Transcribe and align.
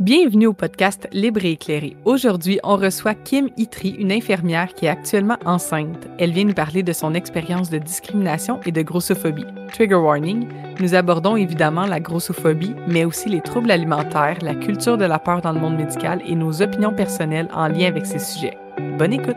Bienvenue 0.00 0.46
au 0.46 0.52
podcast 0.52 1.08
Libre 1.10 1.44
et 1.44 1.50
éclairé. 1.50 1.96
Aujourd'hui, 2.04 2.60
on 2.62 2.76
reçoit 2.76 3.14
Kim 3.14 3.48
Itri, 3.56 3.96
une 3.98 4.12
infirmière 4.12 4.72
qui 4.72 4.86
est 4.86 4.90
actuellement 4.90 5.38
enceinte. 5.44 6.06
Elle 6.20 6.30
vient 6.30 6.44
nous 6.44 6.54
parler 6.54 6.84
de 6.84 6.92
son 6.92 7.14
expérience 7.14 7.68
de 7.68 7.78
discrimination 7.78 8.60
et 8.64 8.70
de 8.70 8.82
grossophobie. 8.82 9.44
Trigger 9.72 9.96
warning, 9.96 10.46
nous 10.78 10.94
abordons 10.94 11.34
évidemment 11.34 11.84
la 11.84 11.98
grossophobie, 11.98 12.76
mais 12.86 13.04
aussi 13.04 13.28
les 13.28 13.40
troubles 13.40 13.72
alimentaires, 13.72 14.38
la 14.40 14.54
culture 14.54 14.98
de 14.98 15.04
la 15.04 15.18
peur 15.18 15.40
dans 15.40 15.50
le 15.50 15.58
monde 15.58 15.76
médical 15.76 16.22
et 16.24 16.36
nos 16.36 16.62
opinions 16.62 16.94
personnelles 16.94 17.48
en 17.52 17.66
lien 17.66 17.88
avec 17.88 18.06
ces 18.06 18.20
sujets. 18.20 18.56
Bonne 18.98 19.14
écoute! 19.14 19.36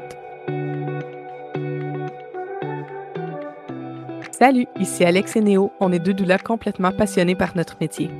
Salut, 4.29 4.67
ici 4.79 5.03
Alex 5.03 5.35
et 5.35 5.41
Néo. 5.41 5.71
On 5.79 5.91
est 5.91 5.99
deux 5.99 6.13
doulas 6.13 6.37
complètement 6.37 6.91
passionnés 6.91 7.35
par 7.35 7.55
notre 7.55 7.77
métier. 7.81 8.11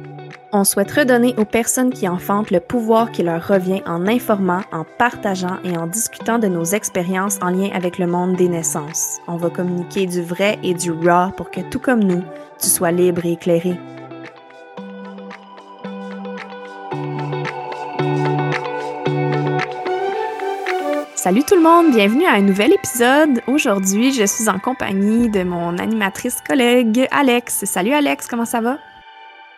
On 0.54 0.66
souhaite 0.66 0.92
redonner 0.92 1.34
aux 1.38 1.46
personnes 1.46 1.94
qui 1.94 2.10
enfantent 2.10 2.52
le 2.52 2.60
pouvoir 2.60 3.14
qui 3.14 3.24
leur 3.24 3.48
revient 3.48 3.82
en 3.86 4.06
informant, 4.06 4.64
en 4.74 4.84
partageant 4.84 5.60
et 5.64 5.78
en 5.78 5.88
discutant 5.88 6.40
de 6.40 6.48
nos 6.48 6.66
expériences 6.66 7.40
en 7.42 7.52
lien 7.52 7.70
avec 7.74 7.98
le 7.98 8.06
monde 8.06 8.36
des 8.36 8.50
naissances. 8.50 9.20
On 9.30 9.38
va 9.38 9.50
communiquer 9.50 10.08
du 10.08 10.22
vrai 10.22 10.60
et 10.62 10.74
du 10.74 10.92
raw 10.92 11.32
pour 11.38 11.52
que 11.52 11.62
tout 11.62 11.80
comme 11.80 12.04
nous, 12.04 12.22
tu 12.62 12.68
sois 12.68 12.92
libre 12.92 13.26
et 13.26 13.32
éclairé. 13.32 13.80
Salut 21.16 21.44
tout 21.44 21.56
le 21.56 21.62
monde, 21.62 21.96
bienvenue 21.96 22.26
à 22.26 22.34
un 22.34 22.42
nouvel 22.42 22.74
épisode. 22.74 23.42
Aujourd'hui, 23.48 24.12
je 24.12 24.26
suis 24.26 24.50
en 24.50 24.60
compagnie 24.60 25.30
de 25.30 25.44
mon 25.44 25.78
animatrice 25.78 26.42
collègue 26.46 27.08
Alex. 27.10 27.64
Salut 27.64 27.94
Alex, 27.94 28.28
comment 28.28 28.44
ça 28.44 28.60
va? 28.60 28.80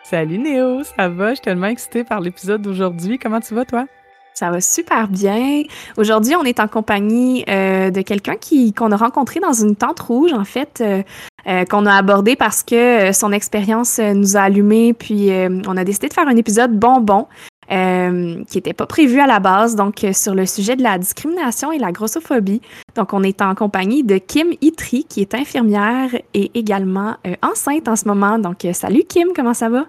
Salut 0.04 0.36
Néo, 0.36 0.82
ça 0.82 1.08
va? 1.08 1.30
Je 1.30 1.36
suis 1.36 1.44
tellement 1.44 1.66
excitée 1.66 2.04
par 2.04 2.20
l'épisode 2.20 2.60
d'aujourd'hui. 2.60 3.18
Comment 3.18 3.40
tu 3.40 3.54
vas, 3.54 3.64
toi? 3.64 3.86
Ça 4.34 4.50
va 4.50 4.60
super 4.60 5.08
bien. 5.08 5.62
Aujourd'hui, 5.96 6.36
on 6.36 6.42
est 6.44 6.60
en 6.60 6.68
compagnie 6.68 7.42
euh, 7.48 7.90
de 7.90 8.02
quelqu'un 8.02 8.36
qui 8.36 8.74
qu'on 8.74 8.92
a 8.92 8.98
rencontré 8.98 9.40
dans 9.40 9.54
une 9.54 9.76
tente 9.76 10.00
rouge, 10.00 10.34
en 10.34 10.44
fait, 10.44 10.82
euh, 10.82 11.02
euh, 11.46 11.64
qu'on 11.64 11.86
a 11.86 11.94
abordé 11.94 12.36
parce 12.36 12.62
que 12.62 13.12
son 13.12 13.32
expérience 13.32 13.98
nous 13.98 14.36
a 14.36 14.40
allumé, 14.40 14.92
puis 14.92 15.30
on 15.66 15.76
a 15.76 15.84
décidé 15.84 16.08
de 16.08 16.12
faire 16.12 16.28
un 16.28 16.36
épisode 16.36 16.78
bonbon. 16.78 17.26
Qui 17.68 18.56
n'était 18.56 18.72
pas 18.72 18.86
prévu 18.86 19.20
à 19.20 19.26
la 19.26 19.40
base, 19.40 19.76
donc 19.76 20.04
sur 20.12 20.34
le 20.34 20.46
sujet 20.46 20.76
de 20.76 20.82
la 20.82 20.98
discrimination 20.98 21.72
et 21.72 21.78
la 21.78 21.92
grossophobie. 21.92 22.60
Donc, 22.94 23.12
on 23.12 23.22
est 23.22 23.42
en 23.42 23.54
compagnie 23.54 24.04
de 24.04 24.18
Kim 24.18 24.48
Itri, 24.60 25.04
qui 25.04 25.20
est 25.20 25.34
infirmière 25.34 26.10
et 26.34 26.50
également 26.54 27.16
enceinte 27.42 27.88
en 27.88 27.96
ce 27.96 28.06
moment. 28.06 28.38
Donc, 28.38 28.66
salut 28.72 29.04
Kim, 29.08 29.28
comment 29.34 29.54
ça 29.54 29.68
va? 29.68 29.86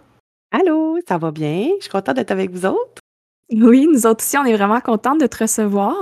Allô, 0.52 0.98
ça 1.08 1.18
va 1.18 1.32
bien? 1.32 1.68
Je 1.78 1.84
suis 1.84 1.92
contente 1.92 2.16
d'être 2.16 2.32
avec 2.32 2.52
vous 2.52 2.66
autres. 2.66 3.02
Oui, 3.52 3.88
nous 3.92 4.08
autres 4.08 4.24
aussi, 4.24 4.38
on 4.38 4.46
est 4.46 4.56
vraiment 4.56 4.80
contents 4.80 5.16
de 5.16 5.28
te 5.28 5.44
recevoir. 5.44 5.94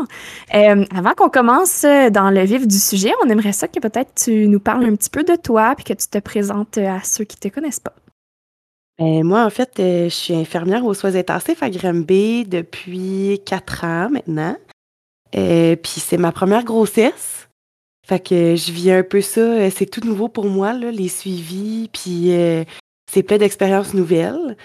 Euh, 0.54 0.86
avant 0.96 1.12
qu'on 1.14 1.30
commence 1.30 1.84
euh, 1.84 2.10
dans 2.10 2.30
le 2.30 2.42
vif 2.44 2.66
du 2.66 2.80
sujet, 2.80 3.12
on 3.24 3.30
aimerait 3.30 3.52
ça 3.52 3.68
que 3.68 3.80
peut-être 3.80 4.14
tu 4.16 4.48
nous 4.48 4.62
parles 4.62 4.86
un 4.86 4.96
petit 4.96 5.10
peu 5.10 5.24
de 5.24 5.36
toi 5.36 5.74
puis 5.76 5.84
que 5.84 5.94
tu 5.94 6.08
te 6.08 6.20
présentes 6.20 6.78
euh, 6.78 6.98
à 6.98 7.04
ceux 7.04 7.26
qui 7.26 7.36
ne 7.44 7.50
te 7.50 7.54
connaissent 7.54 7.82
pas. 7.82 7.94
Ben, 9.00 9.24
moi, 9.24 9.44
en 9.46 9.50
fait, 9.50 9.72
je 9.78 10.10
suis 10.10 10.36
infirmière 10.36 10.86
aux 10.86 10.94
soins 10.94 11.16
intensifs 11.16 11.64
à 11.64 11.70
Granby 11.70 12.46
depuis 12.46 13.42
quatre 13.46 13.84
ans 13.86 14.10
maintenant. 14.10 14.56
puis 15.32 16.00
c'est 16.00 16.18
ma 16.18 16.32
première 16.32 16.64
grossesse. 16.64 17.50
Fait 18.06 18.20
que 18.20 18.56
je 18.56 18.72
vis 18.72 18.92
un 18.92 19.04
peu 19.04 19.22
ça. 19.22 19.70
C'est 19.72 19.86
tout 19.86 20.06
nouveau 20.06 20.28
pour 20.28 20.46
moi, 20.46 20.74
là, 20.74 20.92
les 20.92 21.08
suivis, 21.08 21.90
puis 21.92 22.32
c'est 23.14 23.22
plein 23.22 23.38
d'expériences 23.38 23.94
nouvelles. 23.94 24.58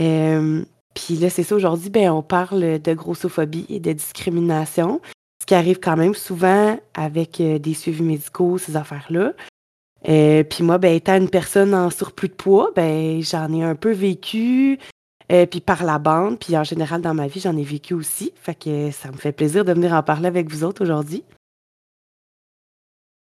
Euh, 0.00 0.64
puis 0.94 1.16
là, 1.16 1.28
c'est 1.28 1.42
ça, 1.42 1.54
aujourd'hui, 1.54 1.90
ben, 1.90 2.10
on 2.10 2.22
parle 2.22 2.80
de 2.80 2.94
grossophobie 2.94 3.66
et 3.68 3.78
de 3.78 3.92
discrimination, 3.92 5.02
ce 5.40 5.46
qui 5.46 5.54
arrive 5.54 5.80
quand 5.80 5.98
même 5.98 6.14
souvent 6.14 6.78
avec 6.94 7.42
euh, 7.42 7.58
des 7.58 7.74
suivis 7.74 8.02
médicaux, 8.02 8.56
ces 8.56 8.76
affaires-là. 8.76 9.34
Euh, 10.08 10.42
puis 10.44 10.64
moi, 10.64 10.78
ben, 10.78 10.94
étant 10.94 11.16
une 11.16 11.30
personne 11.30 11.74
en 11.74 11.90
surplus 11.90 12.28
de 12.28 12.34
poids, 12.34 12.70
ben, 12.74 13.20
j'en 13.22 13.52
ai 13.52 13.62
un 13.62 13.74
peu 13.74 13.92
vécu, 13.92 14.78
puis 15.28 15.60
par 15.60 15.84
la 15.84 15.98
bande, 15.98 16.38
puis 16.38 16.56
en 16.56 16.64
général 16.64 17.02
dans 17.02 17.14
ma 17.14 17.28
vie, 17.28 17.40
j'en 17.40 17.56
ai 17.56 17.62
vécu 17.62 17.94
aussi. 17.94 18.32
Fait 18.36 18.54
que 18.54 18.90
ça 18.90 19.12
me 19.12 19.16
fait 19.16 19.32
plaisir 19.32 19.64
de 19.64 19.72
venir 19.72 19.92
en 19.92 20.02
parler 20.02 20.26
avec 20.26 20.50
vous 20.50 20.64
autres 20.64 20.82
aujourd'hui. 20.82 21.22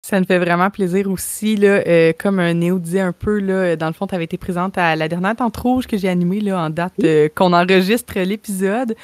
Ça 0.01 0.19
me 0.19 0.25
fait 0.25 0.39
vraiment 0.39 0.69
plaisir 0.69 1.07
aussi, 1.11 1.55
là, 1.55 1.83
euh, 1.85 2.13
comme 2.17 2.41
Néo 2.41 2.79
disait 2.79 3.01
un 3.01 3.11
peu, 3.11 3.39
là, 3.39 3.75
dans 3.75 3.87
le 3.87 3.93
fond, 3.93 4.07
tu 4.07 4.15
avais 4.15 4.23
été 4.23 4.37
présente 4.37 4.77
à 4.77 4.95
la 4.95 5.07
dernière 5.07 5.35
Tente 5.35 5.57
Rouge 5.57 5.87
que 5.87 5.97
j'ai 5.97 6.07
animée 6.07 6.39
là, 6.39 6.63
en 6.63 6.69
date 6.69 6.93
euh, 7.03 7.27
qu'on 7.35 7.53
enregistre 7.53 8.17
l'épisode. 8.17 8.95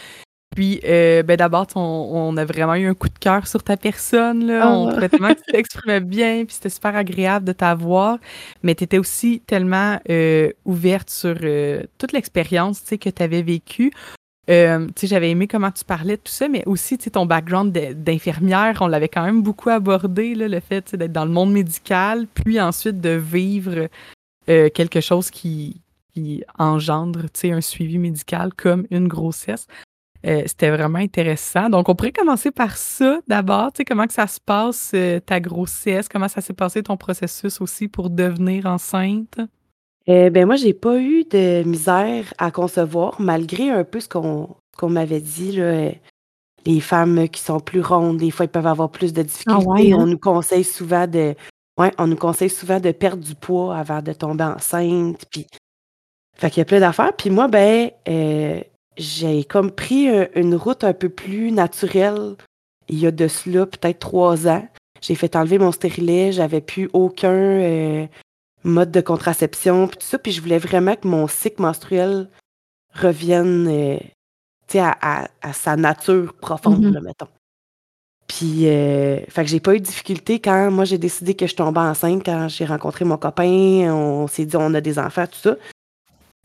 Puis, 0.55 0.79
euh, 0.85 1.21
ben, 1.21 1.35
d'abord, 1.35 1.67
on, 1.75 2.35
a 2.37 2.45
vraiment 2.45 2.75
eu 2.75 2.87
un 2.87 2.93
coup 2.93 3.09
de 3.09 3.19
cœur 3.19 3.45
sur 3.45 3.61
ta 3.61 3.77
personne. 3.77 4.47
Là. 4.47 4.71
On 4.71 4.89
trouvait 4.89 5.09
tellement 5.09 5.33
que 5.33 5.39
tu 5.45 5.51
t'exprimais 5.51 5.99
bien, 5.99 6.45
puis 6.45 6.55
c'était 6.55 6.69
super 6.69 6.95
agréable 6.95 7.45
de 7.45 7.51
t'avoir. 7.51 8.17
Mais 8.63 8.73
tu 8.73 8.85
étais 8.85 8.97
aussi 8.97 9.41
tellement 9.45 9.99
ouverte 10.63 11.09
sur 11.09 11.35
toute 11.97 12.13
l'expérience 12.13 12.81
que 12.81 13.09
tu 13.09 13.21
avais 13.21 13.41
vécue. 13.41 13.91
Euh, 14.49 14.87
j'avais 15.01 15.31
aimé 15.31 15.47
comment 15.47 15.71
tu 15.71 15.83
parlais 15.83 16.17
de 16.17 16.21
tout 16.21 16.31
ça, 16.31 16.47
mais 16.47 16.63
aussi 16.65 16.97
ton 16.97 17.25
background 17.25 17.71
d'infirmière, 17.71 18.77
on 18.81 18.87
l'avait 18.87 19.09
quand 19.09 19.23
même 19.23 19.41
beaucoup 19.41 19.69
abordé, 19.69 20.35
là, 20.35 20.47
le 20.47 20.59
fait 20.59 20.95
d'être 20.95 21.11
dans 21.11 21.25
le 21.25 21.31
monde 21.31 21.51
médical, 21.51 22.27
puis 22.27 22.61
ensuite 22.61 23.01
de 23.01 23.09
vivre 23.09 23.87
euh, 24.49 24.69
quelque 24.69 25.01
chose 25.01 25.31
qui, 25.31 25.81
qui 26.13 26.43
engendre 26.59 27.25
un 27.43 27.61
suivi 27.61 27.97
médical 27.97 28.53
comme 28.53 28.85
une 28.91 29.07
grossesse. 29.07 29.67
Euh, 30.25 30.43
c'était 30.47 30.71
vraiment 30.71 30.99
intéressant. 30.99 31.69
Donc, 31.69 31.87
on 31.87 31.95
pourrait 31.95 32.11
commencer 32.11 32.49
par 32.49 32.77
ça 32.77 33.19
d'abord. 33.27 33.71
Comment 33.87 34.07
que 34.07 34.13
ça 34.13 34.27
se 34.27 34.39
passe, 34.39 34.91
euh, 34.95 35.19
ta 35.19 35.39
grossesse? 35.39 36.09
Comment 36.09 36.27
ça 36.27 36.41
s'est 36.41 36.53
passé 36.53 36.81
ton 36.81 36.97
processus 36.97 37.61
aussi 37.61 37.87
pour 37.87 38.09
devenir 38.09 38.65
enceinte? 38.65 39.37
Eh 40.07 40.29
ben 40.29 40.45
moi, 40.45 40.55
j'ai 40.55 40.73
pas 40.73 40.97
eu 40.97 41.23
de 41.23 41.63
misère 41.63 42.33
à 42.37 42.51
concevoir, 42.51 43.19
malgré 43.19 43.69
un 43.69 43.83
peu 43.83 43.99
ce 43.99 44.07
qu'on 44.07 44.57
m'avait 44.83 45.21
dit, 45.21 45.53
là, 45.53 45.63
euh, 45.63 45.91
les 46.65 46.79
femmes 46.79 47.29
qui 47.29 47.41
sont 47.41 47.59
plus 47.59 47.81
rondes, 47.81 48.17
des 48.17 48.31
fois, 48.31 48.45
elles 48.45 48.51
peuvent 48.51 48.67
avoir 48.67 48.89
plus 48.89 49.13
de 49.13 49.21
ah 49.21 49.23
difficultés. 49.23 49.93
On 49.93 50.01
hein? 50.01 50.05
nous 50.07 50.17
conseille 50.17 50.63
souvent 50.63 51.05
de 51.05 51.35
ouais, 51.79 51.91
on 51.97 52.07
nous 52.07 52.15
conseille 52.15 52.49
souvent 52.49 52.79
de 52.79 52.91
perdre 52.91 53.23
du 53.23 53.35
poids 53.35 53.75
avant 53.77 54.01
de 54.01 54.13
tomber 54.13 54.43
enceinte. 54.43 55.25
Puis, 55.31 55.45
fait 56.35 56.49
qu'il 56.49 56.59
y 56.59 56.61
a 56.61 56.65
plein 56.65 56.79
d'affaires. 56.79 57.15
Puis 57.15 57.29
moi, 57.29 57.47
ben, 57.47 57.89
euh, 58.07 58.61
j'ai 58.97 59.43
comme 59.43 59.71
pris 59.71 60.07
une 60.35 60.55
route 60.55 60.83
un 60.83 60.93
peu 60.93 61.09
plus 61.09 61.51
naturelle 61.51 62.35
il 62.87 62.99
y 62.99 63.07
a 63.07 63.11
de 63.11 63.27
cela 63.27 63.65
peut-être 63.65 63.99
trois 63.99 64.47
ans. 64.47 64.67
J'ai 65.01 65.15
fait 65.15 65.35
enlever 65.35 65.57
mon 65.57 65.71
stérilet, 65.71 66.31
j'avais 66.31 66.61
plus 66.61 66.89
aucun 66.93 67.31
euh, 67.31 68.07
mode 68.63 68.91
de 68.91 69.01
contraception, 69.01 69.87
puis 69.87 69.97
tout 69.97 70.05
ça. 70.05 70.19
Puis 70.19 70.31
je 70.31 70.41
voulais 70.41 70.57
vraiment 70.57 70.95
que 70.95 71.07
mon 71.07 71.27
cycle 71.27 71.61
menstruel 71.61 72.29
revienne 72.93 73.67
euh, 73.67 73.97
à, 74.79 75.27
à, 75.41 75.53
sa 75.53 75.75
nature 75.75 76.33
profonde, 76.33 76.85
mm-hmm. 76.85 77.03
mettons. 77.03 77.27
Puis, 78.27 78.67
euh, 78.67 79.19
fait 79.29 79.43
que 79.43 79.49
j'ai 79.49 79.59
pas 79.59 79.75
eu 79.75 79.79
de 79.79 79.85
difficulté 79.85 80.39
quand 80.39 80.71
moi 80.71 80.83
j'ai 80.83 80.97
décidé 80.97 81.35
que 81.35 81.45
je 81.45 81.55
tombais 81.55 81.81
enceinte, 81.81 82.25
quand 82.25 82.47
j'ai 82.47 82.65
rencontré 82.65 83.05
mon 83.05 83.17
copain, 83.17 83.45
on 83.93 84.25
s'est 84.27 84.45
dit 84.45 84.55
on 84.55 84.73
a 84.73 84.81
des 84.81 84.97
enfants, 84.97 85.27
tout 85.27 85.37
ça. 85.37 85.55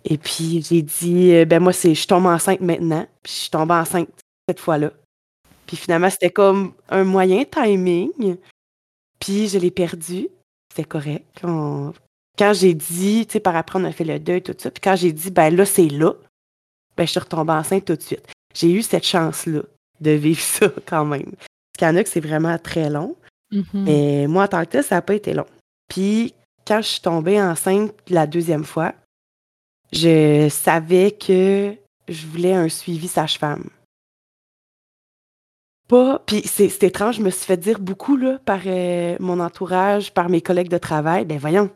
Et 0.04 0.18
puis 0.18 0.62
j'ai 0.62 0.82
dit, 0.82 1.32
euh, 1.32 1.44
ben 1.44 1.60
moi, 1.60 1.72
c'est 1.72 1.94
je 1.94 2.06
tombe 2.06 2.26
enceinte 2.26 2.60
maintenant. 2.60 3.06
Puis 3.22 3.32
je 3.32 3.38
suis 3.38 3.50
tombée 3.50 3.74
enceinte 3.74 4.08
cette 4.48 4.60
fois-là. 4.60 4.92
Puis 5.66 5.76
finalement, 5.76 6.10
c'était 6.10 6.30
comme 6.30 6.72
un 6.88 7.04
moyen 7.04 7.44
timing. 7.44 8.36
Puis 9.18 9.48
je 9.48 9.58
l'ai 9.58 9.70
perdu. 9.70 10.28
C'était 10.70 10.88
correct 10.88 11.44
quand 12.40 12.54
j'ai 12.54 12.72
dit, 12.72 13.26
tu 13.26 13.34
sais, 13.34 13.40
par 13.40 13.54
après, 13.54 13.78
on 13.78 13.84
a 13.84 13.92
fait 13.92 14.04
le 14.04 14.18
deuil, 14.18 14.40
tout 14.40 14.54
ça, 14.56 14.70
puis 14.70 14.80
quand 14.80 14.96
j'ai 14.96 15.12
dit, 15.12 15.30
ben 15.30 15.54
là, 15.54 15.66
c'est 15.66 15.88
là, 15.88 16.14
ben 16.96 17.04
je 17.04 17.10
suis 17.10 17.20
retombée 17.20 17.52
enceinte 17.52 17.84
tout 17.84 17.96
de 17.96 18.00
suite. 18.00 18.26
J'ai 18.54 18.72
eu 18.72 18.80
cette 18.80 19.04
chance-là 19.04 19.60
de 20.00 20.10
vivre 20.12 20.40
ça 20.40 20.70
quand 20.86 21.04
même. 21.04 21.32
Parce 21.32 21.76
qu'il 21.78 21.86
y 21.86 21.90
en 21.90 21.96
a 21.96 22.02
que 22.02 22.08
c'est 22.08 22.20
vraiment 22.20 22.56
très 22.58 22.88
long. 22.88 23.14
Mm-hmm. 23.52 23.64
Mais 23.74 24.26
moi, 24.26 24.44
en 24.44 24.48
tant 24.48 24.64
que 24.64 24.70
tel, 24.70 24.84
ça 24.84 24.94
n'a 24.94 25.02
pas 25.02 25.14
été 25.14 25.34
long. 25.34 25.44
Puis, 25.88 26.32
quand 26.66 26.80
je 26.80 26.86
suis 26.86 27.00
tombée 27.02 27.40
enceinte 27.42 27.92
la 28.08 28.26
deuxième 28.26 28.64
fois, 28.64 28.94
je 29.92 30.48
savais 30.48 31.12
que 31.12 31.74
je 32.08 32.26
voulais 32.26 32.54
un 32.54 32.68
suivi 32.68 33.08
sage-femme. 33.08 33.68
Pas, 35.88 36.22
puis 36.24 36.42
c'est 36.44 36.84
étrange, 36.84 37.16
je 37.16 37.22
me 37.22 37.30
suis 37.30 37.46
fait 37.46 37.56
dire 37.56 37.80
beaucoup 37.80 38.16
là, 38.16 38.38
par 38.44 38.60
euh, 38.66 39.16
mon 39.18 39.40
entourage, 39.40 40.14
par 40.14 40.28
mes 40.28 40.40
collègues 40.40 40.68
de 40.68 40.78
travail, 40.78 41.24
ben 41.24 41.38
voyons, 41.38 41.68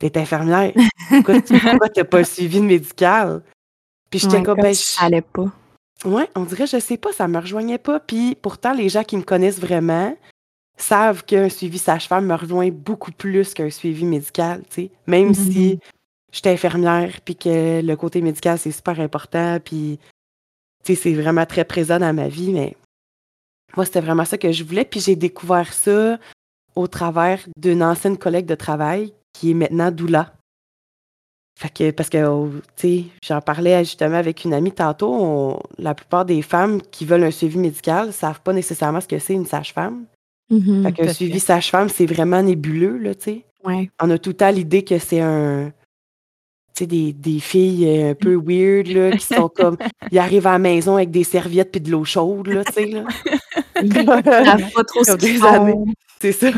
t'es 0.00 0.18
infirmière. 0.18 0.72
Pourquoi 1.08 1.40
tu 1.40 1.52
n'as 1.52 2.04
pas 2.04 2.24
suivi 2.24 2.58
de 2.58 2.64
médical? 2.64 3.42
Puis 4.10 4.18
j'étais 4.18 4.42
comme, 4.42 4.60
ben, 4.60 4.74
pas. 5.32 5.52
Ouais, 6.04 6.28
on 6.34 6.42
dirait, 6.42 6.66
je 6.66 6.80
sais 6.80 6.96
pas, 6.96 7.12
ça 7.12 7.28
me 7.28 7.38
rejoignait 7.38 7.78
pas. 7.78 8.00
Puis 8.00 8.36
pourtant, 8.40 8.72
les 8.72 8.88
gens 8.88 9.04
qui 9.04 9.16
me 9.16 9.22
connaissent 9.22 9.60
vraiment 9.60 10.16
savent 10.76 11.24
qu'un 11.24 11.48
suivi 11.48 11.78
sage-femme 11.78 12.26
me 12.26 12.34
rejoint 12.34 12.70
beaucoup 12.70 13.12
plus 13.12 13.54
qu'un 13.54 13.70
suivi 13.70 14.04
médical, 14.04 14.62
tu 14.68 14.74
sais. 14.74 14.90
Même 15.06 15.30
mm-hmm. 15.30 15.52
si 15.52 15.78
j'étais 16.32 16.50
infirmière, 16.50 17.20
puis 17.24 17.36
que 17.36 17.80
le 17.82 17.96
côté 17.96 18.20
médical, 18.20 18.58
c'est 18.58 18.72
super 18.72 18.98
important, 19.00 19.58
puis 19.62 19.98
c'est 20.82 21.14
vraiment 21.14 21.46
très 21.46 21.64
présent 21.64 21.98
dans 21.98 22.14
ma 22.14 22.28
vie, 22.28 22.52
mais 22.52 22.76
moi, 23.76 23.86
c'était 23.86 24.00
vraiment 24.00 24.24
ça 24.24 24.38
que 24.38 24.52
je 24.52 24.64
voulais. 24.64 24.84
Puis 24.84 25.00
j'ai 25.00 25.16
découvert 25.16 25.72
ça 25.72 26.18
au 26.74 26.86
travers 26.86 27.40
d'une 27.56 27.82
ancienne 27.82 28.18
collègue 28.18 28.46
de 28.46 28.54
travail 28.54 29.12
qui 29.32 29.50
est 29.50 29.54
maintenant 29.54 29.90
doula. 29.90 30.34
Fait 31.58 31.68
que, 31.68 31.90
parce 31.90 32.08
que, 32.08 32.24
oh, 32.24 32.50
tu 32.76 32.88
sais, 32.88 33.04
j'en 33.22 33.40
parlais 33.40 33.78
justement 33.84 34.16
avec 34.16 34.44
une 34.44 34.54
amie 34.54 34.72
tantôt, 34.72 35.60
la 35.78 35.94
plupart 35.94 36.24
des 36.24 36.42
femmes 36.42 36.80
qui 36.80 37.04
veulent 37.04 37.24
un 37.24 37.30
suivi 37.30 37.58
médical 37.58 38.08
ne 38.08 38.12
savent 38.12 38.40
pas 38.40 38.52
nécessairement 38.52 39.00
ce 39.00 39.08
que 39.08 39.18
c'est 39.18 39.34
une 39.34 39.46
sage-femme. 39.46 40.04
Fait 40.82 40.92
que 40.92 41.12
suivi 41.12 41.40
sage-femme, 41.40 41.88
c'est 41.88 42.06
vraiment 42.06 42.42
nébuleux, 42.42 42.98
là, 42.98 43.14
tu 43.14 43.22
sais. 43.22 43.44
On 44.00 44.10
a 44.10 44.18
tout 44.18 44.30
le 44.30 44.36
temps 44.36 44.50
l'idée 44.50 44.82
que 44.82 44.98
c'est 44.98 45.20
un, 45.20 45.72
sais, 46.74 46.86
des, 46.86 47.12
des, 47.12 47.40
filles 47.40 47.86
euh, 47.86 48.10
un 48.10 48.14
peu 48.14 48.34
weird, 48.34 48.88
là, 48.88 49.16
qui 49.16 49.26
sont 49.26 49.48
comme, 49.54 49.76
ils 50.10 50.18
arrivent 50.18 50.46
à 50.46 50.52
la 50.52 50.58
maison 50.58 50.96
avec 50.96 51.10
des 51.10 51.24
serviettes 51.24 51.70
puis 51.70 51.80
de 51.80 51.90
l'eau 51.90 52.04
chaude, 52.04 52.48
là, 52.48 52.64
tu 52.64 52.72
sais, 52.72 52.86
là. 52.86 53.04
pas 54.74 54.84
trop 54.84 55.04
ce 55.04 55.12
C'est 56.20 56.32
ça. 56.32 56.50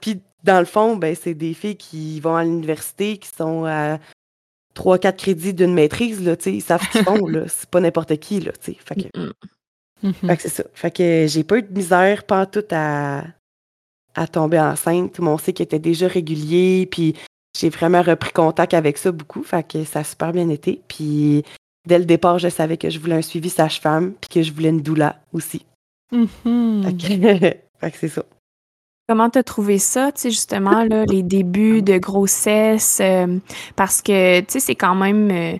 Puis, 0.00 0.20
dans 0.44 0.58
le 0.58 0.66
fond, 0.66 0.96
ben, 0.96 1.16
c'est 1.20 1.34
des 1.34 1.54
filles 1.54 1.76
qui 1.76 2.20
vont 2.20 2.36
à 2.36 2.44
l'université, 2.44 3.18
qui 3.18 3.28
sont 3.28 3.64
à 3.64 3.98
3-4 4.76 5.16
crédits 5.16 5.54
d'une 5.54 5.74
maîtrise, 5.74 6.22
là, 6.24 6.36
tu 6.36 6.44
sais, 6.44 6.52
ils 6.52 6.60
savent 6.60 6.82
ce 6.82 6.90
qu'ils 6.90 7.04
font, 7.04 7.26
là. 7.26 7.44
C'est 7.48 7.68
pas 7.68 7.80
n'importe 7.80 8.16
qui, 8.18 8.40
là, 8.40 8.52
tu 8.52 8.72
sais. 8.72 8.78
Fait 8.84 8.94
que, 8.94 9.18
mm-hmm. 10.04 10.36
c'est 10.38 10.48
ça. 10.48 10.64
Fait 10.74 10.90
que 10.90 11.26
j'ai 11.28 11.42
pas 11.42 11.58
eu 11.58 11.62
de 11.62 11.72
misère, 11.72 12.24
pas 12.24 12.46
tout 12.46 12.64
à, 12.70 13.24
à 14.14 14.26
tomber 14.26 14.60
enceinte. 14.60 15.18
Mon 15.18 15.38
cycle 15.38 15.62
était 15.62 15.78
déjà 15.78 16.06
régulier, 16.06 16.86
puis 16.90 17.14
j'ai 17.58 17.70
vraiment 17.70 18.02
repris 18.02 18.30
contact 18.30 18.72
avec 18.72 18.98
ça 18.98 19.10
beaucoup, 19.10 19.42
fait 19.42 19.66
que 19.66 19.84
ça 19.84 20.00
a 20.00 20.04
super 20.04 20.32
bien 20.32 20.48
été. 20.48 20.80
Puis 20.86 21.42
dès 21.86 21.98
le 21.98 22.04
départ, 22.04 22.38
je 22.38 22.48
savais 22.48 22.76
que 22.76 22.88
je 22.88 23.00
voulais 23.00 23.16
un 23.16 23.22
suivi 23.22 23.50
sage-femme, 23.50 24.12
puis 24.20 24.28
que 24.28 24.42
je 24.42 24.52
voulais 24.52 24.68
une 24.68 24.80
doula 24.82 25.16
aussi. 25.32 25.66
Mm-hmm. 26.12 27.58
fait 27.80 27.90
que, 27.90 27.96
c'est 27.98 28.08
ça. 28.08 28.24
Comment 29.08 29.30
t'as 29.30 29.42
trouvé 29.42 29.78
ça, 29.78 30.12
tu 30.12 30.20
sais, 30.20 30.30
justement, 30.30 30.84
là, 30.84 31.04
les 31.06 31.22
débuts 31.22 31.80
de 31.80 31.96
grossesse? 31.96 32.98
Euh, 33.00 33.38
parce 33.74 34.02
que, 34.02 34.40
tu 34.40 34.46
sais, 34.48 34.60
c'est 34.60 34.74
quand 34.74 34.94
même 34.94 35.30
euh, 35.30 35.58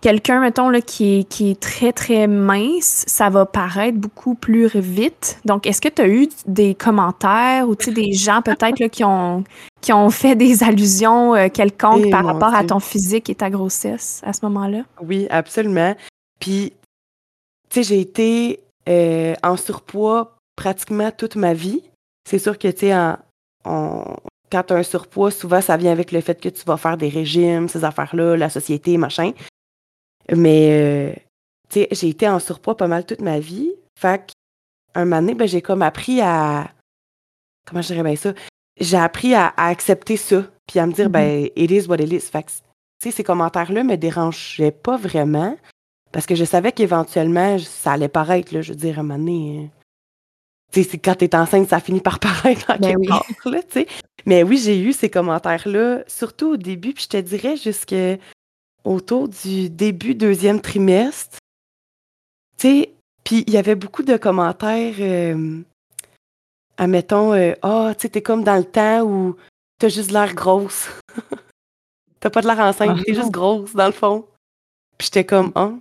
quelqu'un, 0.00 0.40
mettons, 0.40 0.68
là, 0.68 0.80
qui, 0.80 1.20
est, 1.20 1.24
qui 1.24 1.50
est 1.50 1.60
très, 1.60 1.92
très 1.92 2.26
mince, 2.26 3.04
ça 3.06 3.28
va 3.28 3.46
paraître 3.46 3.98
beaucoup 3.98 4.34
plus 4.34 4.68
vite. 4.68 5.38
Donc, 5.44 5.66
est-ce 5.66 5.80
que 5.80 5.88
tu 5.88 6.02
as 6.02 6.08
eu 6.08 6.28
des 6.46 6.74
commentaires 6.74 7.68
ou 7.68 7.74
des 7.74 8.12
gens 8.12 8.42
peut-être 8.42 8.86
qui 8.88 9.04
ont, 9.04 9.44
qui 9.80 9.92
ont 9.92 10.10
fait 10.10 10.34
des 10.34 10.62
allusions 10.62 11.34
euh, 11.34 11.48
quelconques 11.48 12.06
eh, 12.06 12.10
par 12.10 12.24
rapport 12.24 12.54
à 12.54 12.64
ton 12.64 12.80
physique 12.80 13.30
et 13.30 13.34
ta 13.34 13.50
grossesse 13.50 14.20
à 14.24 14.32
ce 14.32 14.44
moment-là? 14.46 14.82
Oui, 15.02 15.26
absolument. 15.30 15.94
Puis, 16.38 16.72
tu 17.68 17.82
sais, 17.82 17.82
j'ai 17.82 18.00
été 18.00 18.60
euh, 18.88 19.34
en 19.42 19.56
surpoids 19.56 20.36
pratiquement 20.56 21.10
toute 21.10 21.36
ma 21.36 21.54
vie. 21.54 21.82
C'est 22.28 22.38
sûr 22.38 22.58
que, 22.58 22.68
tu 22.68 22.88
sais, 22.88 23.16
quand 23.64 24.62
tu 24.66 24.72
as 24.72 24.76
un 24.76 24.82
surpoids, 24.82 25.30
souvent, 25.30 25.60
ça 25.60 25.76
vient 25.76 25.92
avec 25.92 26.12
le 26.12 26.20
fait 26.20 26.40
que 26.40 26.48
tu 26.48 26.64
vas 26.64 26.76
faire 26.76 26.96
des 26.96 27.08
régimes, 27.08 27.68
ces 27.68 27.84
affaires-là, 27.84 28.36
la 28.36 28.50
société, 28.50 28.96
machin. 28.96 29.32
Mais, 30.36 30.68
euh, 30.70 31.12
tu 31.68 31.80
sais, 31.80 31.88
j'ai 31.92 32.08
été 32.08 32.28
en 32.28 32.38
surpoids 32.38 32.76
pas 32.76 32.88
mal 32.88 33.04
toute 33.04 33.20
ma 33.20 33.40
vie. 33.40 33.72
Fait 33.98 34.32
un 34.94 35.04
moment 35.04 35.20
donné, 35.20 35.34
ben, 35.34 35.48
j'ai 35.48 35.62
comme 35.62 35.82
appris 35.82 36.20
à. 36.20 36.70
Comment 37.66 37.82
je 37.82 37.88
dirais 37.88 38.02
bien 38.02 38.16
ça? 38.16 38.32
J'ai 38.78 38.96
appris 38.96 39.34
à, 39.34 39.52
accepter 39.56 40.16
ça, 40.16 40.44
puis 40.66 40.78
à 40.78 40.86
me 40.86 40.92
dire, 40.92 41.10
ben, 41.10 41.44
mm-hmm. 41.44 41.52
it 41.56 41.70
is 41.70 41.86
what 41.86 41.96
it 41.96 42.12
is. 42.12 42.20
Fait 42.20 42.42
que, 42.42 42.50
tu 42.50 42.56
sais, 43.02 43.10
ces 43.10 43.24
commentaires-là 43.24 43.84
me 43.84 43.96
dérangeaient 43.96 44.70
pas 44.70 44.96
vraiment, 44.96 45.56
parce 46.12 46.26
que 46.26 46.34
je 46.34 46.44
savais 46.44 46.72
qu'éventuellement, 46.72 47.58
ça 47.58 47.92
allait 47.92 48.08
paraître, 48.08 48.54
là. 48.54 48.62
Je 48.62 48.72
veux 48.72 48.78
dire, 48.78 48.98
à 48.98 49.00
un 49.00 49.04
moment 49.04 49.18
donné. 49.18 49.58
Euh, 49.64 49.66
tu 50.72 50.84
sais, 50.84 50.98
quand 50.98 51.16
t'es 51.16 51.34
enceinte, 51.34 51.68
ça 51.68 51.80
finit 51.80 52.00
par 52.00 52.18
paraître 52.20 52.70
en 52.70 52.78
ben 52.78 52.96
quelque 52.96 53.08
part, 53.08 53.26
là, 53.44 53.62
tu 53.62 53.80
sais. 53.80 53.86
Mais 54.26 54.42
oui, 54.42 54.58
j'ai 54.58 54.80
eu 54.80 54.92
ces 54.92 55.10
commentaires-là, 55.10 56.04
surtout 56.06 56.52
au 56.52 56.56
début, 56.56 56.92
puis 56.92 57.04
je 57.04 57.08
te 57.08 57.16
dirais 57.16 57.56
jusque 57.56 57.94
autour 58.84 59.28
du 59.28 59.70
début 59.70 60.14
deuxième 60.14 60.60
trimestre. 60.60 61.38
Tu 62.58 62.68
sais, 62.68 62.94
puis 63.24 63.44
il 63.46 63.52
y 63.52 63.56
avait 63.56 63.74
beaucoup 63.74 64.02
de 64.02 64.16
commentaires, 64.16 64.94
euh, 64.98 65.62
admettons, 66.76 67.32
euh, 67.32 67.52
ah, 67.62 67.92
tu 67.94 68.02
sais, 68.02 68.08
t'es 68.08 68.22
comme 68.22 68.44
dans 68.44 68.56
le 68.56 68.64
temps 68.64 69.02
où 69.02 69.36
t'as 69.78 69.88
juste 69.88 70.10
l'air 70.10 70.34
grosse. 70.34 70.88
t'as 72.20 72.30
pas 72.30 72.42
de 72.42 72.46
l'air 72.46 72.60
enceinte, 72.60 73.02
t'es 73.04 73.14
juste 73.14 73.28
ah. 73.28 73.32
grosse, 73.32 73.74
dans 73.74 73.86
le 73.86 73.92
fond. 73.92 74.26
Puis 74.98 75.06
j'étais 75.06 75.24
comme, 75.24 75.52
ah. 75.54 75.72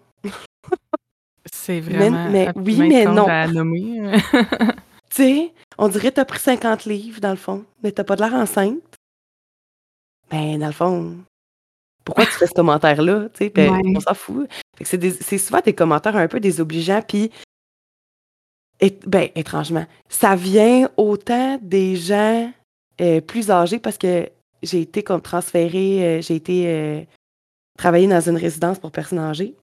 C'est 1.51 1.79
vraiment. 1.79 2.29
Mais, 2.29 2.49
oui, 2.55 2.77
mais 2.79 3.05
non. 3.05 3.25
tu 4.15 4.71
sais, 5.09 5.53
on 5.77 5.87
dirait 5.87 6.09
que 6.09 6.15
t'as 6.15 6.25
pris 6.25 6.39
50 6.39 6.85
livres, 6.85 7.19
dans 7.19 7.31
le 7.31 7.37
fond, 7.37 7.65
mais 7.83 7.91
t'as 7.91 8.03
pas 8.03 8.15
de 8.15 8.21
l'air 8.21 8.33
enceinte. 8.33 8.81
Ben, 10.29 10.59
dans 10.59 10.67
le 10.67 10.73
fond, 10.73 11.17
pourquoi 12.09 12.25
tu 12.25 12.31
fais 12.31 12.47
ce 12.47 12.53
commentaire-là? 12.53 13.27
On 13.95 13.99
s'en 13.99 14.13
fout. 14.13 14.49
C'est 14.81 15.37
souvent 15.37 15.61
des 15.63 15.73
commentaires 15.73 16.15
un 16.15 16.27
peu 16.27 16.39
désobligeants, 16.39 17.01
puis 17.07 17.31
ben, 19.05 19.29
étrangement, 19.35 19.85
ça 20.07 20.35
vient 20.35 20.89
autant 20.97 21.59
des 21.61 21.95
gens 21.95 22.51
euh, 23.01 23.21
plus 23.21 23.51
âgés 23.51 23.79
parce 23.79 23.97
que 23.97 24.29
j'ai 24.63 24.81
été 24.81 25.03
comme 25.03 25.21
transférée, 25.21 26.05
euh, 26.05 26.21
j'ai 26.21 26.35
été 26.35 26.63
euh, 26.67 27.01
travailler 27.77 28.07
dans 28.07 28.21
une 28.21 28.37
résidence 28.37 28.79
pour 28.79 28.91
personnes 28.91 29.19
âgées 29.19 29.55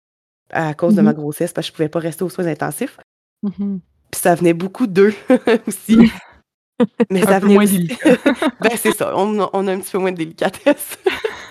à 0.50 0.74
cause 0.74 0.94
de 0.94 1.02
ma 1.02 1.12
mm-hmm. 1.12 1.16
grossesse 1.16 1.52
parce 1.52 1.66
que 1.66 1.72
je 1.72 1.76
pouvais 1.76 1.88
pas 1.88 1.98
rester 1.98 2.24
aux 2.24 2.28
soins 2.28 2.46
intensifs. 2.46 2.98
Mm-hmm. 3.42 3.80
Puis 4.10 4.20
ça 4.20 4.34
venait 4.34 4.54
beaucoup 4.54 4.86
d'eux 4.86 5.14
aussi. 5.66 6.12
Mais 7.10 7.22
ça 7.22 7.38
venait 7.38 7.54
moins 7.54 7.64
délicat. 7.64 8.16
ben, 8.60 8.76
c'est 8.76 8.92
ça, 8.92 9.16
on, 9.16 9.48
on, 9.52 9.66
a 9.66 9.72
un 9.72 9.80
petit 9.80 9.92
peu 9.92 9.98
moins 9.98 10.12
de 10.12 10.18
délicatesse. 10.18 10.98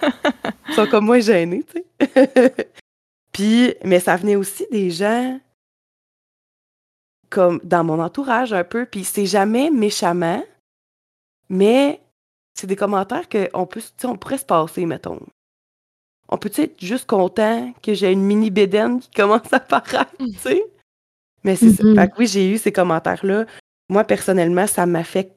Ils 0.69 0.73
sont 0.75 0.87
comme 0.87 1.05
moi 1.05 1.19
gênés, 1.19 1.63
tu 1.63 1.83
sais. 2.05 2.67
Puis, 3.31 3.73
mais 3.83 3.99
ça 3.99 4.15
venait 4.15 4.35
aussi 4.35 4.65
des 4.71 4.91
gens 4.91 5.39
comme 7.29 7.59
dans 7.63 7.83
mon 7.83 7.99
entourage 7.99 8.53
un 8.53 8.63
peu, 8.63 8.85
puis 8.85 9.03
c'est 9.03 9.25
jamais 9.25 9.69
méchamment, 9.69 10.43
mais 11.49 12.01
c'est 12.53 12.67
des 12.67 12.77
commentaires 12.77 13.27
qu'on 13.27 13.65
peut, 13.65 13.81
on 14.05 14.15
pourrait 14.15 14.37
se 14.37 14.45
passer, 14.45 14.85
mettons. 14.85 15.19
On 16.29 16.37
peut 16.37 16.51
être 16.55 16.79
juste 16.81 17.07
content 17.07 17.73
que 17.83 17.93
j'ai 17.93 18.11
une 18.11 18.23
mini 18.23 18.49
bédaine 18.49 18.99
qui 18.99 19.11
commence 19.11 19.51
à 19.51 19.59
paraître, 19.59 20.15
tu 20.17 20.33
sais? 20.35 20.63
Mais 21.43 21.55
c'est 21.55 21.71
ça. 21.71 21.83
Mm-hmm. 21.83 21.95
Fait 21.95 22.09
que 22.09 22.13
oui, 22.17 22.27
j'ai 22.27 22.49
eu 22.49 22.57
ces 22.57 22.71
commentaires-là. 22.71 23.45
Moi, 23.89 24.03
personnellement, 24.03 24.67
ça 24.67 24.85
m'affecte 24.85 25.35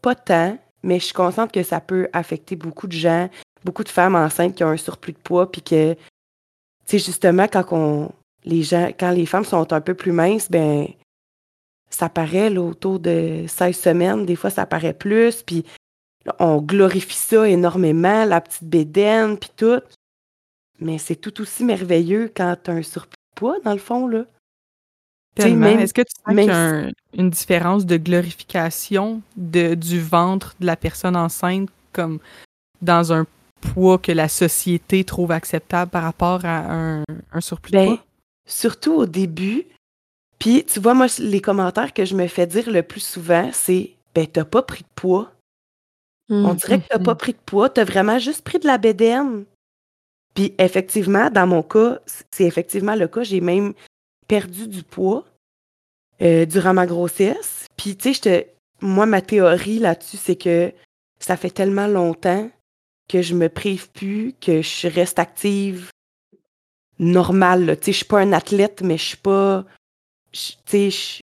pas 0.00 0.14
tant, 0.14 0.58
mais 0.82 0.98
je 0.98 1.06
suis 1.06 1.14
consciente 1.14 1.52
que 1.52 1.62
ça 1.62 1.80
peut 1.80 2.08
affecter 2.12 2.56
beaucoup 2.56 2.86
de 2.86 2.92
gens, 2.92 3.28
beaucoup 3.64 3.84
de 3.84 3.88
femmes 3.88 4.16
enceintes 4.16 4.54
qui 4.54 4.64
ont 4.64 4.68
un 4.68 4.76
surplus 4.76 5.12
de 5.12 5.18
poids, 5.18 5.50
puis 5.50 5.62
que, 5.62 5.94
tu 5.94 6.00
sais, 6.86 6.98
justement, 6.98 7.46
quand 7.46 8.12
les 8.44 8.62
gens, 8.62 8.88
quand 8.98 9.10
les 9.10 9.26
femmes 9.26 9.44
sont 9.44 9.72
un 9.72 9.80
peu 9.80 9.94
plus 9.94 10.12
minces, 10.12 10.50
ben, 10.50 10.88
ça 11.90 12.08
paraît 12.08 12.50
là, 12.50 12.62
autour 12.62 12.98
de 12.98 13.44
16 13.46 13.78
semaines, 13.78 14.26
des 14.26 14.36
fois 14.36 14.50
ça 14.50 14.66
paraît 14.66 14.94
plus, 14.94 15.42
puis 15.42 15.64
on 16.38 16.60
glorifie 16.60 17.16
ça 17.16 17.48
énormément, 17.48 18.24
la 18.24 18.40
petite 18.40 18.64
bédaine, 18.64 19.38
puis 19.38 19.50
tout. 19.56 19.80
Mais 20.80 20.98
c'est 20.98 21.16
tout 21.16 21.40
aussi 21.40 21.64
merveilleux 21.64 22.32
quand 22.34 22.56
tu 22.64 22.70
un 22.70 22.82
surplus 22.82 23.10
de 23.10 23.34
poids, 23.36 23.60
dans 23.60 23.72
le 23.72 23.78
fond, 23.78 24.06
là. 24.06 24.24
Est-ce 25.36 25.94
que 25.94 26.02
tu 26.02 26.14
sens 26.24 26.36
qu'il 26.36 26.44
y 26.44 26.50
a 26.50 26.90
une 27.14 27.30
différence 27.30 27.86
de 27.86 27.96
glorification 27.96 29.22
de, 29.36 29.74
du 29.74 30.00
ventre 30.00 30.54
de 30.60 30.66
la 30.66 30.76
personne 30.76 31.16
enceinte 31.16 31.70
comme 31.92 32.18
dans 32.82 33.12
un 33.12 33.26
poids 33.60 33.98
que 33.98 34.12
la 34.12 34.28
société 34.28 35.04
trouve 35.04 35.30
acceptable 35.30 35.90
par 35.90 36.02
rapport 36.02 36.44
à 36.44 37.02
un, 37.32 37.40
surplus 37.40 37.72
de 37.72 37.76
ben, 37.76 37.86
poids? 37.86 38.04
Surtout 38.46 38.92
au 38.92 39.06
début. 39.06 39.64
Puis, 40.38 40.64
tu 40.64 40.80
vois, 40.80 40.94
moi, 40.94 41.06
les 41.18 41.40
commentaires 41.40 41.94
que 41.94 42.04
je 42.04 42.16
me 42.16 42.26
fais 42.26 42.46
dire 42.46 42.68
le 42.70 42.82
plus 42.82 43.00
souvent, 43.00 43.48
c'est 43.52 43.92
Ben, 44.14 44.26
t'as 44.26 44.44
pas 44.44 44.62
pris 44.62 44.82
de 44.82 44.88
poids. 44.94 45.32
On 46.28 46.54
dirait 46.54 46.80
que 46.80 46.88
t'as 46.88 46.98
pas 46.98 47.12
mm-hmm. 47.12 47.16
pris 47.16 47.32
de 47.32 47.38
poids, 47.44 47.68
t'as 47.68 47.84
vraiment 47.84 48.18
juste 48.18 48.42
pris 48.42 48.58
de 48.58 48.66
la 48.66 48.78
bédaine. 48.78 49.44
Puis, 50.34 50.54
effectivement, 50.58 51.28
dans 51.30 51.46
mon 51.46 51.62
cas, 51.62 51.98
c'est 52.30 52.44
effectivement 52.44 52.94
le 52.94 53.06
cas. 53.06 53.22
J'ai 53.22 53.42
même 53.42 53.74
perdu 54.28 54.66
du 54.68 54.82
poids 54.82 55.24
euh, 56.20 56.46
durant 56.46 56.74
ma 56.74 56.86
grossesse. 56.86 57.66
Puis, 57.76 57.96
tu 57.96 58.14
sais, 58.14 58.54
moi, 58.80 59.06
ma 59.06 59.20
théorie 59.20 59.78
là-dessus, 59.78 60.16
c'est 60.16 60.36
que 60.36 60.72
ça 61.18 61.36
fait 61.36 61.50
tellement 61.50 61.86
longtemps 61.86 62.50
que 63.08 63.22
je 63.22 63.34
me 63.34 63.48
prive 63.48 63.90
plus, 63.90 64.34
que 64.40 64.62
je 64.62 64.88
reste 64.88 65.18
active 65.18 65.90
normale. 66.98 67.76
Tu 67.78 67.86
sais, 67.86 67.92
je 67.92 67.96
suis 67.98 68.06
pas 68.06 68.20
un 68.20 68.32
athlète, 68.32 68.82
mais 68.82 68.98
je 68.98 69.04
suis 69.04 69.16
pas, 69.16 69.64
tu 70.32 70.90
sais, 70.90 71.20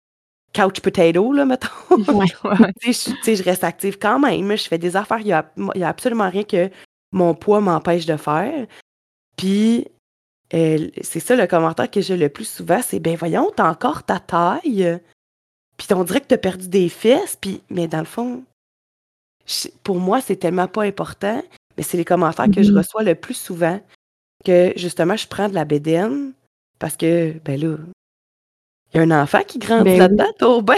couch 0.54 0.80
potato, 0.80 1.32
là, 1.32 1.44
mettons. 1.44 1.68
tu 2.80 2.92
sais, 2.92 3.36
je 3.36 3.42
reste 3.42 3.64
active 3.64 3.98
quand 3.98 4.18
même. 4.18 4.56
Je 4.56 4.68
fais 4.68 4.78
des 4.78 4.96
affaires. 4.96 5.20
Il 5.20 5.28
y 5.28 5.32
a, 5.32 5.50
y 5.74 5.82
a 5.82 5.88
absolument 5.88 6.30
rien 6.30 6.44
que 6.44 6.70
mon 7.12 7.34
poids 7.34 7.60
m'empêche 7.60 8.06
de 8.06 8.16
faire. 8.16 8.66
Puis, 9.36 9.86
c'est 10.50 11.20
ça 11.20 11.36
le 11.36 11.46
commentaire 11.46 11.90
que 11.90 12.00
j'ai 12.00 12.16
le 12.16 12.28
plus 12.28 12.48
souvent, 12.48 12.80
c'est 12.82 13.00
ben 13.00 13.16
voyons, 13.16 13.50
t'as 13.54 13.68
encore 13.68 14.04
ta 14.04 14.20
taille, 14.20 15.00
puis 15.76 15.88
on 15.92 16.04
dirait 16.04 16.20
que 16.20 16.26
t'as 16.26 16.38
perdu 16.38 16.68
des 16.68 16.88
fesses, 16.88 17.36
puis 17.40 17.62
mais 17.70 17.88
dans 17.88 17.98
le 17.98 18.04
fond, 18.04 18.44
pour 19.82 19.98
moi, 19.98 20.20
c'est 20.20 20.36
tellement 20.36 20.68
pas 20.68 20.84
important, 20.84 21.42
mais 21.76 21.82
c'est 21.82 21.96
les 21.96 22.04
commentaires 22.04 22.50
que 22.50 22.62
je 22.62 22.72
mm-hmm. 22.72 22.78
reçois 22.78 23.02
le 23.02 23.14
plus 23.14 23.34
souvent 23.34 23.80
que 24.44 24.72
justement 24.76 25.16
je 25.16 25.26
prends 25.26 25.48
de 25.48 25.54
la 25.54 25.64
bédaine 25.64 26.32
parce 26.78 26.96
que 26.96 27.32
ben 27.44 27.60
là, 27.60 27.76
il 28.92 28.98
y 28.98 29.00
a 29.00 29.02
un 29.02 29.22
enfant 29.22 29.42
qui 29.42 29.58
grandit 29.58 29.84
ben 29.84 29.98
là-dedans, 29.98 30.32
tout 30.38 30.62
bien. 30.62 30.76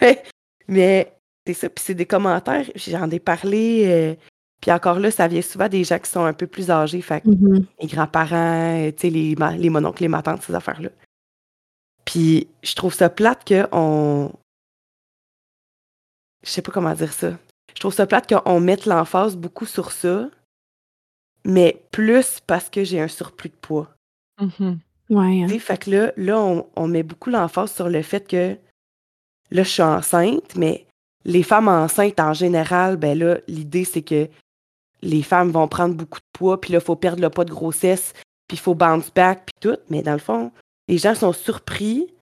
mais, 0.68 1.12
c'est 1.46 1.54
ça, 1.54 1.68
puis 1.68 1.84
c'est 1.84 1.94
des 1.94 2.06
commentaires, 2.06 2.66
j'en 2.74 3.10
ai 3.10 3.20
parlé, 3.20 3.84
euh, 3.86 4.14
puis 4.60 4.72
encore 4.72 4.98
là, 4.98 5.10
ça 5.10 5.28
vient 5.28 5.42
souvent 5.42 5.68
des 5.68 5.84
gens 5.84 5.98
qui 5.98 6.10
sont 6.10 6.24
un 6.24 6.32
peu 6.32 6.46
plus 6.46 6.70
âgés, 6.70 7.00
fait 7.00 7.24
mm-hmm. 7.24 7.64
les 7.80 7.86
grands-parents, 7.86 8.86
euh, 8.86 8.90
tu 8.90 9.02
sais, 9.02 9.10
les, 9.10 9.34
les 9.56 9.70
mononcles, 9.70 10.02
les 10.02 10.08
matantes, 10.08 10.42
ces 10.42 10.54
affaires-là. 10.54 10.90
Puis 12.04 12.48
je 12.62 12.74
trouve 12.74 12.94
ça 12.94 13.10
plate 13.10 13.46
qu'on. 13.46 14.32
Je 16.42 16.50
sais 16.50 16.62
pas 16.62 16.72
comment 16.72 16.94
dire 16.94 17.12
ça. 17.12 17.38
Je 17.74 17.80
trouve 17.80 17.92
ça 17.92 18.06
plate 18.06 18.32
qu'on 18.32 18.60
mette 18.60 18.86
l'emphase 18.86 19.36
beaucoup 19.36 19.66
sur 19.66 19.92
ça, 19.92 20.28
mais 21.44 21.82
plus 21.90 22.40
parce 22.46 22.68
que 22.68 22.82
j'ai 22.82 23.00
un 23.00 23.08
surplus 23.08 23.50
de 23.50 23.54
poids. 23.60 23.88
Mm-hmm. 24.40 24.78
Ouais. 25.10 25.42
Hein. 25.42 25.58
Fait 25.58 25.78
que 25.78 25.90
là, 25.90 26.12
là 26.16 26.64
on, 26.76 26.88
met 26.88 27.02
beaucoup 27.02 27.30
l'emphase 27.30 27.72
sur 27.72 27.88
le 27.88 28.02
fait 28.02 28.26
que 28.26 28.56
là, 29.50 29.62
je 29.62 29.68
suis 29.68 29.82
enceinte, 29.82 30.56
mais 30.56 30.86
les 31.24 31.42
femmes 31.42 31.68
enceintes 31.68 32.20
en 32.20 32.32
général, 32.32 32.96
ben 32.96 33.18
là, 33.18 33.38
l'idée 33.46 33.84
c'est 33.84 34.02
que 34.02 34.28
les 35.02 35.22
femmes 35.22 35.50
vont 35.50 35.68
prendre 35.68 35.94
beaucoup 35.94 36.18
de 36.18 36.38
poids, 36.38 36.60
puis 36.60 36.72
là, 36.72 36.78
il 36.78 36.84
faut 36.84 36.96
perdre 36.96 37.22
le 37.22 37.30
poids 37.30 37.44
de 37.44 37.50
grossesse, 37.50 38.12
puis 38.46 38.56
il 38.56 38.60
faut 38.60 38.74
bounce 38.74 39.12
back, 39.12 39.46
puis 39.46 39.70
tout. 39.70 39.78
Mais 39.90 40.02
dans 40.02 40.12
le 40.12 40.18
fond, 40.18 40.52
les 40.88 40.98
gens 40.98 41.14
sont 41.14 41.32
surpris 41.32 42.12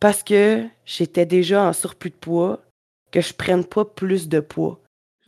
parce 0.00 0.22
que 0.22 0.64
j'étais 0.84 1.26
déjà 1.26 1.64
en 1.64 1.72
surplus 1.72 2.10
de 2.10 2.16
poids, 2.16 2.62
que 3.10 3.20
je 3.20 3.32
prenne 3.32 3.64
pas 3.64 3.84
plus 3.84 4.28
de 4.28 4.40
poids. 4.40 4.80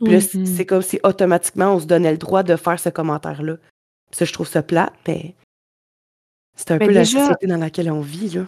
Plus, 0.03 0.33
mm-hmm. 0.33 0.45
c'est 0.45 0.65
comme 0.65 0.81
si 0.81 0.99
automatiquement 1.03 1.75
on 1.75 1.79
se 1.79 1.85
donnait 1.85 2.11
le 2.11 2.17
droit 2.17 2.43
de 2.43 2.55
faire 2.55 2.79
ce 2.79 2.89
commentaire-là. 2.89 3.57
Ça, 4.11 4.25
je 4.25 4.33
trouve 4.33 4.47
ça 4.47 4.63
plat, 4.63 4.91
mais 5.07 5.35
c'est 6.55 6.71
un 6.71 6.79
peu 6.79 6.91
la 6.91 7.05
société 7.05 7.47
dans 7.47 7.57
laquelle 7.57 7.91
on 7.91 8.01
vit, 8.01 8.29
là. 8.29 8.45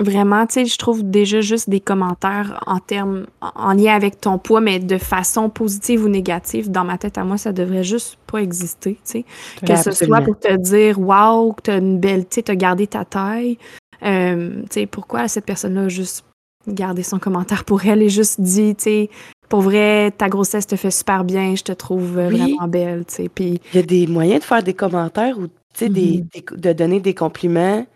Vraiment, 0.00 0.44
tu 0.44 0.54
sais, 0.54 0.64
je 0.66 0.76
trouve 0.76 1.08
déjà 1.08 1.40
juste 1.40 1.70
des 1.70 1.78
commentaires 1.78 2.60
en 2.66 2.80
termes, 2.80 3.26
en 3.40 3.74
lien 3.74 3.94
avec 3.94 4.20
ton 4.20 4.38
poids, 4.38 4.60
mais 4.60 4.80
de 4.80 4.98
façon 4.98 5.48
positive 5.48 6.04
ou 6.04 6.08
négative, 6.08 6.68
dans 6.68 6.82
ma 6.82 6.98
tête 6.98 7.16
à 7.16 7.22
moi, 7.22 7.38
ça 7.38 7.52
devrait 7.52 7.84
juste 7.84 8.18
pas 8.26 8.38
exister, 8.38 8.94
tu 8.94 9.00
sais. 9.04 9.24
Que 9.64 9.76
ce 9.76 9.92
soit 9.92 10.20
pour 10.22 10.36
te 10.36 10.52
dire, 10.56 10.98
waouh, 10.98 11.52
que 11.52 11.62
t'as 11.62 11.78
une 11.78 12.00
belle, 12.00 12.22
tu 12.22 12.34
sais, 12.34 12.42
t'as 12.42 12.56
gardé 12.56 12.88
ta 12.88 13.04
taille. 13.04 13.56
Euh, 14.02 14.62
tu 14.62 14.66
sais, 14.80 14.86
pourquoi 14.86 15.28
cette 15.28 15.46
personne-là 15.46 15.82
a 15.82 15.88
juste 15.88 16.24
gardé 16.66 17.04
son 17.04 17.20
commentaire 17.20 17.64
pour 17.64 17.86
elle 17.86 18.02
et 18.02 18.08
juste 18.08 18.40
dit, 18.40 18.74
tu 18.74 18.82
sais, 18.82 19.10
pour 19.48 19.60
vrai, 19.60 20.10
ta 20.10 20.28
grossesse 20.28 20.66
te 20.66 20.74
fait 20.74 20.90
super 20.90 21.22
bien, 21.22 21.54
je 21.54 21.62
te 21.62 21.72
trouve 21.72 22.14
vraiment 22.14 22.66
belle, 22.66 23.04
tu 23.06 23.14
sais. 23.14 23.28
Puis. 23.28 23.60
Il 23.72 23.76
y 23.76 23.78
a 23.78 23.86
des 23.86 24.08
moyens 24.08 24.40
de 24.40 24.44
faire 24.44 24.64
des 24.64 24.74
commentaires 24.74 25.38
ou, 25.38 25.46
tu 25.46 25.52
sais, 25.74 25.88
mm-hmm. 25.88 26.56
de 26.56 26.72
donner 26.72 26.98
des 26.98 27.14
compliments 27.14 27.86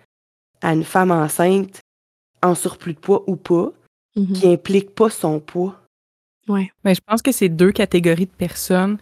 à 0.62 0.72
une 0.72 0.84
femme 0.84 1.10
enceinte 1.10 1.80
en 2.42 2.54
surplus 2.54 2.94
de 2.94 2.98
poids 2.98 3.22
ou 3.26 3.36
pas, 3.36 3.72
mm-hmm. 4.16 4.32
qui 4.32 4.52
implique 4.52 4.94
pas 4.94 5.10
son 5.10 5.40
poids. 5.40 5.80
Ouais. 6.48 6.70
Mais 6.84 6.94
je 6.94 7.00
pense 7.06 7.22
que 7.22 7.32
c'est 7.32 7.48
deux 7.48 7.72
catégories 7.72 8.26
de 8.26 8.30
personnes 8.30 8.98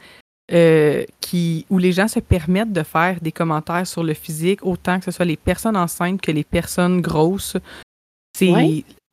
euh, 0.53 1.05
qui, 1.21 1.67
où 1.71 1.79
les 1.79 1.93
gens 1.93 2.07
se 2.07 2.21
permettent 2.21 2.73
de 2.73 2.83
faire 2.83 3.21
des 3.21 3.33
commentaires 3.33 3.87
sur 3.87 4.05
le 4.05 4.15
physique, 4.15 4.65
autant 4.65 4.99
que 4.99 5.05
ce 5.05 5.11
soit 5.11 5.25
les 5.25 5.37
personnes 5.37 5.77
enceintes 5.77 6.21
que 6.21 6.31
les 6.31 6.45
personnes 6.45 7.01
grosses. 7.01 7.57
C'est, 8.37 8.53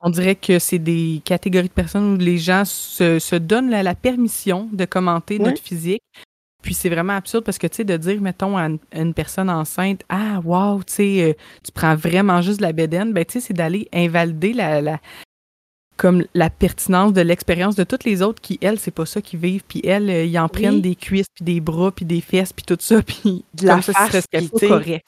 On 0.02 0.10
dirait 0.10 0.36
que 0.36 0.60
c'est 0.60 0.80
des 0.80 1.22
catégories 1.26 1.70
de 1.70 1.74
personnes 1.74 2.16
où 2.16 2.18
les 2.18 2.38
gens 2.38 2.66
se, 2.66 3.20
se 3.20 3.36
donnent 3.36 3.70
la, 3.70 3.96
permission 3.96 4.70
de 4.72 4.86
commenter 4.86 5.40
notre 5.40 5.62
physique, 5.62 6.04
puis 6.64 6.74
c'est 6.74 6.90
vraiment 6.90 7.14
absurde 7.14 7.44
parce 7.44 7.60
que, 7.60 7.68
tu 7.68 7.76
sais, 7.78 7.84
de 7.84 7.98
dire, 7.98 8.20
mettons, 8.22 8.58
à 8.58 8.68
une, 8.96 9.14
personne 9.14 9.50
enceinte, 9.50 10.02
ah, 10.10 10.40
wow, 10.44 10.82
tu 10.84 10.94
sais, 10.94 11.24
euh, 11.24 11.34
tu 11.64 11.72
prends 11.72 11.96
vraiment 11.96 12.42
juste 12.42 12.58
de 12.58 12.64
la 12.64 12.72
bédaine, 12.72 13.14
ben, 13.14 13.24
tu 13.26 13.34
sais, 13.34 13.40
c'est 13.42 13.54
d'aller 13.54 13.88
invalider 13.94 14.54
la, 14.54 14.82
la, 14.82 15.00
comme 15.98 16.26
la 16.34 16.50
pertinence 16.50 17.14
de 17.14 17.22
l'expérience 17.22 17.76
de 17.76 17.84
toutes 17.84 18.06
les 18.06 18.22
autres 18.22 18.42
qui, 18.42 18.58
elles, 18.62 18.80
c'est 18.80 18.92
pas 18.92 19.06
ça 19.06 19.22
qu'ils 19.22 19.40
vivent. 19.40 19.64
Puis 19.68 19.82
elles, 19.84 20.10
euh, 20.10 20.26
ils 20.26 20.40
en 20.40 20.48
prennent 20.48 20.82
des 20.82 20.96
cuisses, 20.96 21.28
puis 21.36 21.44
des 21.44 21.60
bras, 21.60 21.92
puis 21.92 22.06
des 22.06 22.22
fesses, 22.22 22.54
puis 22.54 22.66
tout 22.66 22.78
ça, 22.80 23.02
puis 23.06 23.44
de 23.54 23.68
la 23.68 23.82
ça, 23.82 23.94
serait 24.10 24.22
pas 24.24 24.68
correct. 24.68 25.06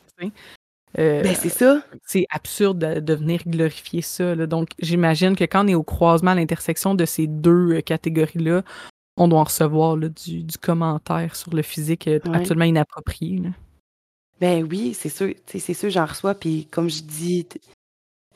Euh, 0.97 1.23
ben, 1.23 1.35
c'est 1.35 1.49
ça. 1.49 1.81
C'est 2.05 2.25
absurde 2.29 2.77
de, 2.77 3.13
venir 3.13 3.41
glorifier 3.47 4.01
ça. 4.01 4.35
Donc, 4.45 4.69
j'imagine 4.79 5.35
que 5.35 5.43
quand 5.43 5.65
on 5.65 5.67
est 5.67 5.75
au 5.75 5.83
croisement, 5.83 6.31
à 6.31 6.35
l'intersection 6.35 6.95
de 6.95 7.05
ces 7.05 7.27
deux 7.27 7.81
catégories-là, 7.81 8.63
on 9.17 9.27
doit 9.27 9.39
en 9.39 9.43
recevoir 9.43 9.97
du, 9.97 10.45
commentaire 10.61 11.35
sur 11.35 11.53
le 11.53 11.61
physique 11.61 12.07
euh, 12.07 12.19
absolument 12.33 12.65
inapproprié. 12.65 13.41
Ben 14.41 14.67
oui, 14.69 14.93
c'est 14.93 15.09
sûr, 15.09 15.33
c'est 15.45 15.73
sûr, 15.73 15.89
j'en 15.89 16.05
reçois. 16.05 16.35
Puis 16.35 16.67
comme 16.69 16.89
je 16.89 17.01
dis 17.01 17.47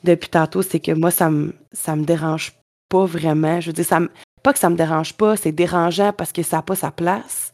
depuis 0.04 0.30
tantôt, 0.30 0.62
c'est 0.62 0.80
que 0.80 0.92
moi, 0.94 1.12
ça 1.12 1.30
me 1.30 1.54
ça 1.74 1.96
me 1.96 2.06
dérange 2.06 2.54
pas 2.88 3.06
vraiment. 3.06 3.60
Je 3.60 3.68
veux 3.68 3.74
dire, 3.74 3.86
ça 3.86 4.00
pas 4.42 4.54
que 4.54 4.60
ça 4.60 4.70
me 4.70 4.78
dérange 4.78 5.14
pas, 5.16 5.36
c'est 5.36 5.52
dérangeant 5.52 6.14
parce 6.14 6.32
que 6.32 6.44
ça 6.44 6.58
n'a 6.58 6.62
pas 6.62 6.76
sa 6.76 6.92
place. 6.92 7.54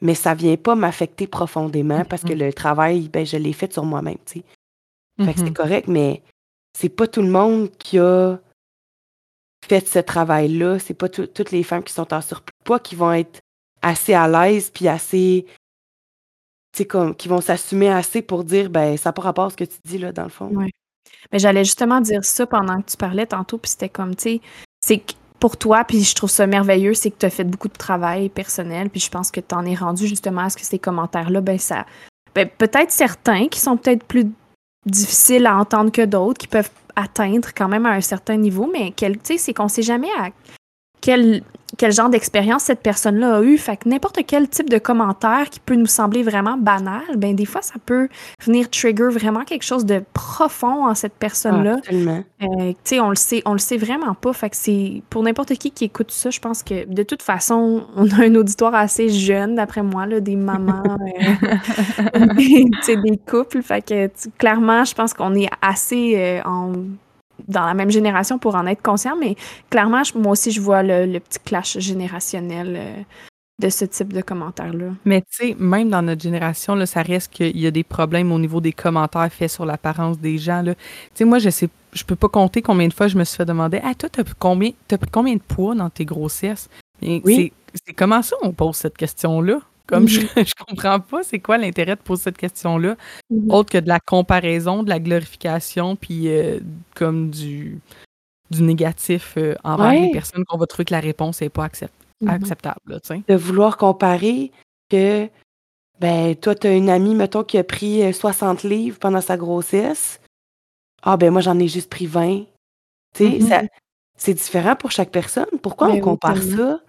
Mais 0.00 0.14
ça 0.14 0.34
vient 0.34 0.56
pas 0.56 0.74
m'affecter 0.74 1.26
profondément 1.26 2.04
parce 2.04 2.22
que 2.22 2.32
le 2.32 2.52
travail, 2.52 3.08
ben, 3.08 3.24
je 3.24 3.36
l'ai 3.36 3.52
fait 3.52 3.72
sur 3.72 3.84
moi-même, 3.84 4.18
tu 4.26 4.40
sais. 4.40 4.44
Fait 5.24 5.32
que 5.32 5.38
c'est 5.38 5.46
mm-hmm. 5.46 5.52
correct, 5.52 5.88
mais 5.88 6.22
c'est 6.76 6.88
pas 6.88 7.06
tout 7.06 7.22
le 7.22 7.30
monde 7.30 7.70
qui 7.78 8.00
a 8.00 8.38
fait 9.64 9.86
ce 9.88 9.98
travail-là. 9.98 10.78
C'est 10.78 10.94
pas 10.94 11.08
toutes 11.08 11.50
les 11.50 11.62
femmes 11.62 11.82
qui 11.82 11.92
sont 11.92 12.12
en 12.12 12.20
surplus 12.20 12.52
poids 12.64 12.80
qui 12.80 12.94
vont 12.94 13.12
être 13.12 13.40
assez 13.82 14.14
à 14.14 14.28
l'aise 14.28 14.70
puis 14.70 14.88
assez 14.88 15.46
comme 16.82 17.14
qui 17.14 17.28
vont 17.28 17.40
s'assumer 17.40 17.88
assez 17.88 18.20
pour 18.20 18.42
dire 18.42 18.68
ben 18.68 18.96
ça 18.96 19.10
n'a 19.10 19.12
pas 19.12 19.22
rapport 19.22 19.44
à 19.44 19.50
ce 19.50 19.56
que 19.56 19.62
tu 19.62 19.76
dis 19.84 19.98
là 19.98 20.10
dans 20.10 20.24
le 20.24 20.28
fond. 20.28 20.50
Oui. 20.52 20.70
Mais 21.30 21.38
j'allais 21.38 21.64
justement 21.64 22.00
dire 22.00 22.24
ça 22.24 22.46
pendant 22.46 22.80
que 22.82 22.90
tu 22.90 22.96
parlais 22.96 23.26
tantôt 23.26 23.58
puis 23.58 23.70
c'était 23.70 23.88
comme 23.88 24.16
tu 24.16 24.22
sais 24.22 24.40
c'est 24.84 24.98
que 24.98 25.12
pour 25.38 25.56
toi 25.56 25.84
puis 25.84 26.02
je 26.02 26.14
trouve 26.16 26.30
ça 26.30 26.48
merveilleux 26.48 26.94
c'est 26.94 27.10
que 27.10 27.18
tu 27.18 27.26
as 27.26 27.30
fait 27.30 27.44
beaucoup 27.44 27.68
de 27.68 27.76
travail 27.76 28.28
personnel 28.28 28.90
puis 28.90 28.98
je 28.98 29.10
pense 29.10 29.30
que 29.30 29.40
tu 29.40 29.54
en 29.54 29.64
es 29.64 29.74
rendu 29.74 30.08
justement 30.08 30.42
à 30.42 30.50
ce 30.50 30.56
que 30.56 30.64
ces 30.64 30.80
commentaires 30.80 31.30
là 31.30 31.40
ben 31.40 31.58
ça 31.58 31.86
ben, 32.34 32.48
peut-être 32.48 32.90
certains 32.90 33.46
qui 33.46 33.60
sont 33.60 33.76
peut-être 33.76 34.02
plus 34.02 34.26
difficiles 34.86 35.46
à 35.46 35.56
entendre 35.56 35.92
que 35.92 36.04
d'autres 36.04 36.38
qui 36.38 36.48
peuvent 36.48 36.70
atteindre 36.96 37.48
quand 37.56 37.68
même 37.68 37.86
à 37.86 37.90
un 37.90 38.00
certain 38.00 38.36
niveau, 38.36 38.68
mais 38.72 38.92
c'est 39.38 39.54
qu'on 39.54 39.68
sait 39.68 39.82
jamais 39.82 40.10
à 40.18 40.30
quel, 41.04 41.42
quel 41.76 41.92
genre 41.92 42.08
d'expérience 42.08 42.62
cette 42.62 42.80
personne-là 42.80 43.36
a 43.36 43.42
eu. 43.42 43.58
Fait 43.58 43.76
que 43.76 43.86
n'importe 43.90 44.20
quel 44.26 44.48
type 44.48 44.70
de 44.70 44.78
commentaire 44.78 45.50
qui 45.50 45.60
peut 45.60 45.74
nous 45.74 45.84
sembler 45.86 46.22
vraiment 46.22 46.56
banal, 46.56 47.02
ben 47.18 47.36
des 47.36 47.44
fois, 47.44 47.60
ça 47.60 47.74
peut 47.84 48.08
venir 48.40 48.70
trigger 48.70 49.08
vraiment 49.08 49.44
quelque 49.44 49.64
chose 49.64 49.84
de 49.84 50.02
profond 50.14 50.86
en 50.86 50.94
cette 50.94 51.12
personne-là. 51.12 51.76
Euh, 51.92 52.70
tu 52.70 52.74
sais, 52.84 53.00
on 53.00 53.10
le 53.10 53.16
sait, 53.16 53.42
on 53.44 53.52
le 53.52 53.58
sait 53.58 53.76
vraiment 53.76 54.14
pas. 54.14 54.32
Fait 54.32 54.48
que 54.48 54.56
c'est 54.56 55.02
pour 55.10 55.22
n'importe 55.22 55.52
qui 55.56 55.72
qui 55.72 55.84
écoute 55.84 56.10
ça, 56.10 56.30
je 56.30 56.40
pense 56.40 56.62
que 56.62 56.86
de 56.86 57.02
toute 57.02 57.22
façon, 57.22 57.84
on 57.96 58.08
a 58.12 58.24
un 58.24 58.34
auditoire 58.34 58.74
assez 58.74 59.10
jeune, 59.10 59.56
d'après 59.56 59.82
moi, 59.82 60.06
là, 60.06 60.20
des 60.20 60.36
mamans, 60.36 60.82
euh, 62.16 62.26
des, 62.34 62.96
des 62.96 63.18
couples. 63.18 63.60
Fait 63.60 63.84
que 63.84 64.08
clairement, 64.38 64.86
je 64.86 64.94
pense 64.94 65.12
qu'on 65.12 65.34
est 65.34 65.50
assez 65.60 66.14
euh, 66.16 66.40
en 66.48 66.72
dans 67.48 67.64
la 67.64 67.74
même 67.74 67.90
génération 67.90 68.38
pour 68.38 68.54
en 68.54 68.66
être 68.66 68.82
conscient, 68.82 69.16
mais 69.16 69.36
clairement, 69.70 70.02
moi 70.14 70.32
aussi, 70.32 70.50
je 70.50 70.60
vois 70.60 70.82
le, 70.82 71.18
petit 71.18 71.38
clash 71.44 71.78
générationnel 71.78 72.74
euh, 72.76 73.02
de 73.60 73.68
ce 73.68 73.84
type 73.84 74.12
de 74.12 74.20
commentaires-là. 74.20 74.92
Mais 75.04 75.20
tu 75.20 75.26
sais, 75.30 75.56
même 75.58 75.90
dans 75.90 76.02
notre 76.02 76.22
génération, 76.22 76.74
là, 76.74 76.86
ça 76.86 77.02
reste 77.02 77.32
qu'il 77.32 77.58
y 77.58 77.66
a 77.66 77.70
des 77.70 77.84
problèmes 77.84 78.32
au 78.32 78.38
niveau 78.38 78.60
des 78.60 78.72
commentaires 78.72 79.32
faits 79.32 79.50
sur 79.50 79.64
l'apparence 79.64 80.18
des 80.18 80.38
gens. 80.38 80.62
Tu 80.64 80.74
sais, 81.14 81.24
moi, 81.24 81.38
je 81.38 81.50
sais, 81.50 81.68
je 81.92 82.04
peux 82.04 82.16
pas 82.16 82.28
compter 82.28 82.62
combien 82.62 82.88
de 82.88 82.94
fois 82.94 83.08
je 83.08 83.16
me 83.16 83.24
suis 83.24 83.36
fait 83.36 83.44
demander 83.44 83.80
Ah, 83.84 83.94
toi, 83.94 84.08
t'as 84.10 84.24
pris 84.24 84.34
combien, 84.38 84.70
as 84.90 84.98
pris 84.98 85.10
combien 85.10 85.34
de 85.34 85.42
poids 85.42 85.74
dans 85.74 85.90
tes 85.90 86.04
grossesses? 86.04 86.68
oui. 87.02 87.52
C'est 87.86 87.92
comment 87.92 88.22
ça 88.22 88.36
on 88.42 88.52
pose 88.52 88.76
cette 88.76 88.96
question-là? 88.96 89.58
Comme 89.86 90.08
je, 90.08 90.20
mm-hmm. 90.20 90.46
je 90.48 90.64
comprends 90.66 91.00
pas, 91.00 91.22
c'est 91.22 91.40
quoi 91.40 91.58
l'intérêt 91.58 91.96
de 91.96 92.00
poser 92.00 92.24
cette 92.24 92.38
question-là, 92.38 92.96
mm-hmm. 93.30 93.52
autre 93.52 93.70
que 93.70 93.78
de 93.78 93.88
la 93.88 94.00
comparaison, 94.00 94.82
de 94.82 94.88
la 94.88 94.98
glorification, 94.98 95.96
puis 95.96 96.28
euh, 96.28 96.60
comme 96.94 97.30
du, 97.30 97.80
du 98.50 98.62
négatif 98.62 99.34
euh, 99.36 99.54
envers 99.62 99.92
les 99.92 100.10
personnes 100.10 100.44
qu'on 100.46 100.58
va 100.58 100.66
trouver 100.66 100.86
que 100.86 100.94
la 100.94 101.00
réponse 101.00 101.40
n'est 101.40 101.50
pas 101.50 101.66
mm-hmm. 101.66 102.28
acceptable. 102.28 103.00
de 103.28 103.34
vouloir 103.34 103.76
comparer 103.76 104.52
que, 104.90 105.28
ben, 106.00 106.34
toi, 106.34 106.54
tu 106.54 106.66
as 106.66 106.74
une 106.74 106.88
amie, 106.88 107.14
mettons, 107.14 107.44
qui 107.44 107.58
a 107.58 107.64
pris 107.64 108.12
60 108.12 108.64
euh, 108.64 108.68
livres 108.68 108.98
pendant 108.98 109.20
sa 109.20 109.36
grossesse. 109.36 110.20
Ah, 111.02 111.18
ben, 111.18 111.30
moi, 111.30 111.42
j'en 111.42 111.58
ai 111.58 111.68
juste 111.68 111.90
pris 111.90 112.06
20. 112.06 112.44
Tu 113.14 113.40
sais, 113.42 113.68
c'est 114.16 114.34
différent 114.34 114.76
pour 114.76 114.90
chaque 114.90 115.10
personne. 115.10 115.46
Pourquoi 115.60 115.88
ben 115.88 115.96
on 115.96 116.00
compare 116.00 116.40
ça? 116.40 116.80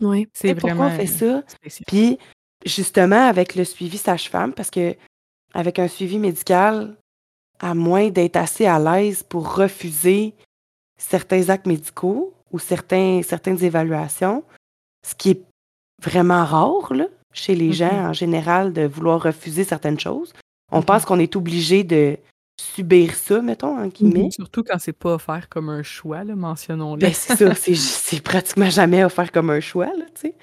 Oui, 0.00 0.28
c'est 0.32 0.54
vraiment. 0.54 0.88
Pourquoi 0.88 0.94
on 0.94 0.96
fait 0.96 1.06
ça? 1.06 1.42
Puis, 1.86 2.18
justement 2.64 3.28
avec 3.28 3.54
le 3.54 3.64
suivi 3.64 3.98
sage-femme 3.98 4.52
parce 4.52 4.70
que 4.70 4.94
avec 5.54 5.78
un 5.78 5.88
suivi 5.88 6.18
médical, 6.18 6.96
à 7.60 7.74
moins 7.74 8.08
d'être 8.10 8.36
assez 8.36 8.66
à 8.66 8.78
l'aise 8.78 9.22
pour 9.22 9.54
refuser 9.54 10.34
certains 10.98 11.48
actes 11.48 11.66
médicaux 11.66 12.34
ou 12.52 12.58
certains, 12.58 13.22
certaines 13.22 13.62
évaluations, 13.62 14.44
ce 15.06 15.14
qui 15.14 15.30
est 15.30 15.42
vraiment 16.02 16.44
rare 16.44 16.92
là, 16.94 17.06
chez 17.32 17.54
les 17.54 17.72
gens 17.72 17.88
mm-hmm. 17.88 18.08
en 18.08 18.12
général 18.12 18.72
de 18.72 18.82
vouloir 18.82 19.22
refuser 19.22 19.64
certaines 19.64 19.98
choses. 19.98 20.32
On 20.70 20.80
mm-hmm. 20.80 20.84
pense 20.84 21.04
qu'on 21.04 21.18
est 21.18 21.36
obligé 21.36 21.84
de 21.84 22.18
subir 22.60 23.14
ça, 23.14 23.40
mettons, 23.40 23.78
en 23.78 23.86
guillemets. 23.86 24.30
Surtout 24.30 24.64
quand 24.64 24.78
c'est 24.78 24.92
pas 24.92 25.14
offert 25.14 25.48
comme 25.48 25.68
un 25.68 25.82
choix, 25.82 26.24
mentionnons-le. 26.24 27.00
Ben, 27.00 27.12
c'est 27.12 27.36
ça, 27.36 27.54
c'est 27.54 28.22
pratiquement 28.22 28.70
jamais 28.70 29.04
offert 29.04 29.30
comme 29.30 29.50
un 29.50 29.60
choix, 29.60 29.86
là, 29.86 30.04
tu 30.14 30.22
sais. 30.22 30.34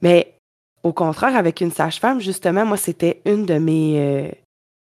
Mais 0.00 0.36
au 0.82 0.92
contraire, 0.92 1.36
avec 1.36 1.60
une 1.60 1.70
sage-femme, 1.70 2.20
justement, 2.20 2.64
moi, 2.64 2.76
c'était 2.76 3.20
une 3.24 3.44
de 3.46 3.54
mes 3.54 3.98
euh, 3.98 4.30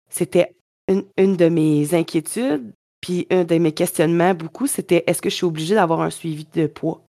c'était 0.08 0.54
une, 0.88 1.04
une, 1.16 1.36
de 1.36 1.48
mes 1.48 1.94
inquiétudes, 1.94 2.72
puis 3.00 3.26
un 3.30 3.44
de 3.44 3.58
mes 3.58 3.72
questionnements 3.72 4.34
beaucoup, 4.34 4.66
c'était 4.66 5.04
est-ce 5.06 5.20
que 5.20 5.30
je 5.30 5.34
suis 5.34 5.44
obligée 5.44 5.74
d'avoir 5.74 6.00
un 6.00 6.10
suivi 6.10 6.46
de 6.54 6.66
poids? 6.66 7.04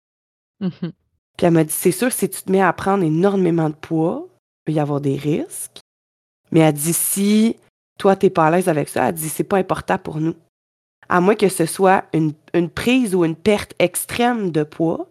Mm-hmm. 0.60 0.92
Puis 1.36 1.46
elle 1.46 1.52
m'a 1.52 1.64
dit 1.64 1.72
c'est 1.72 1.92
sûr, 1.92 2.12
si 2.12 2.28
tu 2.28 2.42
te 2.42 2.50
mets 2.50 2.62
à 2.62 2.72
prendre 2.72 3.04
énormément 3.04 3.68
de 3.68 3.74
poids, 3.74 4.26
il 4.26 4.64
peut 4.64 4.72
y 4.72 4.80
avoir 4.80 5.00
des 5.00 5.16
risques. 5.16 5.80
Mais 6.50 6.60
elle 6.60 6.72
dit 6.72 6.92
si 6.92 7.56
toi, 7.98 8.16
tu 8.16 8.26
n'es 8.26 8.30
pas 8.30 8.46
à 8.46 8.50
l'aise 8.50 8.68
avec 8.68 8.88
ça, 8.88 9.08
elle 9.08 9.14
dit 9.14 9.28
c'est 9.28 9.44
pas 9.44 9.58
important 9.58 9.98
pour 9.98 10.20
nous. 10.20 10.34
À 11.08 11.20
moins 11.20 11.34
que 11.34 11.48
ce 11.48 11.66
soit 11.66 12.04
une, 12.12 12.32
une 12.54 12.70
prise 12.70 13.14
ou 13.14 13.24
une 13.24 13.36
perte 13.36 13.74
extrême 13.78 14.50
de 14.50 14.62
poids. 14.62 15.08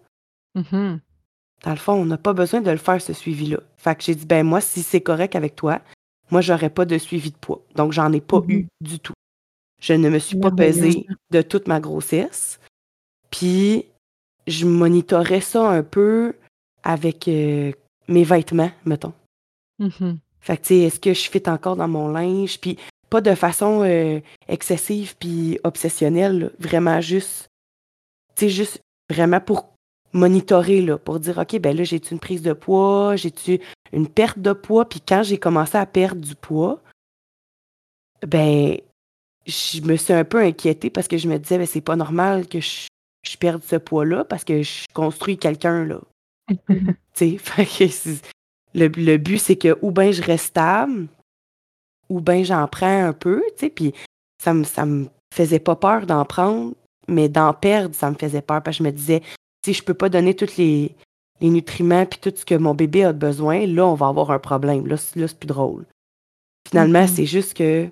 Mm-hmm. 0.57 0.99
Dans 1.63 1.71
le 1.71 1.77
fond, 1.77 1.93
on 1.93 2.05
n'a 2.05 2.17
pas 2.17 2.33
besoin 2.33 2.61
de 2.61 2.71
le 2.71 2.77
faire, 2.77 3.01
ce 3.01 3.13
suivi-là. 3.13 3.59
Fait 3.77 3.95
que 3.95 4.03
j'ai 4.03 4.15
dit, 4.15 4.25
ben 4.25 4.45
moi, 4.45 4.61
si 4.61 4.83
c'est 4.83 5.01
correct 5.01 5.35
avec 5.35 5.55
toi, 5.55 5.81
moi, 6.29 6.41
j'aurais 6.41 6.69
pas 6.69 6.85
de 6.85 6.97
suivi 6.97 7.31
de 7.31 7.37
poids. 7.37 7.63
Donc, 7.75 7.93
j'en 7.93 8.11
ai 8.11 8.21
pas 8.21 8.41
eu 8.47 8.67
du 8.81 8.99
tout. 8.99 9.13
Je 9.81 9.93
ne 9.93 10.09
me 10.09 10.19
suis 10.19 10.37
pas 10.37 10.51
pesée 10.51 11.05
de 11.31 11.41
toute 11.41 11.67
ma 11.67 11.79
grossesse. 11.79 12.59
Puis, 13.29 13.85
je 14.47 14.65
monitorais 14.65 15.41
ça 15.41 15.69
un 15.69 15.83
peu 15.83 16.35
avec 16.83 17.27
euh, 17.27 17.71
mes 18.07 18.23
vêtements, 18.23 18.71
mettons. 18.85 19.13
Mm-hmm. 19.79 20.17
Fait 20.41 20.57
que, 20.57 20.61
tu 20.61 20.67
sais, 20.67 20.77
est-ce 20.79 20.99
que 20.99 21.13
je 21.13 21.29
fit 21.29 21.43
encore 21.47 21.75
dans 21.75 21.87
mon 21.87 22.09
linge? 22.09 22.59
Puis, 22.59 22.77
pas 23.09 23.21
de 23.21 23.35
façon 23.35 23.83
euh, 23.83 24.19
excessive 24.47 25.15
puis 25.19 25.59
obsessionnelle, 25.63 26.51
vraiment 26.59 26.99
juste, 26.99 27.47
tu 28.35 28.45
sais, 28.45 28.49
juste 28.49 28.81
vraiment 29.09 29.39
pour 29.39 29.72
monitorer 30.13 30.81
là, 30.81 30.97
pour 30.97 31.19
dire 31.19 31.39
OK, 31.39 31.59
ben 31.59 31.75
là, 31.75 31.83
j'ai-tu 31.83 32.13
une 32.13 32.19
prise 32.19 32.41
de 32.41 32.53
poids, 32.53 33.15
j'ai-tu 33.15 33.59
une 33.91 34.07
perte 34.07 34.39
de 34.39 34.53
poids, 34.53 34.87
puis 34.87 35.01
quand 35.01 35.23
j'ai 35.23 35.37
commencé 35.37 35.77
à 35.77 35.85
perdre 35.85 36.21
du 36.21 36.35
poids, 36.35 36.81
ben 38.25 38.77
je 39.45 39.81
me 39.81 39.97
suis 39.97 40.13
un 40.13 40.23
peu 40.23 40.39
inquiétée 40.39 40.89
parce 40.89 41.07
que 41.07 41.17
je 41.17 41.27
me 41.27 41.37
disais 41.37 41.57
ben, 41.57 41.67
c'est 41.67 41.81
pas 41.81 41.95
normal 41.95 42.47
que 42.47 42.59
je, 42.61 42.87
perde 43.39 43.63
ce 43.63 43.75
poids-là 43.75 44.23
parce 44.23 44.43
que 44.43 44.61
je 44.61 44.85
construis 44.93 45.37
quelqu'un 45.37 45.85
là. 45.85 45.99
tu 47.13 47.39
sais, 47.39 48.17
le, 48.73 48.87
le 48.87 49.17
but 49.17 49.39
c'est 49.39 49.55
que 49.55 49.77
ou 49.81 49.91
bien 49.91 50.11
je 50.11 50.21
reste 50.21 50.47
stable, 50.47 51.07
ou 52.09 52.21
bien 52.21 52.43
j'en 52.43 52.67
prends 52.67 53.05
un 53.05 53.13
peu, 53.13 53.41
tu 53.55 53.65
sais, 53.65 53.69
puis 53.69 53.93
ça 54.41 54.53
me 54.53 54.63
ça 54.63 54.85
me 54.85 55.07
faisait 55.33 55.59
pas 55.59 55.75
peur 55.75 56.05
d'en 56.05 56.25
prendre, 56.25 56.73
mais 57.07 57.29
d'en 57.29 57.53
perdre, 57.53 57.95
ça 57.95 58.09
me 58.11 58.15
faisait 58.15 58.41
peur 58.41 58.61
parce 58.61 58.77
que 58.77 58.83
je 58.83 58.87
me 58.87 58.91
disais 58.91 59.21
si 59.63 59.73
je 59.73 59.83
peux 59.83 59.93
pas 59.93 60.09
donner 60.09 60.35
tous 60.35 60.57
les, 60.57 60.95
nutriments 61.41 62.05
puis 62.05 62.19
tout 62.19 62.31
ce 62.35 62.45
que 62.45 62.55
mon 62.55 62.73
bébé 62.73 63.03
a 63.03 63.11
besoin, 63.11 63.65
là, 63.65 63.85
on 63.85 63.95
va 63.95 64.07
avoir 64.07 64.31
un 64.31 64.39
problème. 64.39 64.87
Là, 64.87 64.95
là 65.15 65.27
c'est 65.27 65.37
plus 65.37 65.47
drôle. 65.47 65.85
Finalement, 66.67 67.03
mm-hmm. 67.03 67.15
c'est 67.15 67.25
juste 67.25 67.53
que 67.53 67.89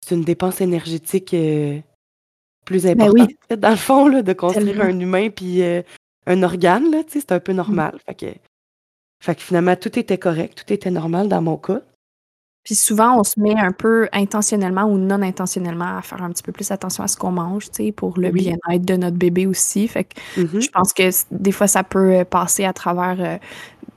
c'est 0.00 0.14
une 0.14 0.24
dépense 0.24 0.60
énergétique 0.62 1.34
euh, 1.34 1.78
plus 2.64 2.84
ben 2.84 3.00
importante, 3.00 3.30
dans 3.50 3.70
le 3.70 3.76
fond, 3.76 4.08
là, 4.08 4.22
de 4.22 4.32
construire 4.32 4.80
un 4.80 4.98
humain 4.98 5.28
puis 5.30 5.62
euh, 5.62 5.82
un 6.26 6.42
organe, 6.42 6.90
là, 6.90 7.02
c'est 7.08 7.32
un 7.32 7.40
peu 7.40 7.52
normal. 7.52 7.94
Mm. 7.96 7.98
Fait, 8.06 8.14
que, 8.14 8.38
fait 9.22 9.34
que 9.34 9.42
finalement, 9.42 9.76
tout 9.76 9.98
était 9.98 10.18
correct, 10.18 10.64
tout 10.64 10.72
était 10.72 10.90
normal 10.90 11.28
dans 11.28 11.42
mon 11.42 11.56
cas. 11.56 11.82
Puis 12.64 12.74
souvent, 12.74 13.18
on 13.18 13.24
se 13.24 13.40
met 13.40 13.56
un 13.58 13.72
peu 13.72 14.08
intentionnellement 14.12 14.84
ou 14.84 14.98
non 14.98 15.22
intentionnellement 15.22 15.96
à 15.96 16.02
faire 16.02 16.22
un 16.22 16.30
petit 16.30 16.42
peu 16.42 16.52
plus 16.52 16.70
attention 16.70 17.02
à 17.02 17.08
ce 17.08 17.16
qu'on 17.16 17.30
mange, 17.30 17.70
tu 17.70 17.84
sais, 17.84 17.92
pour 17.92 18.18
le 18.18 18.30
bien-être 18.30 18.84
de 18.84 18.96
notre 18.96 19.16
bébé 19.16 19.46
aussi. 19.46 19.88
Fait 19.88 20.04
que 20.04 20.20
mm-hmm. 20.36 20.60
je 20.60 20.70
pense 20.70 20.92
que 20.92 21.08
des 21.30 21.52
fois, 21.52 21.66
ça 21.66 21.82
peut 21.82 22.16
euh, 22.16 22.24
passer 22.24 22.64
à 22.64 22.72
travers 22.72 23.16
euh, 23.20 23.38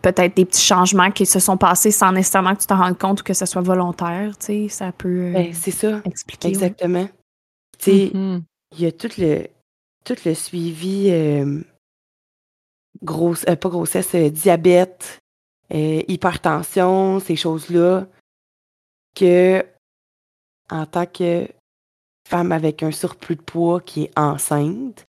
peut-être 0.01 0.37
des 0.37 0.45
petits 0.45 0.63
changements 0.63 1.11
qui 1.11 1.25
se 1.25 1.39
sont 1.39 1.57
passés 1.57 1.91
sans 1.91 2.13
nécessairement 2.13 2.55
que 2.55 2.61
tu 2.61 2.67
te 2.67 2.73
rendes 2.73 2.97
compte 2.97 3.21
ou 3.21 3.23
que 3.23 3.33
ce 3.33 3.45
soit 3.45 3.61
volontaire, 3.61 4.37
tu 4.37 4.45
sais. 4.45 4.67
Ça 4.69 4.91
peut 4.93 5.31
ben, 5.33 5.53
c'est 5.53 5.71
ça. 5.71 6.01
expliquer. 6.05 6.47
Exactement. 6.47 7.09
Tu 7.77 7.91
sais, 7.91 8.11
mm-hmm. 8.13 8.41
il 8.77 8.83
y 8.83 8.85
a 8.85 8.91
tout 8.93 9.09
le, 9.17 9.47
tout 10.05 10.15
le 10.23 10.33
suivi, 10.33 11.07
euh, 11.09 11.59
grosse, 13.03 13.43
pas 13.43 13.69
grossesse, 13.69 14.15
diabète, 14.15 15.19
hypertension, 15.71 17.19
ces 17.19 17.35
choses-là 17.35 18.07
que 19.15 19.65
en 20.69 20.85
tant 20.85 21.05
que 21.05 21.47
femme 22.27 22.51
avec 22.51 22.81
un 22.81 22.91
surplus 22.91 23.35
de 23.35 23.41
poids 23.41 23.81
qui 23.81 24.03
est 24.03 24.17
enceinte, 24.17 25.05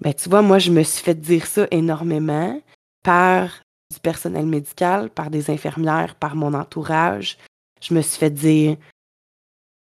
ben 0.00 0.12
tu 0.12 0.28
vois, 0.28 0.42
moi, 0.42 0.58
je 0.58 0.70
me 0.70 0.82
suis 0.82 1.02
fait 1.02 1.14
dire 1.14 1.46
ça 1.46 1.66
énormément 1.70 2.60
par 3.02 3.62
du 3.92 4.00
personnel 4.00 4.46
médical, 4.46 5.10
par 5.10 5.30
des 5.30 5.50
infirmières, 5.50 6.16
par 6.16 6.34
mon 6.34 6.52
entourage. 6.54 7.38
Je 7.80 7.94
me 7.94 8.02
suis 8.02 8.18
fait 8.18 8.30
dire 8.30 8.76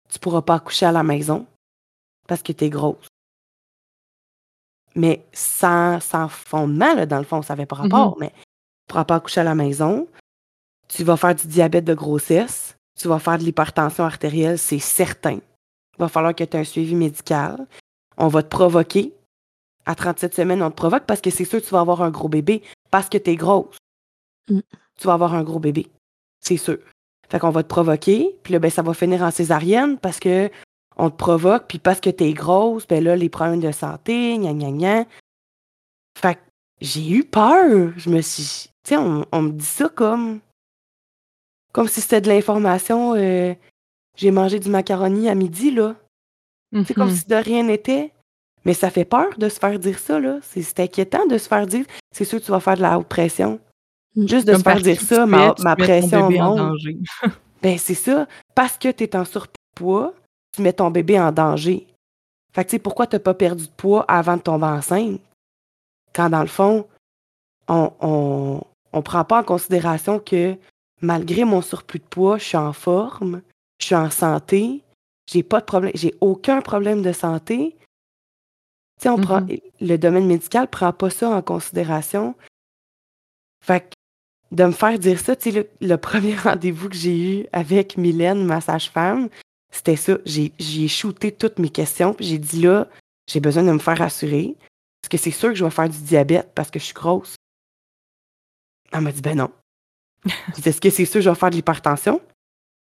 tu 0.10 0.20
pourras 0.20 0.42
pas 0.42 0.56
accoucher 0.56 0.86
à 0.86 0.92
la 0.92 1.04
maison 1.04 1.46
parce 2.28 2.42
que 2.42 2.52
tu 2.52 2.66
es 2.66 2.70
grosse. 2.70 3.08
Mais 4.96 5.24
sans, 5.34 6.00
sans 6.00 6.28
fondement, 6.30 6.94
là, 6.96 7.06
dans 7.06 7.20
le 7.20 7.24
fond, 7.24 7.42
ça 7.42 7.54
n'avait 7.54 7.66
pas 7.66 7.76
mm-hmm. 7.76 7.94
rapport, 7.94 8.18
mais 8.20 8.30
tu 8.30 8.46
pourras 8.88 9.06
pas 9.06 9.16
accoucher 9.16 9.42
à 9.42 9.44
la 9.44 9.56
maison. 9.56 10.08
Tu 10.88 11.04
vas 11.04 11.18
faire 11.18 11.36
du 11.36 11.48
diabète 11.48 11.86
de 11.86 11.94
grossesse 11.94 12.76
tu 13.00 13.08
vas 13.08 13.20
faire 13.20 13.38
de 13.38 13.44
l'hypertension 13.44 14.04
artérielle, 14.04 14.60
c'est 14.60 14.80
certain. 14.80 15.36
Il 15.36 16.00
va 16.00 16.10
falloir 16.10 16.36
que 16.36 16.44
tu 16.44 16.58
aies 16.58 16.60
un 16.60 16.66
suivi 16.66 16.96
médical. 16.96 17.66
On 18.18 18.28
va 18.28 18.44
te 18.44 18.50
provoquer. 18.50 19.14
À 19.86 19.96
37 19.96 20.36
semaines, 20.36 20.62
on 20.62 20.70
te 20.70 20.76
provoque 20.76 21.06
parce 21.06 21.22
que 21.22 21.30
c'est 21.30 21.46
sûr 21.46 21.62
que 21.62 21.66
tu 21.66 21.72
vas 21.72 21.80
avoir 21.80 22.02
un 22.02 22.12
gros 22.12 22.28
bébé 22.28 22.62
parce 22.92 23.10
que 23.10 23.18
tu 23.18 23.32
es 23.32 23.36
grosse. 23.36 23.78
Mm. 24.50 24.60
Tu 25.00 25.08
vas 25.08 25.14
avoir 25.14 25.34
un 25.34 25.44
gros 25.44 25.60
bébé. 25.60 25.88
C'est 26.42 26.58
sûr. 26.58 26.78
Fait 27.30 27.40
qu'on 27.40 27.52
va 27.52 27.64
te 27.64 27.70
provoquer, 27.70 28.36
puis 28.44 28.54
là, 28.54 28.60
ben, 28.60 28.70
ça 28.70 28.82
va 28.82 28.94
finir 28.94 29.22
en 29.24 29.32
césarienne 29.32 29.98
parce 29.98 30.20
que 30.20 30.50
on 30.98 31.10
te 31.10 31.16
provoque, 31.16 31.68
puis 31.68 31.80
parce 31.80 32.02
que 32.02 32.10
tu 32.10 32.26
es 32.26 32.34
grosse, 32.34 32.86
ben 32.86 33.02
là, 33.02 33.16
les 33.16 33.30
problèmes 33.30 33.62
de 33.62 33.72
santé, 33.72 34.38
gna 34.38 34.54
gna 34.54 34.72
gna. 34.72 35.06
Fait 36.18 36.36
que 36.36 36.42
j'ai 36.82 37.10
eu 37.10 37.24
peur. 37.24 37.94
Je 37.96 38.10
me 38.10 38.22
suis. 38.22 38.70
Tu 38.84 38.90
sais, 38.90 38.98
on, 38.98 39.26
on 39.32 39.42
me 39.42 39.52
dit 39.52 39.66
ça 39.66 39.88
comme 39.88 40.42
comme 41.72 41.88
si 41.88 42.02
c'était 42.02 42.22
de 42.22 42.30
l'information. 42.30 43.16
Euh, 43.16 43.54
j'ai 44.16 44.32
mangé 44.32 44.60
du 44.60 44.70
macaroni 44.70 45.30
à 45.30 45.36
midi, 45.36 45.72
là. 45.72 45.96
C'est 46.86 46.94
comme 46.94 47.10
mm-hmm. 47.10 47.16
si 47.16 47.28
de 47.28 47.36
rien 47.36 47.64
n'était. 47.64 48.12
Mais 48.66 48.74
ça 48.74 48.90
fait 48.90 49.06
peur 49.06 49.38
de 49.38 49.50
se 49.50 49.58
faire 49.60 49.80
dire 49.80 49.98
ça, 49.98 50.20
là. 50.20 50.40
C'est 50.42 50.80
inquiétant 50.80 51.26
de 51.26 51.38
se 51.38 51.48
faire 51.48 51.66
dire. 51.66 51.86
C'est 52.12 52.26
sûr 52.26 52.40
que 52.40 52.46
tu 52.46 52.52
vas 52.52 52.60
faire 52.60 52.76
de 52.76 52.82
la 52.82 53.00
haute 53.00 53.08
pression. 53.08 53.60
Mm. 54.16 54.28
Juste 54.28 54.48
de 54.48 54.56
se 54.56 54.62
faire 54.62 54.82
dire 54.82 55.02
ça, 55.02 55.26
ma, 55.26 55.56
ma 55.60 55.76
pression 55.76 56.30
monte. 56.30 56.78
ben, 57.62 57.78
c'est 57.78 57.94
ça. 57.94 58.28
Parce 58.54 58.78
que 58.78 58.90
tu 58.92 59.06
es 59.06 59.16
en 59.16 59.26
surpoids, 59.26 60.14
tu 60.54 60.62
mets 60.62 60.74
ton 60.74 60.92
bébé 60.92 61.20
en 61.20 61.32
danger. 61.32 61.88
Fait 62.54 62.66
que, 62.66 62.70
tu 62.70 62.76
sais, 62.76 62.80
pourquoi 62.80 63.08
tu 63.08 63.18
pas 63.20 63.34
perdu 63.34 63.66
de 63.66 63.72
poids 63.72 64.04
avant 64.08 64.38
de 64.38 64.42
tomber 64.42 64.66
enceinte? 64.66 65.22
Quand, 66.14 66.30
dans 66.30 66.42
le 66.42 66.48
fond, 66.48 66.88
on, 67.68 67.92
on, 68.02 68.62
on 68.92 69.02
prend 69.02 69.24
pas 69.24 69.40
en 69.40 69.44
considération 69.44 70.20
que 70.20 70.58
malgré 71.02 71.46
mon 71.46 71.62
surplus 71.62 72.00
de 72.00 72.06
poids, 72.06 72.38
je 72.38 72.44
suis 72.44 72.58
en 72.58 72.74
forme, 72.74 73.42
je 73.80 73.86
suis 73.88 73.96
en 73.96 74.10
santé, 74.10 74.84
j'ai 75.32 75.44
pas 75.44 75.60
de 75.60 75.66
problème, 75.66 75.92
j'ai 75.96 76.16
aucun 76.22 76.62
problème 76.62 77.02
de 77.02 77.12
santé. 77.12 77.76
On 79.06 79.18
prend, 79.18 79.42
mm-hmm. 79.42 79.62
le 79.82 79.98
domaine 79.98 80.28
médical 80.28 80.68
prend 80.68 80.92
pas 80.92 81.10
ça 81.10 81.30
en 81.30 81.42
considération. 81.42 82.36
Fait 83.64 83.82
que 83.82 83.94
de 84.52 84.66
me 84.66 84.72
faire 84.72 84.98
dire 85.00 85.20
ça, 85.20 85.36
tu 85.36 85.52
sais, 85.52 85.70
le, 85.80 85.98
premier 85.98 86.36
rendez-vous 86.38 86.90
que 86.90 86.96
j'ai 86.96 87.42
eu 87.42 87.46
avec 87.54 87.98
Mylène, 87.98 88.46
ma 88.46 88.62
sage-femme, 88.62 89.30
c'était 89.72 89.96
ça. 89.96 90.18
J'ai, 90.26 90.52
j'ai 90.60 90.88
shooté 90.88 91.32
toutes 91.32 91.60
mes 91.60 91.70
questions, 91.70 92.14
puis 92.14 92.26
j'ai 92.26 92.40
dit 92.40 92.62
là, 92.62 92.88
j'ai 93.28 93.40
besoin 93.40 93.64
de 93.64 93.72
me 93.72 93.80
faire 93.80 93.98
rassurer. 93.98 94.58
Parce 95.02 95.10
que 95.10 95.18
c'est 95.18 95.32
sûr 95.32 95.50
que 95.50 95.56
je 95.56 95.64
vais 95.64 95.72
faire 95.72 95.90
du 95.90 96.00
diabète 96.00 96.52
parce 96.54 96.72
que 96.72 96.80
je 96.80 96.86
suis 96.86 96.94
grosse. 96.94 97.36
Elle 98.92 99.02
m'a 99.02 99.12
dit 99.12 99.22
ben 99.22 99.38
non. 99.38 99.52
Est-ce 100.66 100.82
que 100.82 100.90
c'est 100.90 101.06
sûr 101.06 101.16
que 101.16 101.22
je 101.22 101.30
vais 101.30 101.36
faire 101.36 101.50
de 101.50 101.56
l'hypertension? 101.56 102.22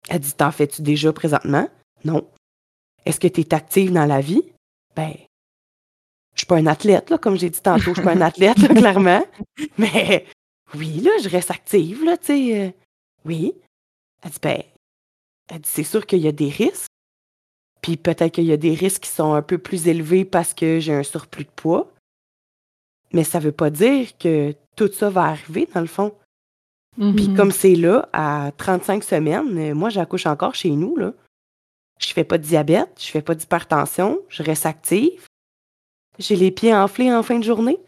Elle 0.09 0.21
dit 0.21 0.35
T'en 0.35 0.53
fais-tu 0.53 0.83
déjà 0.83 1.13
présentement? 1.13 1.69
Non. 2.05 2.29
Est-ce 3.05 3.21
que 3.21 3.29
tu 3.29 3.41
es 3.41 3.55
active 3.55 3.93
dans 3.93 4.07
la 4.07 4.21
vie? 4.21 4.43
Ben, 4.97 5.13
je 6.35 6.41
suis 6.41 6.47
pas 6.47 6.57
un 6.57 6.67
athlète, 6.67 7.11
là, 7.11 7.19
comme 7.19 7.37
j'ai 7.37 7.51
dit 7.51 7.61
tantôt, 7.61 7.91
je 7.91 7.95
suis 7.95 8.03
pas 8.03 8.13
un 8.13 8.21
athlète, 8.21 8.57
clairement. 8.77 9.25
Mais 9.79 10.27
oui, 10.75 11.01
là, 11.01 11.13
je 11.23 11.29
reste 11.29 11.51
active, 11.51 12.05
là, 12.05 12.17
tu 12.17 12.27
sais. 12.27 12.61
Euh, 12.61 12.71
oui. 13.25 13.55
Elle 14.23 14.31
dit 14.31 14.39
Ben, 14.43 14.63
Elle 15.49 15.61
dit, 15.61 15.71
c'est 15.71 15.85
sûr 15.85 16.07
qu'il 16.07 16.21
y 16.21 16.29
a 16.29 16.33
des 16.33 16.49
risques. 16.49 16.91
Puis 17.83 17.97
peut-être 17.97 18.33
qu'il 18.33 18.45
y 18.45 18.53
a 18.53 18.57
des 18.57 18.75
risques 18.75 19.03
qui 19.03 19.11
sont 19.11 19.35
un 19.35 19.43
peu 19.43 19.59
plus 19.59 19.89
élevés 19.89 20.25
parce 20.25 20.55
que 20.55 20.81
j'ai 20.81 20.95
un 20.95 21.03
surplus 21.03 21.45
de 21.45 21.51
poids. 21.51 21.93
Mais 23.13 23.25
ça 23.25 23.39
ne 23.39 23.45
veut 23.45 23.53
pas 23.53 23.71
dire 23.71 24.17
que 24.19 24.55
tout 24.75 24.91
ça 24.93 25.11
va 25.11 25.25
arriver, 25.25 25.69
dans 25.75 25.83
le 25.83 25.87
fond. 25.87 26.15
Puis 26.97 27.29
Mhm. 27.29 27.37
comme 27.37 27.51
c'est 27.51 27.75
là, 27.75 28.09
à 28.13 28.53
35 28.57 29.03
semaines, 29.03 29.59
euh, 29.59 29.75
moi, 29.75 29.91
j'accouche 29.91 30.27
encore 30.27 30.55
chez 30.55 30.71
nous, 30.71 30.97
là. 30.97 31.13
Je 32.01 32.13
fais 32.13 32.25
pas 32.25 32.39
de 32.39 32.43
diabète, 32.45 32.91
je 33.01 33.07
fais 33.09 33.23
pas 33.23 33.35
d'hypertension, 33.35 34.19
je 34.29 34.43
reste 34.43 34.67
active. 34.67 35.27
J'ai 36.19 36.37
les 36.37 36.51
pieds 36.51 36.75
enflés 36.75 37.13
en 37.13 37.23
fin 37.23 37.39
de 37.39 37.45
journée. 37.45 37.79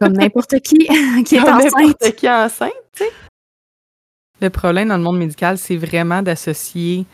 Comme 0.00 0.12
n'importe 0.12 0.58
qui 0.60 0.76
qui 1.24 1.36
est 1.36 1.40
Comme 1.40 1.54
enceinte. 1.54 1.72
n'importe 1.76 2.14
qui 2.16 2.26
est 2.26 2.30
enceinte, 2.30 2.72
tu 2.92 3.04
sais. 3.04 3.10
Le 4.40 4.50
problème 4.50 4.88
dans 4.88 4.96
le 4.98 5.02
monde 5.02 5.18
médical, 5.18 5.56
c'est 5.58 5.76
vraiment 5.76 6.22
d'associer 6.22 7.06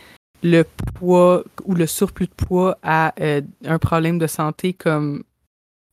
le 0.43 0.65
poids 0.95 1.45
ou 1.65 1.75
le 1.75 1.87
surplus 1.87 2.27
de 2.27 2.35
poids 2.35 2.77
à 2.83 3.15
euh, 3.21 3.41
un 3.65 3.79
problème 3.79 4.19
de 4.19 4.27
santé 4.27 4.73
comme 4.73 5.23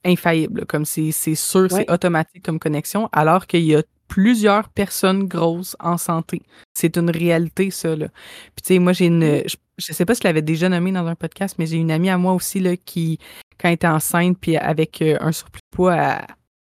infaillible, 0.03 0.65
comme 0.65 0.85
c'est 0.85 1.12
c'est 1.12 1.35
sûr, 1.35 1.62
Ouais. 1.62 1.69
c'est 1.85 1.91
automatique 1.91 2.43
comme 2.43 2.57
connexion, 2.59 3.09
alors 3.12 3.45
qu'il 3.47 3.63
y 3.63 3.75
a 3.75 3.83
plusieurs 4.10 4.67
personnes 4.69 5.26
grosses 5.28 5.78
en 5.80 5.98
santé. 5.98 6.41
C'est 6.74 6.98
une 6.98 7.10
réalité, 7.10 7.72
ça. 7.72 7.95
Là. 7.95 8.08
Puis, 8.56 8.63
tu 8.63 8.74
sais, 8.74 8.80
moi, 8.80 8.91
j'ai 8.91 9.06
une. 9.06 9.43
Je, 9.48 9.56
je 9.78 9.93
sais 9.93 10.04
pas 10.06 10.15
si 10.15 10.22
je 10.24 10.28
l'avais 10.28 10.41
déjà 10.41 10.67
nommé 10.67 10.91
dans 10.91 11.06
un 11.08 11.15
podcast, 11.15 11.56
mais 11.58 11.65
j'ai 11.67 11.78
une 11.78 11.91
amie 11.91 12.10
à 12.10 12.17
moi 12.17 12.34
aussi 12.34 12.60
là, 12.60 12.76
qui, 12.76 13.17
quand 13.58 13.69
elle 13.69 13.76
était 13.76 13.88
enceinte, 13.88 14.38
puis 14.41 14.58
avec 14.58 15.02
euh, 15.02 15.17
un 15.22 15.32
surplus 15.32 15.62
de 15.72 15.76
poids, 15.78 15.95
elle- 15.95 16.26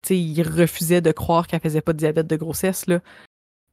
tu 0.05 0.07
sais, 0.09 0.19
il 0.19 0.41
refusait 0.43 1.01
de 1.01 1.11
croire 1.11 1.47
qu'elle 1.47 1.59
faisait 1.61 1.81
pas 1.81 1.93
de 1.93 1.97
diabète 1.97 2.27
de 2.27 2.35
grossesse. 2.35 2.87
Là. 2.87 2.99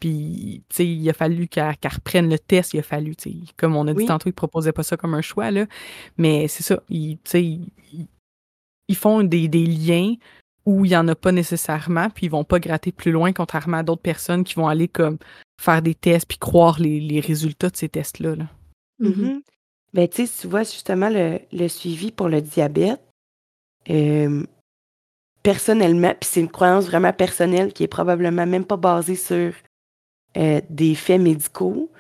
Puis, 0.01 0.62
tu 0.68 0.77
sais, 0.77 0.87
il 0.87 1.09
a 1.11 1.12
fallu 1.12 1.46
qu'elle 1.49 1.75
reprenne 1.85 2.31
le 2.31 2.38
test. 2.38 2.73
Il 2.73 2.79
a 2.81 2.83
fallu, 2.83 3.14
tu 3.16 3.31
sais, 3.31 3.37
comme 3.57 3.77
on 3.77 3.87
a 3.87 3.92
dit 3.92 3.99
Oui. 3.99 4.07
tantôt, 4.07 4.29
ils 4.29 4.33
proposaient 4.33 4.73
pas 4.73 4.83
ça 4.83 4.96
comme 4.96 5.14
un 5.14 5.23
choix, 5.23 5.51
là. 5.51 5.66
Mais 6.16 6.49
c'est 6.49 6.62
ça. 6.62 6.81
Ils, 6.88 7.16
tu 7.18 7.31
sais, 7.31 7.42
ils, 7.44 7.68
ils- 7.92 8.07
ils 8.88 8.96
font 8.96 9.23
des, 9.23 9.46
des 9.49 9.66
liens 9.66 10.14
où 10.70 10.85
il 10.85 10.90
n'y 10.90 10.96
en 10.96 11.09
a 11.09 11.14
pas 11.14 11.33
nécessairement, 11.33 12.11
puis 12.11 12.26
ils 12.26 12.30
vont 12.30 12.44
pas 12.44 12.61
gratter 12.61 12.92
plus 12.92 13.11
loin, 13.12 13.33
contrairement 13.33 13.78
à 13.78 13.83
d'autres 13.83 14.02
personnes 14.02 14.44
qui 14.44 14.54
vont 14.54 14.68
aller 14.68 14.88
comme 14.88 15.18
faire 15.61 15.83
des 15.83 15.94
tests 15.94 16.26
puis 16.28 16.38
croire 16.38 16.78
les, 16.78 17.00
les 17.00 17.20
résultats 17.20 17.70
de 17.70 17.76
ces 17.76 17.88
tests-là. 17.88 18.37
là. 18.37 18.44
Mhm. 19.00 19.11
Mhm. 19.11 19.42
Ben, 19.92 20.06
tu 20.09 20.26
sais, 20.26 20.40
tu 20.42 20.46
vois, 20.46 20.62
justement, 20.62 21.09
le, 21.09 21.40
le 21.52 21.66
suivi 21.68 22.12
pour 22.12 22.28
le 22.28 22.40
diabète, 22.40 23.00
euh, 23.90 24.44
personnellement, 25.42 26.14
puis 26.20 26.28
c'est 26.30 26.40
une 26.40 26.50
croyance 26.50 26.87
vraiment 26.87 27.12
personnelle 27.12 27.72
qui 27.72 27.83
est 27.85 27.88
probablement 27.88 28.46
même 28.46 28.64
pas 28.64 28.76
basée 28.76 29.16
sur 29.16 29.52
euh, 30.37 30.61
des 30.70 30.94
faits 30.94 31.20
médicaux, 31.20 31.90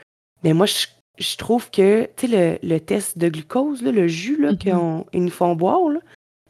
mais 0.44 0.52
moi, 0.52 0.66
je, 0.66 0.86
je 1.18 1.36
trouve 1.36 1.70
que, 1.70 2.04
tu 2.16 2.28
sais, 2.28 2.58
le, 2.62 2.68
le 2.68 2.78
test 2.78 3.18
de 3.18 3.28
glucose, 3.28 3.82
là, 3.82 3.90
le 3.90 4.06
jus 4.06 4.40
là, 4.40 4.52
Mhm. 4.52 4.58
qu'on- 4.58 5.06
ils 5.12 5.24
nous 5.24 5.30
font 5.30 5.56
boire, 5.56 5.88
là, 5.88 6.00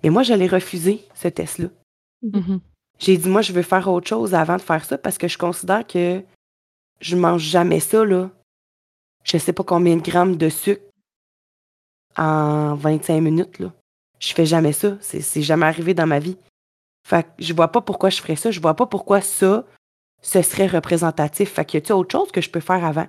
mais 0.02 0.10
moi, 0.10 0.22
j'allais 0.22 0.46
refuser 0.46 1.00
ce 1.14 1.28
test-là. 1.28 1.68
Mhm. 2.22 2.60
J'ai 2.98 3.16
dit, 3.16 3.28
moi, 3.28 3.42
je 3.42 3.52
veux 3.52 3.62
faire 3.62 3.88
autre 3.88 4.06
chose 4.08 4.34
avant 4.34 4.56
de 4.56 4.62
faire 4.62 4.84
ça 4.84 4.98
parce 4.98 5.16
que 5.18 5.28
je 5.28 5.38
considère 5.38 5.86
que 5.86 6.22
je 7.00 7.16
mange 7.16 7.42
jamais 7.42 7.80
ça, 7.80 8.04
là. 8.04 8.30
Je 9.24 9.38
sais 9.38 9.52
pas 9.52 9.64
combien 9.64 9.96
de 9.96 10.02
grammes 10.02 10.36
de 10.36 10.48
sucre 10.48 10.82
en 12.16 12.74
25 12.74 13.20
minutes, 13.20 13.58
là. 13.58 13.72
Je 14.18 14.34
fais 14.34 14.46
jamais 14.46 14.72
ça. 14.72 14.98
C'est 15.00 15.22
c'est 15.22 15.42
jamais 15.42 15.66
arrivé 15.66 15.94
dans 15.94 16.06
ma 16.06 16.18
vie. 16.18 16.36
Fait 17.06 17.24
que 17.24 17.30
je 17.38 17.54
vois 17.54 17.68
pas 17.68 17.80
pourquoi 17.80 18.10
je 18.10 18.20
ferais 18.20 18.36
ça. 18.36 18.50
Je 18.50 18.60
vois 18.60 18.74
pas 18.74 18.86
pourquoi 18.86 19.22
ça, 19.22 19.64
ce 20.20 20.42
serait 20.42 20.66
représentatif. 20.66 21.52
Fait 21.54 21.64
que 21.64 21.78
y 21.78 21.92
a 21.92 21.96
autre 21.96 22.12
chose 22.12 22.30
que 22.30 22.42
je 22.42 22.50
peux 22.50 22.60
faire 22.60 22.84
avant? 22.84 23.06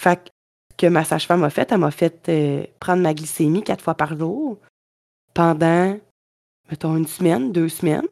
Fait 0.00 0.16
que, 0.24 0.30
que 0.78 0.86
ma 0.86 1.04
sage-femme 1.04 1.44
a 1.44 1.50
fait, 1.50 1.70
elle 1.72 1.78
m'a 1.78 1.90
fait 1.90 2.28
euh, 2.28 2.64
prendre 2.80 3.02
ma 3.02 3.14
glycémie 3.14 3.62
quatre 3.62 3.82
fois 3.84 3.94
par 3.94 4.16
jour 4.18 4.58
pendant, 5.34 5.98
mettons, 6.70 6.96
une 6.96 7.06
semaine, 7.06 7.52
deux 7.52 7.68
semaines 7.68 8.08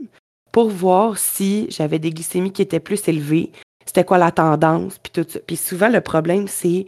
pour 0.53 0.69
voir 0.69 1.17
si 1.17 1.67
j'avais 1.71 1.99
des 1.99 2.11
glycémies 2.11 2.53
qui 2.53 2.63
étaient 2.63 2.81
plus 2.81 3.09
élevées, 3.09 3.51
c'était 3.87 4.05
quoi 4.05 4.19
la 4.19 4.31
tendance, 4.31 4.99
puis 4.99 5.11
tout 5.11 5.27
ça. 5.29 5.41
Puis 5.41 5.57
souvent, 5.57 5.89
le 5.89 6.01
problème, 6.01 6.47
c'est 6.47 6.87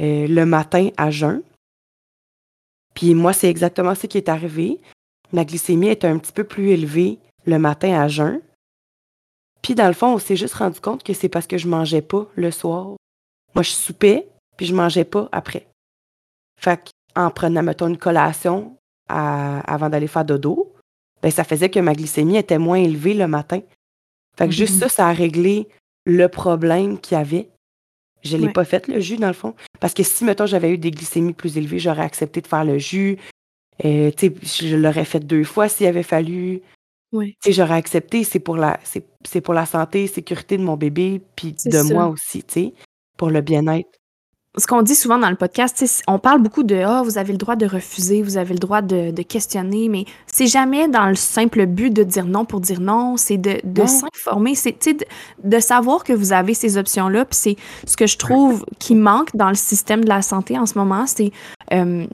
euh, 0.00 0.26
le 0.28 0.46
matin 0.46 0.90
à 0.96 1.10
jeun. 1.10 1.42
Puis 2.94 3.14
moi, 3.14 3.32
c'est 3.32 3.50
exactement 3.50 3.94
ce 3.94 4.06
qui 4.06 4.18
est 4.18 4.28
arrivé. 4.28 4.80
Ma 5.32 5.44
glycémie 5.44 5.88
était 5.88 6.06
un 6.06 6.18
petit 6.18 6.32
peu 6.32 6.44
plus 6.44 6.70
élevée 6.70 7.18
le 7.44 7.58
matin 7.58 8.00
à 8.00 8.06
jeun. 8.06 8.40
Puis 9.62 9.74
dans 9.74 9.88
le 9.88 9.94
fond, 9.94 10.14
on 10.14 10.18
s'est 10.18 10.36
juste 10.36 10.54
rendu 10.54 10.80
compte 10.80 11.02
que 11.02 11.12
c'est 11.12 11.28
parce 11.28 11.46
que 11.46 11.58
je 11.58 11.68
mangeais 11.68 12.02
pas 12.02 12.26
le 12.36 12.50
soir. 12.50 12.96
Moi, 13.54 13.62
je 13.62 13.70
soupais, 13.70 14.28
puis 14.56 14.66
je 14.66 14.74
mangeais 14.74 15.04
pas 15.04 15.28
après. 15.32 15.66
Fait 16.60 16.90
en 17.14 17.30
prenant, 17.30 17.62
mettons, 17.62 17.88
une 17.88 17.98
collation 17.98 18.76
à- 19.08 19.60
avant 19.60 19.88
d'aller 19.90 20.06
faire 20.06 20.24
dodo, 20.24 20.71
ben, 21.22 21.30
ça 21.30 21.44
faisait 21.44 21.70
que 21.70 21.80
ma 21.80 21.94
glycémie 21.94 22.36
était 22.36 22.58
moins 22.58 22.78
élevée 22.78 23.14
le 23.14 23.26
matin. 23.28 23.60
Fait 24.36 24.46
que 24.46 24.52
juste 24.54 24.74
Mhm. 24.74 24.80
ça, 24.80 24.88
ça 24.88 25.08
a 25.08 25.12
réglé 25.12 25.68
le 26.04 26.26
problème 26.28 26.98
qu'il 26.98 27.16
y 27.16 27.20
avait. 27.20 27.48
Je 28.22 28.36
l'ai 28.36 28.46
Ouais. 28.46 28.52
pas 28.52 28.64
fait, 28.64 28.86
le 28.88 29.00
jus, 29.00 29.16
dans 29.16 29.26
le 29.28 29.32
fond. 29.32 29.54
Parce 29.80 29.94
que 29.94 30.02
si, 30.02 30.24
mettons, 30.24 30.46
j'avais 30.46 30.70
eu 30.72 30.78
des 30.78 30.90
glycémies 30.90 31.32
plus 31.32 31.56
élevées, 31.58 31.78
j'aurais 31.80 32.02
accepté 32.02 32.40
de 32.40 32.46
faire 32.46 32.64
le 32.64 32.78
jus. 32.78 33.18
Euh, 33.84 34.10
tu 34.16 34.32
sais, 34.44 34.66
je 34.68 34.76
l'aurais 34.76 35.04
fait 35.04 35.20
deux 35.20 35.44
fois 35.44 35.68
s'il 35.68 35.86
avait 35.86 36.02
fallu. 36.04 36.60
Sais, 37.40 37.52
j'aurais 37.52 37.74
accepté. 37.74 38.24
C'est 38.24 38.38
pour 38.40 38.56
la, 38.56 38.78
c'est, 38.84 39.40
pour 39.40 39.54
la 39.54 39.66
santé, 39.66 40.06
sécurité 40.06 40.56
de 40.56 40.62
mon 40.62 40.76
bébé, 40.76 41.20
puis 41.36 41.52
de 41.66 41.70
ça. 41.70 41.84
moi 41.84 42.06
aussi, 42.06 42.42
tu 42.44 42.52
sais, 42.54 42.74
pour 43.18 43.28
le 43.30 43.40
bien-être. 43.42 43.90
Ce 44.58 44.66
qu'on 44.66 44.82
dit 44.82 44.94
souvent 44.94 45.18
dans 45.18 45.30
le 45.30 45.36
podcast, 45.36 45.82
on 46.06 46.18
parle 46.18 46.42
beaucoup 46.42 46.62
de 46.62 46.76
ah, 46.76 47.02
vous 47.02 47.16
avez 47.16 47.32
le 47.32 47.38
droit 47.38 47.56
de 47.56 47.64
refuser, 47.64 48.22
vous 48.22 48.36
avez 48.36 48.52
le 48.52 48.58
droit 48.58 48.82
de, 48.82 49.10
de 49.10 49.22
questionner, 49.22 49.88
mais 49.88 50.04
c'est 50.26 50.46
jamais 50.46 50.88
dans 50.88 51.06
le 51.06 51.14
simple 51.14 51.64
but 51.64 51.90
de 51.90 52.02
dire 52.02 52.26
non 52.26 52.44
pour 52.44 52.60
dire 52.60 52.80
non, 52.80 53.16
c'est 53.16 53.38
de, 53.38 53.60
s'informer, 53.86 54.54
c'est 54.54 54.76
de 55.42 55.58
savoir 55.58 56.04
que 56.04 56.12
vous 56.12 56.34
avez 56.34 56.52
ces 56.52 56.76
options-là. 56.76 57.24
Puis 57.24 57.38
c'est 57.38 57.56
ce 57.86 57.96
que 57.96 58.06
je 58.06 58.18
trouve 58.18 58.66
qui 58.78 58.94
manque 58.94 59.34
dans 59.34 59.48
le 59.48 59.54
système 59.54 60.04
de 60.04 60.08
la 60.08 60.20
santé 60.20 60.58
en 60.58 60.66
ce 60.66 60.76
moment, 60.76 61.06
c'est 61.06 61.32
euh, 61.72 62.06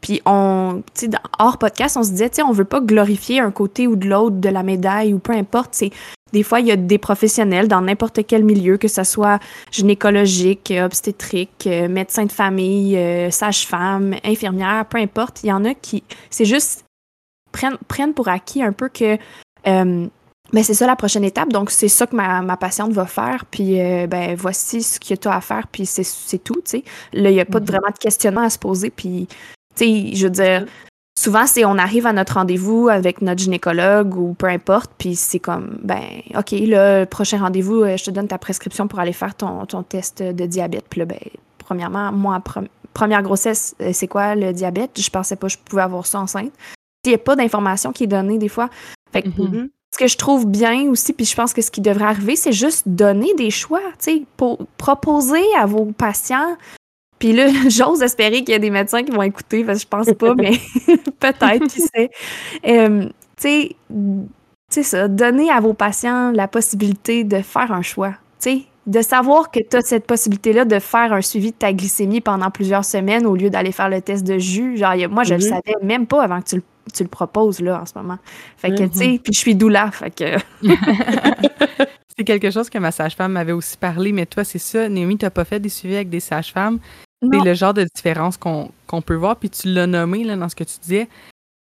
puis 0.00 0.20
on, 0.26 0.82
tu 0.94 1.06
sais, 1.06 1.10
hors 1.38 1.58
podcast, 1.58 1.96
on 1.96 2.02
se 2.02 2.10
disait, 2.10 2.28
tu 2.30 2.36
sais, 2.36 2.42
on 2.42 2.52
veut 2.52 2.64
pas 2.64 2.80
glorifier 2.80 3.40
un 3.40 3.50
côté 3.50 3.86
ou 3.86 3.96
de 3.96 4.06
l'autre 4.08 4.36
de 4.36 4.48
la 4.48 4.62
médaille 4.62 5.14
ou 5.14 5.18
peu 5.18 5.32
importe. 5.32 5.70
C'est 5.72 5.90
des 6.32 6.42
fois 6.42 6.60
il 6.60 6.66
y 6.66 6.72
a 6.72 6.76
des 6.76 6.98
professionnels 6.98 7.68
dans 7.68 7.80
n'importe 7.80 8.26
quel 8.26 8.44
milieu, 8.44 8.76
que 8.76 8.88
ce 8.88 9.04
soit 9.04 9.38
gynécologique, 9.70 10.70
euh, 10.70 10.84
obstétrique, 10.84 11.66
euh, 11.66 11.88
médecin 11.88 12.24
de 12.26 12.32
famille, 12.32 12.96
euh, 12.96 13.30
sage-femme, 13.30 14.14
infirmière, 14.24 14.84
peu 14.86 14.98
importe. 14.98 15.42
Il 15.44 15.48
y 15.48 15.52
en 15.52 15.64
a 15.64 15.74
qui, 15.74 16.02
c'est 16.30 16.44
juste 16.44 16.84
prennent, 17.52 17.78
prennent 17.88 18.12
pour 18.14 18.28
acquis 18.28 18.62
un 18.62 18.72
peu 18.72 18.88
que 18.88 19.16
euh, 19.66 20.06
ben 20.52 20.62
c'est 20.62 20.74
ça 20.74 20.86
la 20.86 20.94
prochaine 20.94 21.24
étape. 21.24 21.48
Donc 21.48 21.70
c'est 21.70 21.88
ça 21.88 22.06
que 22.06 22.14
ma, 22.14 22.40
ma 22.42 22.56
patiente 22.56 22.92
va 22.92 23.06
faire. 23.06 23.44
Puis 23.50 23.80
euh, 23.80 24.06
ben 24.06 24.36
voici 24.36 24.82
ce 24.82 25.00
que 25.00 25.14
tu 25.14 25.26
as 25.26 25.34
à 25.36 25.40
faire. 25.40 25.66
Puis 25.72 25.86
c'est, 25.86 26.04
c'est 26.04 26.38
tout. 26.38 26.54
Tu 26.56 26.60
sais, 26.66 26.84
là 27.12 27.30
il 27.30 27.36
y 27.36 27.40
a 27.40 27.44
pas 27.44 27.58
Mhm. 27.60 27.66
vraiment 27.66 27.88
de 27.92 27.98
questionnement 27.98 28.42
à 28.42 28.50
se 28.50 28.58
poser. 28.58 28.90
Puis 28.90 29.26
tu 29.76 29.84
sais, 29.84 30.14
je 30.14 30.24
veux 30.26 30.30
dire. 30.32 30.64
Souvent, 31.18 31.46
c'est 31.46 31.64
on 31.64 31.78
arrive 31.78 32.06
à 32.06 32.12
notre 32.12 32.34
rendez-vous 32.34 32.88
avec 32.90 33.22
notre 33.22 33.40
gynécologue 33.40 34.14
ou 34.16 34.34
peu 34.34 34.48
importe, 34.48 34.90
puis 34.98 35.16
c'est 35.16 35.38
comme, 35.38 35.78
ben, 35.82 36.02
OK, 36.36 36.50
là, 36.52 37.06
prochain 37.06 37.38
rendez-vous, 37.38 37.82
euh, 37.84 37.96
je 37.96 38.04
te 38.04 38.10
donne 38.10 38.28
ta 38.28 38.36
prescription 38.36 38.86
pour 38.86 38.98
aller 39.00 39.14
faire 39.14 39.34
ton, 39.34 39.64
ton 39.64 39.82
test 39.82 40.22
de 40.22 40.44
diabète. 40.46 40.84
Puis 40.90 40.98
là, 41.00 41.06
ben, 41.06 41.18
premièrement, 41.58 42.12
moi, 42.12 42.38
pre- 42.40 42.68
première 42.92 43.22
grossesse, 43.22 43.74
euh, 43.80 43.90
c'est 43.94 44.08
quoi 44.08 44.34
le 44.34 44.52
diabète? 44.52 45.00
Je 45.00 45.08
pensais 45.08 45.36
pas 45.36 45.46
que 45.46 45.54
je 45.54 45.58
pouvais 45.58 45.80
avoir 45.82 46.04
ça 46.04 46.20
enceinte. 46.20 46.52
Il 47.06 47.08
n'y 47.08 47.14
a 47.14 47.18
pas 47.18 47.34
d'information 47.34 47.92
qui 47.92 48.04
est 48.04 48.08
donnée 48.08 48.36
des 48.36 48.48
fois. 48.50 48.68
Fait 49.10 49.22
que 49.22 49.28
Mhm. 49.28 49.48
Mhm. 49.48 49.68
ce 49.94 49.98
que 49.98 50.08
je 50.08 50.18
trouve 50.18 50.46
bien 50.46 50.82
aussi, 50.90 51.14
puis 51.14 51.24
je 51.24 51.34
pense 51.34 51.54
que 51.54 51.62
ce 51.62 51.70
qui 51.70 51.80
devrait 51.80 52.04
arriver, 52.04 52.36
c'est 52.36 52.52
juste 52.52 52.86
donner 52.86 53.32
des 53.38 53.50
choix, 53.50 53.80
tu 53.92 53.96
sais, 54.00 54.22
pour 54.36 54.58
proposer 54.76 55.40
à 55.58 55.64
vos 55.64 55.86
patients. 55.86 56.56
Puis 57.18 57.32
là, 57.32 57.46
j'ose 57.68 58.02
espérer 58.02 58.38
qu'il 58.44 58.50
y 58.50 58.54
a 58.54 58.58
des 58.58 58.70
médecins 58.70 59.02
qui 59.02 59.10
vont 59.12 59.22
écouter, 59.22 59.64
parce 59.64 59.78
que 59.78 59.82
je 59.84 59.88
pense 59.88 60.14
pas, 60.18 60.34
mais 60.34 60.52
peut-être, 61.20 61.66
qui 61.66 61.80
sait. 61.80 62.10
Euh, 62.66 63.06
tu 63.40 63.70
sais, 64.68 64.82
ça, 64.82 65.08
donner 65.08 65.50
à 65.50 65.60
vos 65.60 65.74
patients 65.74 66.32
la 66.32 66.48
possibilité 66.48 67.24
de 67.24 67.40
faire 67.42 67.72
un 67.72 67.82
choix, 67.82 68.10
tu 68.40 68.50
sais, 68.50 68.62
de 68.86 69.00
savoir 69.02 69.50
que 69.50 69.60
tu 69.60 69.76
as 69.76 69.80
cette 69.80 70.06
possibilité-là 70.06 70.64
de 70.64 70.78
faire 70.78 71.12
un 71.12 71.20
suivi 71.22 71.50
de 71.50 71.56
ta 71.56 71.72
glycémie 71.72 72.20
pendant 72.20 72.50
plusieurs 72.50 72.84
semaines 72.84 73.26
au 73.26 73.34
lieu 73.34 73.50
d'aller 73.50 73.72
faire 73.72 73.88
le 73.88 74.00
test 74.00 74.24
de 74.26 74.38
jus. 74.38 74.76
Genre, 74.76 74.94
moi, 75.10 75.24
je 75.24 75.34
le 75.34 75.40
Mhm. 75.40 75.48
savais 75.48 75.74
même 75.82 76.06
pas 76.06 76.22
avant 76.22 76.40
que 76.40 76.46
tu 76.50 76.56
le, 76.56 76.62
tu 76.94 77.02
le 77.02 77.08
proposes, 77.08 77.60
là, 77.60 77.80
en 77.82 77.86
ce 77.86 77.92
moment. 77.96 78.18
Fait 78.56 78.70
que, 78.74 78.82
Mhm. 78.82 78.90
tu 78.90 78.98
sais, 78.98 79.20
puis 79.22 79.32
je 79.32 79.38
suis 79.38 79.54
doula, 79.54 79.90
fait 79.90 80.10
que... 80.10 80.36
C'est 82.18 82.24
quelque 82.24 82.50
chose 82.50 82.70
que 82.70 82.78
ma 82.78 82.92
sage-femme 82.92 83.32
m'avait 83.32 83.52
aussi 83.52 83.76
parlé, 83.76 84.10
mais 84.10 84.24
toi, 84.24 84.42
c'est 84.42 84.58
ça, 84.58 84.88
Naomi, 84.88 85.18
t'as 85.18 85.28
pas 85.28 85.44
fait 85.44 85.60
des 85.60 85.68
suivis 85.68 85.96
avec 85.96 86.08
des 86.08 86.20
sages-femmes? 86.20 86.78
C'est 87.22 87.44
le 87.44 87.54
genre 87.54 87.74
de 87.74 87.84
différence 87.94 88.36
qu'on 88.38 88.70
peut 89.04 89.14
voir, 89.16 89.36
puis 89.36 89.50
tu 89.50 89.68
l'as 89.68 89.86
nommé 89.86 90.24
là, 90.24 90.36
dans 90.36 90.48
ce 90.48 90.54
que 90.56 90.64
tu 90.64 90.78
disais. 90.80 91.08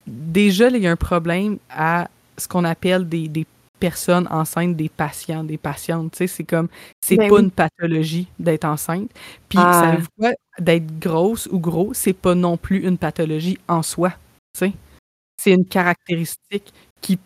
Déjà, 0.07 0.69
il 0.69 0.79
y 0.79 0.87
a 0.87 0.91
un 0.91 0.97
problème 0.97 1.59
à 1.69 2.09
ce 2.39 2.49
qu'on 2.49 2.65
appelle 2.65 3.07
des, 3.09 3.29
des 3.29 3.47
personnes 3.79 4.27
enceintes, 4.31 4.77
des 4.77 4.89
patients, 4.89 5.45
des 5.45 5.59
patientes. 5.59 6.13
Tu 6.13 6.19
sais, 6.19 6.27
c'est 6.27 6.45
comme, 6.45 6.69
c'est 7.05 7.17
Ben 7.17 7.29
pas 7.29 7.35
oui. 7.37 7.43
une 7.43 7.51
pathologie 7.51 8.27
d'être 8.39 8.65
enceinte. 8.65 9.11
Puis, 9.49 9.59
Ah. 9.63 9.73
savez-vous 9.83 10.09
quoi? 10.19 10.31
D'être 10.59 10.99
grosse 10.99 11.49
ou 11.51 11.59
gros, 11.59 11.93
c'est 11.93 12.13
pas 12.15 12.35
non 12.35 12.57
plus 12.57 12.87
une 12.87 12.97
pathologie 12.99 13.59
en 13.69 13.83
soi. 13.83 14.11
Tu 14.59 14.67
sais, 14.67 14.73
c'est 15.43 15.53
une 15.53 15.65
caractéristique 15.65 16.73
qui 17.01 17.19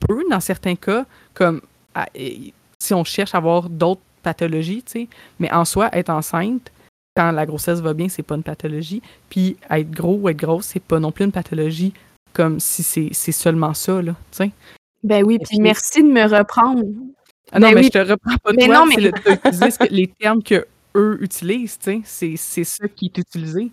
peut, 0.00 0.22
dans 0.30 0.40
certains 0.40 0.76
cas, 0.76 1.04
comme 1.34 1.60
à- 1.94 2.06
et- 2.14 2.52
si 2.78 2.94
on 2.94 3.02
cherche 3.04 3.34
à 3.34 3.38
avoir 3.38 3.68
d'autres 3.68 4.00
pathologies, 4.22 4.82
tu 4.84 4.92
sais, 4.92 5.08
mais 5.40 5.50
en 5.52 5.64
soi, 5.64 5.88
être 5.92 6.10
enceinte, 6.10 6.70
quand 7.16 7.32
la 7.32 7.46
grossesse 7.46 7.80
va 7.80 7.94
bien, 7.94 8.08
c'est 8.08 8.22
pas 8.22 8.36
une 8.36 8.44
pathologie. 8.44 9.02
Puis 9.28 9.56
être 9.70 9.90
gros 9.90 10.14
ou 10.16 10.28
être 10.28 10.36
grosse, 10.36 10.66
c'est 10.66 10.82
pas 10.82 11.00
non 11.00 11.10
plus 11.10 11.24
une 11.24 11.32
pathologie 11.32 11.92
comme 12.32 12.60
si 12.60 12.82
c'est 12.84 13.32
seulement 13.32 13.74
ça, 13.74 14.00
là, 14.00 14.12
tu 14.30 14.36
sais. 14.38 14.50
Ben 15.02 15.24
oui, 15.24 15.38
puis 15.38 15.58
merci 15.58 16.02
de 16.02 16.08
me 16.08 16.22
reprendre. 16.28 16.82
Ah 17.50 17.58
non, 17.58 17.68
Ben 17.68 17.74
mais 17.74 17.80
oui. 17.80 17.86
je 17.92 17.98
te 17.98 18.10
reprends 18.10 18.36
pas 18.36 18.52
Mais 18.52 18.66
toi, 18.66 18.74
non, 18.76 18.86
mais- 18.86 18.94
c'est 18.94 19.80
le- 19.90 19.96
les 19.96 20.06
termes 20.06 20.42
que 20.42 20.64
eux 20.94 21.18
utilisent, 21.20 21.78
tu 21.78 21.90
sais, 21.90 22.00
c'est 22.04 22.36
c'est 22.36 22.64
ça 22.64 22.86
qui 22.88 23.06
est 23.06 23.18
utilisé. 23.18 23.70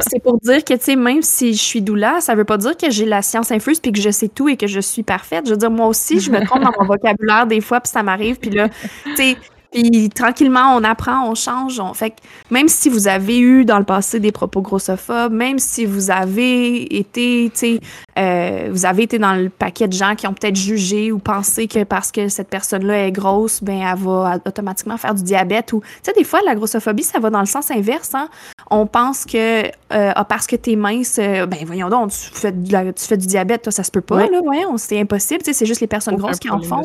C'est 0.00 0.22
pour 0.22 0.38
dire 0.38 0.64
que, 0.64 0.74
tu 0.74 0.80
sais, 0.82 0.96
même 0.96 1.22
si 1.22 1.54
je 1.54 1.62
suis 1.62 1.82
doula, 1.82 2.20
ça 2.20 2.34
veut 2.34 2.44
pas 2.44 2.58
dire 2.58 2.76
que 2.76 2.90
j'ai 2.90 3.06
la 3.06 3.22
science 3.22 3.50
infuse 3.52 3.80
puis 3.80 3.92
que 3.92 4.00
je 4.00 4.10
sais 4.10 4.28
tout 4.28 4.48
et 4.48 4.56
que 4.56 4.66
je 4.66 4.80
suis 4.80 5.02
parfaite. 5.02 5.46
Je 5.46 5.50
veux 5.50 5.56
dire, 5.56 5.70
moi 5.70 5.86
aussi, 5.86 6.20
je 6.20 6.30
me 6.30 6.44
trompe 6.44 6.62
dans 6.62 6.72
mon 6.78 6.86
vocabulaire 6.86 7.46
des 7.46 7.60
fois, 7.60 7.80
puis 7.80 7.90
ça 7.90 8.02
m'arrive, 8.02 8.38
puis 8.38 8.50
là, 8.50 8.68
tu 9.16 9.36
puis 9.72 10.08
tranquillement, 10.10 10.74
on 10.76 10.84
apprend, 10.84 11.28
on 11.28 11.34
change. 11.34 11.78
On... 11.80 11.94
Fait 11.94 12.10
que 12.10 12.16
même 12.50 12.68
si 12.68 12.88
vous 12.88 13.08
avez 13.08 13.38
eu 13.38 13.64
dans 13.64 13.78
le 13.78 13.84
passé 13.84 14.20
des 14.20 14.32
propos 14.32 14.60
grossophobes, 14.62 15.32
même 15.32 15.58
si 15.58 15.84
vous 15.86 16.10
avez 16.10 16.96
été, 16.98 17.50
tu 17.54 17.58
sais, 17.58 17.80
euh, 18.18 18.68
vous 18.70 18.86
avez 18.86 19.04
été 19.04 19.18
dans 19.18 19.34
le 19.34 19.48
paquet 19.48 19.86
de 19.88 19.92
gens 19.92 20.14
qui 20.14 20.26
ont 20.26 20.32
peut-être 20.34 20.56
jugé 20.56 21.12
ou 21.12 21.18
pensé 21.18 21.68
que 21.68 21.84
parce 21.84 22.10
que 22.12 22.28
cette 22.28 22.48
personne-là 22.48 23.06
est 23.06 23.12
grosse, 23.12 23.62
ben 23.62 23.80
elle 23.80 23.98
va 23.98 24.38
automatiquement 24.46 24.96
faire 24.96 25.14
du 25.14 25.22
diabète 25.22 25.72
ou, 25.72 25.80
tu 25.80 25.86
sais, 26.02 26.12
des 26.12 26.24
fois, 26.24 26.40
la 26.44 26.54
grossophobie, 26.54 27.02
ça 27.04 27.18
va 27.20 27.30
dans 27.30 27.40
le 27.40 27.46
sens 27.46 27.70
inverse, 27.70 28.14
hein 28.14 28.28
on 28.72 28.86
pense 28.86 29.24
que 29.24 29.64
euh, 29.66 29.70
ah, 29.90 30.24
parce 30.24 30.46
que 30.46 30.54
t'es 30.54 30.76
mince, 30.76 31.18
euh, 31.18 31.46
ben 31.46 31.58
voyons 31.66 31.88
donc, 31.88 32.10
tu 32.12 32.18
fais, 32.32 32.52
de 32.52 32.72
la- 32.72 32.92
tu 32.92 33.04
fais 33.04 33.16
du 33.16 33.26
diabète, 33.26 33.62
toi, 33.62 33.72
ça 33.72 33.82
se 33.82 33.90
peut 33.90 34.00
pas, 34.00 34.16
Ouais. 34.16 34.30
là, 34.30 34.40
voyons, 34.44 34.76
c'est 34.76 35.00
impossible, 35.00 35.40
tu 35.42 35.46
sais, 35.46 35.52
c'est 35.52 35.66
juste 35.66 35.80
les 35.80 35.86
personnes 35.88 36.14
Aucun 36.14 36.24
grosses 36.24 36.38
qui 36.38 36.50
en 36.50 36.60
font. 36.62 36.82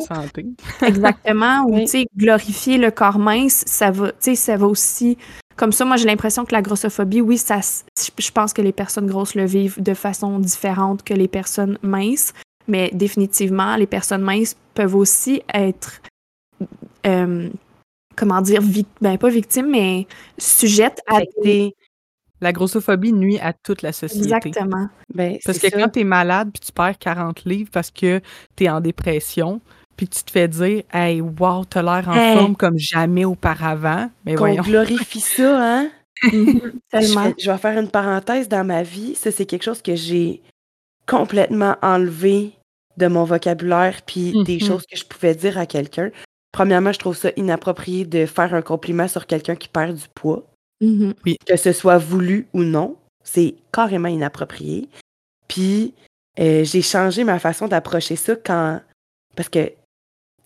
Exactement, 0.82 1.64
ou 1.68 1.78
tu 1.80 1.86
sais, 1.86 2.06
glorifier 2.16 2.75
le 2.78 2.90
corps 2.90 3.18
mince, 3.18 3.64
ça 3.66 3.90
va, 3.90 4.10
tu 4.12 4.16
sais, 4.20 4.34
ça 4.34 4.56
va 4.56 4.66
aussi. 4.66 5.16
Comme 5.56 5.72
ça, 5.72 5.84
moi, 5.84 5.96
j'ai 5.96 6.06
l'impression 6.06 6.44
que 6.44 6.52
la 6.52 6.60
grossophobie, 6.60 7.22
oui, 7.22 7.38
ça, 7.38 7.60
je 7.60 8.30
pense 8.30 8.52
que 8.52 8.60
les 8.60 8.72
personnes 8.72 9.06
grosses 9.06 9.34
le 9.34 9.46
vivent 9.46 9.82
de 9.82 9.94
façon 9.94 10.38
différente 10.38 11.02
que 11.02 11.14
les 11.14 11.28
personnes 11.28 11.78
minces, 11.82 12.34
mais 12.68 12.90
définitivement, 12.92 13.76
les 13.76 13.86
personnes 13.86 14.22
minces 14.22 14.54
peuvent 14.74 14.94
aussi 14.94 15.42
être, 15.54 16.02
euh, 17.06 17.48
comment 18.16 18.42
dire, 18.42 18.60
ben 19.00 19.16
pas 19.16 19.30
victimes, 19.30 19.70
mais 19.70 20.06
sujettes 20.36 21.00
à 21.06 21.20
des-. 21.42 21.74
La 22.42 22.52
grossophobie 22.52 23.14
nuit 23.14 23.38
à 23.38 23.54
toute 23.54 23.80
la 23.80 23.92
société. 23.92 24.24
Exactement. 24.24 24.88
Ben, 25.14 25.38
Parce 25.42 25.58
que 25.58 25.70
ça. 25.70 25.78
quand 25.78 25.88
t'es 25.88 26.04
malade 26.04 26.50
puis 26.52 26.60
tu 26.66 26.70
perds 26.70 26.98
40 26.98 27.46
livres 27.46 27.70
parce 27.72 27.90
que 27.90 28.20
t'es 28.56 28.68
en 28.68 28.82
dépression, 28.82 29.62
puis 29.96 30.08
tu 30.08 30.22
te 30.22 30.30
fais 30.30 30.48
dire 30.48 30.82
Hey, 30.92 31.20
wow, 31.20 31.64
t'as 31.64 31.82
l'air 31.82 32.08
en 32.08 32.14
Hey. 32.14 32.36
forme 32.36 32.56
comme 32.56 32.78
jamais 32.78 33.24
auparavant. 33.24 34.10
Mais 34.24 34.34
qu'on 34.34 34.46
voyons. 34.46 34.62
glorifie 34.62 35.20
ça, 35.20 35.58
hein? 35.80 35.90
Mhm, 36.32 36.60
Je, 36.62 36.70
Tellement. 36.90 37.22
fais- 37.24 37.34
je 37.38 37.50
vais 37.50 37.58
faire 37.58 37.78
une 37.78 37.90
parenthèse 37.90 38.48
dans 38.48 38.64
ma 38.64 38.82
vie. 38.82 39.14
Ça, 39.14 39.30
c'est 39.30 39.44
quelque 39.46 39.62
chose 39.64 39.82
que 39.82 39.94
j'ai 39.96 40.40
complètement 41.06 41.76
enlevé 41.82 42.52
de 42.96 43.06
mon 43.06 43.24
vocabulaire 43.24 44.00
puis 44.06 44.32
des 44.44 44.54
Mhm. 44.54 44.60
choses 44.66 44.86
que 44.90 44.96
je 44.96 45.04
pouvais 45.04 45.34
dire 45.34 45.58
à 45.58 45.66
quelqu'un. 45.66 46.10
Premièrement, 46.52 46.92
je 46.92 46.98
trouve 46.98 47.16
ça 47.16 47.28
inapproprié 47.36 48.06
de 48.06 48.24
faire 48.24 48.54
un 48.54 48.62
compliment 48.62 49.08
sur 49.08 49.26
quelqu'un 49.26 49.56
qui 49.56 49.68
perd 49.68 49.94
du 49.94 50.06
poids, 50.14 50.46
Mhm. 50.80 51.12
que 51.46 51.56
ce 51.56 51.72
soit 51.72 51.98
voulu 51.98 52.46
ou 52.54 52.62
non. 52.62 52.96
C'est 53.22 53.54
carrément 53.72 54.08
inapproprié. 54.08 54.88
Puis, 55.48 55.92
euh, 56.38 56.64
j'ai 56.64 56.80
changé 56.82 57.24
ma 57.24 57.38
façon 57.38 57.68
d'approcher 57.68 58.16
ça 58.16 58.34
quand. 58.36 58.80
Parce 59.36 59.50
que, 59.50 59.70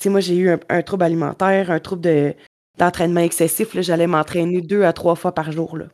sais, 0.05 0.09
moi, 0.11 0.21
j'ai 0.21 0.37
eu 0.37 0.51
un, 0.51 0.61
un 0.69 0.83
trouble 0.83 1.05
alimentaire, 1.05 1.71
un 1.71 1.81
trouble 1.81 2.03
de, 2.03 2.35
d'entraînement 2.79 3.21
excessif. 3.21 3.75
là. 3.75 3.83
J'allais 3.83 4.07
m'entraîner 4.07 4.61
deux 4.61 4.83
à 4.85 4.93
trois 4.93 5.15
fois 5.15 5.33
par 5.33 5.53
jour. 5.53 5.77
Là. 5.77 5.87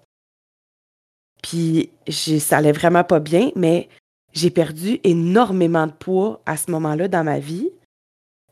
Puis, 1.43 1.91
j'ai- 2.07 2.41
ça 2.41 2.59
allait 2.59 2.73
vraiment 2.73 3.05
pas 3.05 3.21
bien, 3.21 3.51
mais 3.55 3.89
j'ai 4.33 4.51
perdu 4.51 5.01
énormément 5.05 5.87
de 5.87 5.93
poids 5.93 6.41
à 6.47 6.57
ce 6.57 6.71
moment-là 6.71 7.09
dans 7.09 7.25
ma 7.25 7.39
vie. 7.39 7.71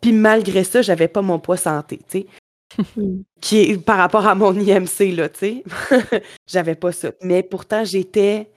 Puis, 0.01 0.13
malgré 0.13 0.65
ça, 0.65 0.83
j'avais 0.83 1.09
pas 1.09 1.23
mon 1.23 1.39
poids 1.39 1.57
santé, 1.57 1.99
tu 2.09 2.21
sais 2.21 2.27
Mhm. 2.97 3.23
qui 3.41 3.59
est 3.59 3.79
par 3.79 3.99
rapport 3.99 4.27
à 4.27 4.35
mon 4.35 4.53
IMC, 4.59 5.15
là, 5.15 5.29
tu 5.29 5.39
sais. 5.39 5.65
J'avais 6.49 6.75
pas 6.75 6.91
ça. 6.93 7.13
Mais 7.23 7.43
pourtant, 7.45 7.85
j'étais 7.85 8.51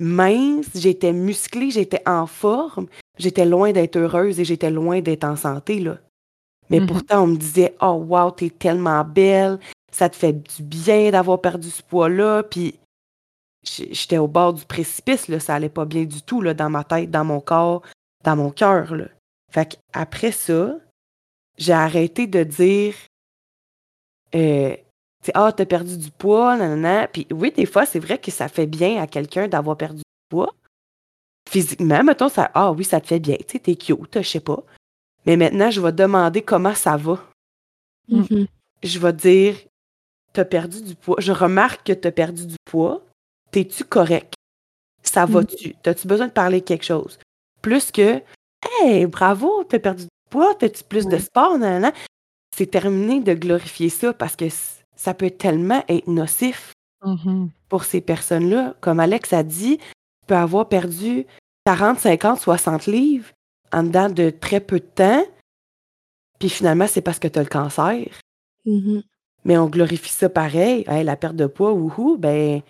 mince, 0.00 0.66
j'étais 0.74 1.12
musclée, 1.12 1.70
j'étais 1.70 2.02
en 2.06 2.26
forme, 2.26 2.86
j'étais 3.18 3.44
loin 3.44 3.70
d'être 3.72 3.96
heureuse 3.96 4.40
et 4.40 4.44
j'étais 4.44 4.70
loin 4.70 5.00
d'être 5.00 5.24
en 5.24 5.36
santé, 5.36 5.78
là. 5.78 5.98
Mais 6.70 6.80
Mhm. 6.80 6.86
pourtant, 6.86 7.22
on 7.22 7.26
me 7.28 7.36
disait 7.36 7.76
«Oh, 7.80 8.04
wow, 8.08 8.30
t'es 8.30 8.50
tellement 8.50 9.04
belle, 9.04 9.58
ça 9.92 10.08
te 10.08 10.16
fait 10.16 10.32
du 10.32 10.62
bien 10.62 11.10
d'avoir 11.10 11.40
perdu 11.40 11.70
ce 11.70 11.82
poids-là.» 11.82 12.42
Puis 12.50 12.78
j'étais 13.64 14.18
au 14.18 14.28
bord 14.28 14.52
du 14.54 14.64
précipice, 14.64 15.28
là, 15.28 15.40
ça 15.40 15.54
allait 15.54 15.68
pas 15.68 15.84
bien 15.84 16.04
du 16.04 16.22
tout, 16.22 16.40
là, 16.40 16.54
dans 16.54 16.70
ma 16.70 16.84
tête, 16.84 17.10
dans 17.10 17.24
mon 17.24 17.40
corps, 17.40 17.82
dans 18.24 18.36
mon 18.36 18.50
cœur. 18.50 18.94
Fait 19.52 19.78
qu'après 19.92 20.32
ça, 20.32 20.76
j'ai 21.58 21.72
arrêté 21.72 22.26
de 22.26 22.42
dire 22.44 22.94
euh, 24.34 24.74
tu 24.76 25.26
sais, 25.26 25.32
ah, 25.34 25.52
t'as 25.52 25.64
perdu 25.66 25.96
du 25.96 26.10
poids, 26.10 26.56
nanana. 26.56 27.08
Puis 27.08 27.26
oui, 27.32 27.52
des 27.52 27.66
fois, 27.66 27.86
c'est 27.86 27.98
vrai 27.98 28.18
que 28.18 28.30
ça 28.30 28.48
fait 28.48 28.66
bien 28.66 29.00
à 29.02 29.06
quelqu'un 29.06 29.48
d'avoir 29.48 29.76
perdu 29.76 29.98
du 29.98 30.28
poids. 30.28 30.54
Physiquement, 31.48 32.02
mettons, 32.04 32.28
ça, 32.28 32.50
ah 32.54 32.72
oui, 32.72 32.84
ça 32.84 33.00
te 33.00 33.06
fait 33.06 33.20
bien, 33.20 33.36
tu 33.36 33.52
sais, 33.52 33.58
t'es 33.60 33.76
cute, 33.76 34.20
je 34.20 34.28
sais 34.28 34.40
pas. 34.40 34.62
Mais 35.26 35.36
maintenant, 35.36 35.70
je 35.70 35.80
vais 35.80 35.92
demander 35.92 36.42
comment 36.42 36.74
ça 36.74 36.96
va. 36.96 37.18
Mhm. 38.08 38.46
Je 38.82 38.98
vais 38.98 39.12
dire, 39.12 39.56
t'as 40.32 40.44
perdu 40.44 40.82
du 40.82 40.94
poids. 40.94 41.16
Je 41.18 41.32
remarque 41.32 41.86
que 41.86 41.92
t'as 41.92 42.12
perdu 42.12 42.46
du 42.46 42.56
poids. 42.64 43.02
T'es-tu 43.50 43.84
correct? 43.84 44.34
Ça 45.02 45.24
va-tu? 45.26 45.74
T'as-tu 45.82 46.06
besoin 46.06 46.26
de 46.28 46.32
parler 46.32 46.60
de 46.60 46.64
quelque 46.64 46.84
chose? 46.84 47.18
Plus 47.62 47.90
que, 47.90 48.20
hey, 48.82 49.06
bravo, 49.06 49.64
t'as 49.64 49.78
perdu 49.78 50.04
du 50.04 50.08
poids, 50.30 50.54
t'as-tu 50.54 50.84
plus 50.84 51.06
de 51.06 51.18
sport. 51.18 51.56
C'est 52.54 52.70
terminé 52.70 53.20
de 53.20 53.34
glorifier 53.34 53.88
ça 53.88 54.12
parce 54.12 54.36
que 54.36 54.46
ça 54.96 55.14
peut 55.14 55.30
tellement 55.30 55.84
être 55.88 56.06
nocif 56.08 56.72
Mhm. 57.04 57.50
pour 57.68 57.84
ces 57.84 58.00
personnes-là. 58.00 58.74
Comme 58.80 59.00
Alex 59.00 59.32
a 59.32 59.42
dit, 59.42 59.78
tu 59.78 60.26
peux 60.26 60.36
avoir 60.36 60.68
perdu 60.68 61.26
40, 61.66 61.98
50, 62.00 62.40
60 62.40 62.86
livres 62.86 63.30
en 63.72 63.82
dedans 63.82 64.08
de 64.08 64.30
très 64.30 64.60
peu 64.60 64.78
de 64.80 64.84
temps. 64.84 65.24
Puis 66.38 66.48
finalement, 66.48 66.86
c'est 66.86 67.00
parce 67.00 67.18
que 67.18 67.28
tu 67.28 67.38
as 67.38 67.42
le 67.42 67.48
cancer. 67.48 68.06
Mhm. 68.64 69.02
Mais 69.44 69.56
on 69.58 69.66
glorifie 69.68 70.10
ça 70.12 70.28
pareil. 70.28 70.84
Hey, 70.88 71.04
la 71.04 71.16
perte 71.16 71.36
de 71.36 71.46
poids, 71.46 71.72
wouhou, 71.72 72.16
ben, 72.18 72.60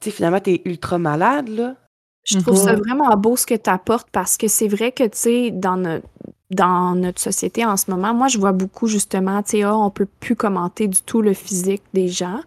tu 0.00 0.04
sais, 0.04 0.10
finalement, 0.10 0.40
tu 0.40 0.50
es 0.50 0.62
ultra 0.64 0.98
malade, 0.98 1.48
là. 1.48 1.76
Je 2.24 2.38
trouve 2.38 2.56
ça 2.56 2.74
Mhm. 2.74 2.78
vraiment 2.78 3.16
beau 3.16 3.36
ce 3.36 3.46
que 3.46 3.54
tu 3.54 3.68
apportes 3.70 4.08
parce 4.12 4.36
que 4.36 4.46
c'est 4.46 4.68
vrai 4.68 4.92
que, 4.92 5.02
tu 5.04 5.18
sais, 5.18 5.50
dans 5.50 5.76
notre, 5.76 6.06
dans 6.50 6.94
notre 6.94 7.20
société 7.20 7.64
en 7.64 7.76
ce 7.76 7.90
moment, 7.90 8.14
moi, 8.14 8.28
je 8.28 8.38
vois 8.38 8.52
beaucoup 8.52 8.86
justement, 8.86 9.42
tu 9.42 9.50
sais, 9.50 9.62
ah, 9.62 9.76
on 9.76 9.90
peut 9.90 10.06
plus 10.20 10.36
commenter 10.36 10.86
du 10.86 11.02
tout 11.02 11.20
le 11.22 11.32
physique 11.34 11.82
des 11.94 12.08
gens. 12.08 12.40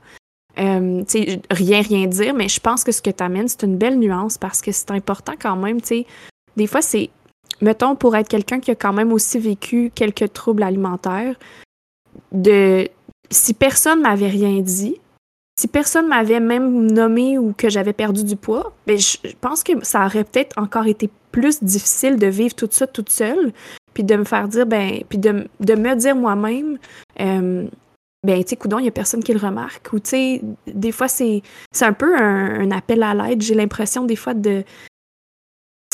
Euh, 0.58 1.04
tu 1.04 1.24
sais, 1.24 1.42
rien, 1.52 1.82
rien 1.82 2.08
dire, 2.08 2.34
mais 2.34 2.48
je 2.48 2.62
pense 2.62 2.86
que 2.86 2.94
ce 2.94 3.02
que 3.02 3.10
tu 3.10 3.22
amènes, 3.24 3.50
c'est 3.50 3.64
une 3.64 3.78
belle 3.78 4.00
nuance 4.00 4.38
parce 4.38 4.62
que 4.62 4.72
c'est 4.72 4.92
important 4.92 5.34
quand 5.38 5.58
même, 5.58 5.82
tu 5.82 5.88
sais. 5.88 6.06
Des 6.56 6.68
fois, 6.68 6.82
c'est, 6.82 7.10
mettons, 7.62 7.96
pour 7.96 8.16
être 8.16 8.28
quelqu'un 8.28 8.60
qui 8.60 8.72
a 8.72 8.76
quand 8.76 8.94
même 8.94 9.12
aussi 9.14 9.40
vécu 9.40 9.92
quelques 9.94 10.34
troubles 10.34 10.64
alimentaires, 10.64 11.36
de 12.32 12.88
si 13.30 13.54
personne 13.54 14.02
m'avait 14.02 14.30
rien 14.30 14.62
dit, 14.62 15.00
si 15.60 15.68
personne 15.68 16.08
m'avait 16.08 16.40
même 16.40 16.92
nommé 16.92 17.38
ou 17.38 17.54
que 17.54 17.70
j'avais 17.70 17.94
perdu 17.94 18.24
du 18.24 18.36
poids, 18.36 18.74
ben 18.88 18.98
je 18.98 19.18
pense 19.40 19.64
que 19.64 19.72
ça 19.84 20.06
aurait 20.06 20.26
peut-être 20.26 20.58
encore 20.58 20.88
été 20.88 21.10
plus 21.32 21.64
difficile 21.64 22.18
de 22.18 22.28
vivre 22.28 22.56
tout 22.56 22.68
ça 22.72 22.88
toute 22.88 23.10
seule, 23.10 23.54
puis 23.94 24.04
de 24.04 24.16
me 24.16 24.26
faire 24.26 24.48
dire, 24.48 24.66
ben, 24.66 25.02
puis 25.08 25.18
de, 25.18 25.48
de 25.62 25.76
me 25.76 25.96
dire 25.96 26.16
moi-même, 26.16 26.78
euh, 27.22 27.68
ben, 28.26 28.44
tu 28.44 28.50
sais, 28.50 28.56
coudon, 28.56 28.80
il 28.80 28.86
y 28.86 28.88
a 28.88 28.92
personne 28.92 29.24
qui 29.24 29.34
le 29.34 29.40
remarque. 29.40 29.94
Ou, 29.94 30.00
tu 30.00 30.10
sais, 30.10 30.42
des 30.68 30.92
fois, 30.92 31.08
c'est 31.08 31.44
c'est 31.72 31.86
un 31.86 31.94
peu 31.94 32.18
un, 32.18 32.60
un 32.62 32.72
appel 32.72 33.04
à 33.04 33.14
l'aide. 33.14 33.42
J'ai 33.42 33.54
l'impression, 33.54 34.04
des 34.04 34.16
fois, 34.16 34.34
de. 34.34 34.64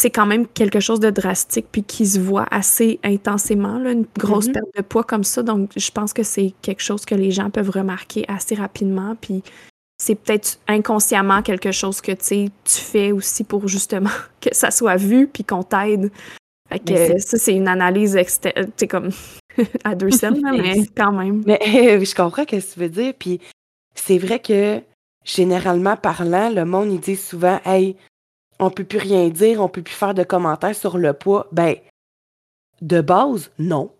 C'est 0.02 0.10
quand 0.10 0.26
même 0.26 0.48
quelque 0.48 0.80
chose 0.80 1.00
de 1.00 1.12
drastique, 1.12 1.68
puis 1.72 1.84
qui 1.84 2.08
se 2.08 2.20
voit 2.20 2.48
assez 2.50 3.00
intensément, 3.04 3.78
là, 3.78 3.92
une 3.92 4.08
grosse 4.18 4.48
Mhm. 4.48 4.54
perte 4.54 4.76
de 4.76 4.82
poids 4.82 5.04
comme 5.04 5.24
ça. 5.24 5.44
Donc, 5.44 5.70
je 5.78 5.92
pense 5.92 6.12
que 6.12 6.24
c'est 6.24 6.56
quelque 6.64 6.82
chose 6.82 7.06
que 7.06 7.14
les 7.14 7.30
gens 7.30 7.52
peuvent 7.52 7.70
remarquer 7.70 8.26
assez 8.28 8.56
rapidement. 8.56 9.16
Puis, 9.22 9.44
c'est 10.02 10.16
peut-être 10.16 10.58
inconsciemment 10.68 11.44
quelque 11.44 11.72
chose 11.72 12.02
que 12.02 12.14
tu 12.14 12.50
fais 12.66 13.12
aussi 13.12 13.44
pour 13.44 13.68
justement 13.68 14.10
que 14.42 14.50
ça 14.56 14.72
soit 14.72 14.96
vu, 14.96 15.28
puis 15.28 15.44
qu'on 15.44 15.62
t'aide 15.62 16.10
Fait 16.68 16.80
que 16.80 17.20
ça, 17.20 17.38
c'est 17.38 17.54
une 17.54 17.68
analyse 17.68 18.16
externe, 18.16 18.72
comme 18.90 19.12
à 19.84 19.94
deux 19.94 20.10
scènes, 20.10 20.42
mais 20.42 20.78
quand 20.98 21.12
même. 21.12 21.44
Mais 21.46 22.04
je 22.04 22.16
comprends 22.16 22.42
ce 22.42 22.56
que 22.56 22.74
tu 22.74 22.80
veux 22.80 22.90
dire. 22.90 23.14
Puis 23.20 23.40
c'est 23.94 24.18
vrai 24.18 24.40
que 24.40 24.82
généralement 25.24 25.96
parlant, 25.96 26.50
le 26.50 26.66
monde, 26.66 26.92
il 26.92 27.00
dit 27.00 27.18
souvent 27.18 27.60
Hey, 27.66 27.96
on 28.62 28.70
peut 28.70 28.84
plus 28.84 29.00
rien 29.00 29.28
dire, 29.30 29.60
on 29.60 29.68
peut 29.68 29.82
plus 29.82 29.94
faire 29.94 30.14
de 30.14 30.24
commentaires 30.24 30.76
sur 30.76 30.98
le 30.98 31.14
poids. 31.14 31.48
Ben, 31.52 31.76
de 32.82 33.02
base, 33.02 33.52
non. 33.58 33.94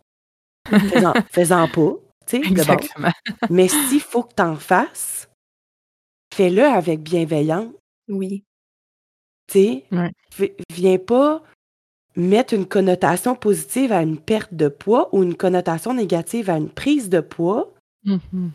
Fais-en 0.70 1.68
pas, 1.68 1.96
tu 2.28 2.28
sais, 2.28 2.40
de 2.40 2.64
base. 2.64 3.14
Mais 3.50 3.68
s'il 3.68 4.00
faut 4.00 4.24
que 4.24 4.36
tu 4.36 4.44
en 4.44 4.56
fasses, 4.56 5.30
fais-le 6.34 6.64
avec 6.64 7.02
bienveillance. 7.02 7.74
Oui. 8.08 8.44
Tu 9.48 9.84
sais, 9.90 10.54
viens 10.72 11.00
pas 11.00 11.44
mettre 12.16 12.54
une 12.54 12.68
connotation 12.68 13.36
positive 13.36 13.92
à 13.92 14.04
une 14.04 14.20
perte 14.20 14.54
de 14.54 14.68
poids 14.68 15.10
ou 15.14 15.24
une 15.24 15.36
connotation 15.36 15.94
négative 15.94 16.50
à 16.50 16.58
une 16.58 16.70
prise 16.70 17.10
de 17.10 17.20
poids 17.20 17.74
mm-hmm. 18.06 18.50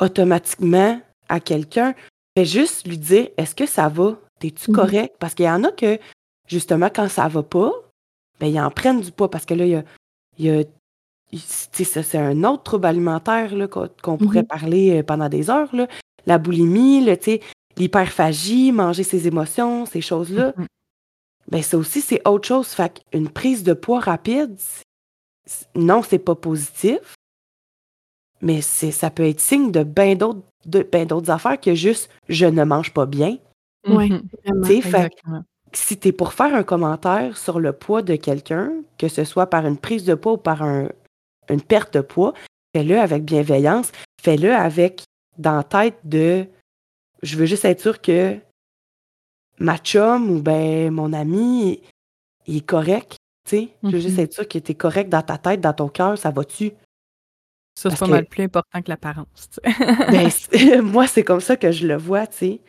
automatiquement 0.00 1.00
à 1.28 1.40
quelqu'un. 1.40 1.94
Fais 2.36 2.44
juste 2.44 2.86
lui 2.86 2.98
dire 2.98 3.28
est-ce 3.36 3.54
que 3.54 3.66
ça 3.66 3.88
va? 3.88 4.18
T'es-tu 4.42 4.70
mm-hmm. 4.70 4.74
correct? 4.74 5.16
Parce 5.18 5.34
qu'il 5.34 5.46
y 5.46 5.50
en 5.50 5.64
a 5.64 5.72
que, 5.72 5.98
justement, 6.48 6.88
quand 6.94 7.08
ça 7.08 7.28
va 7.28 7.42
pas, 7.42 7.72
ben, 8.40 8.46
ils 8.46 8.60
en 8.60 8.70
prennent 8.70 9.00
du 9.00 9.12
poids 9.12 9.30
parce 9.30 9.46
que 9.46 9.54
là, 9.54 9.64
il 9.66 10.44
y 10.44 10.50
a. 10.50 10.62
c'est 11.32 12.14
un 12.16 12.44
autre 12.44 12.64
trouble 12.64 12.86
alimentaire 12.86 13.52
qu'on 14.02 14.18
pourrait 14.18 14.42
mm-hmm. 14.42 14.46
parler 14.46 14.98
euh, 14.98 15.02
pendant 15.02 15.28
des 15.28 15.48
heures. 15.48 15.74
Là. 15.74 15.86
La 16.26 16.38
boulimie, 16.38 17.06
l'hyperphagie, 17.76 18.72
manger 18.72 19.04
ses 19.04 19.26
émotions, 19.26 19.86
ces 19.86 20.00
choses-là 20.00 20.52
ben 21.52 21.62
ça 21.62 21.76
aussi, 21.76 22.00
c'est 22.00 22.26
autre 22.26 22.48
chose. 22.48 22.68
Fait 22.68 23.02
une 23.12 23.28
prise 23.28 23.62
de 23.62 23.74
poids 23.74 24.00
rapide, 24.00 24.56
non, 25.74 26.02
c'est 26.02 26.18
pas 26.18 26.34
positif, 26.34 27.16
mais 28.40 28.62
ça 28.62 29.10
peut 29.10 29.26
être 29.26 29.40
signe 29.40 29.70
de 29.70 29.82
bien 29.82 30.14
d'autres 30.14 30.40
ben 30.64 31.06
d'autres 31.06 31.30
affaires 31.30 31.60
que 31.60 31.74
juste 31.74 32.08
je 32.28 32.46
ne 32.46 32.64
mange 32.64 32.92
pas 32.92 33.06
bien. 33.06 33.38
Oui, 33.86 34.12
mm-hmm. 34.46 35.42
si 35.72 35.98
tu 35.98 36.08
es 36.08 36.12
pour 36.12 36.32
faire 36.32 36.54
un 36.54 36.62
commentaire 36.62 37.36
sur 37.36 37.60
le 37.60 37.72
poids 37.72 38.02
de 38.02 38.16
quelqu'un, 38.16 38.72
que 38.98 39.08
ce 39.08 39.24
soit 39.24 39.48
par 39.48 39.66
une 39.66 39.78
prise 39.78 40.04
de 40.04 40.14
poids 40.14 40.34
ou 40.34 40.38
par 40.38 40.62
un, 40.62 40.88
une 41.48 41.62
perte 41.62 41.94
de 41.94 42.00
poids, 42.00 42.32
fais-le 42.74 42.98
avec 42.98 43.24
bienveillance, 43.24 43.90
fais-le 44.22 44.54
avec 44.54 45.02
dans 45.38 45.56
la 45.56 45.64
tête 45.64 45.98
de 46.04 46.46
je 47.22 47.36
veux 47.36 47.46
juste 47.46 47.64
être 47.64 47.80
sûr 47.80 48.00
que 48.00 48.36
ma 49.58 49.78
chum 49.78 50.30
ou 50.30 50.42
ben 50.42 50.90
mon 50.90 51.12
ami, 51.12 51.82
il 52.46 52.56
est 52.58 52.66
correct. 52.66 53.16
Tu 53.48 53.56
sais, 53.56 53.68
je 53.82 53.88
veux 53.88 53.98
juste 53.98 54.16
mm-hmm. 54.16 54.22
être 54.22 54.32
sûr 54.32 54.48
qu'il 54.48 54.60
était 54.60 54.74
correct 54.74 55.08
dans 55.08 55.22
ta 55.22 55.38
tête, 55.38 55.60
dans 55.60 55.72
ton 55.72 55.88
cœur, 55.88 56.16
ça 56.16 56.30
va-tu? 56.30 56.72
Ça, 57.74 57.90
c'est 57.90 57.98
pas 57.98 58.06
mal 58.06 58.26
plus 58.26 58.44
important 58.44 58.82
que 58.82 58.88
l'apparence. 58.88 59.48
ben, 59.64 60.28
moi, 60.82 61.06
c'est 61.06 61.24
comme 61.24 61.40
ça 61.40 61.56
que 61.56 61.72
je 61.72 61.86
le 61.86 61.96
vois, 61.96 62.26
tu 62.26 62.36
sais. 62.36 62.60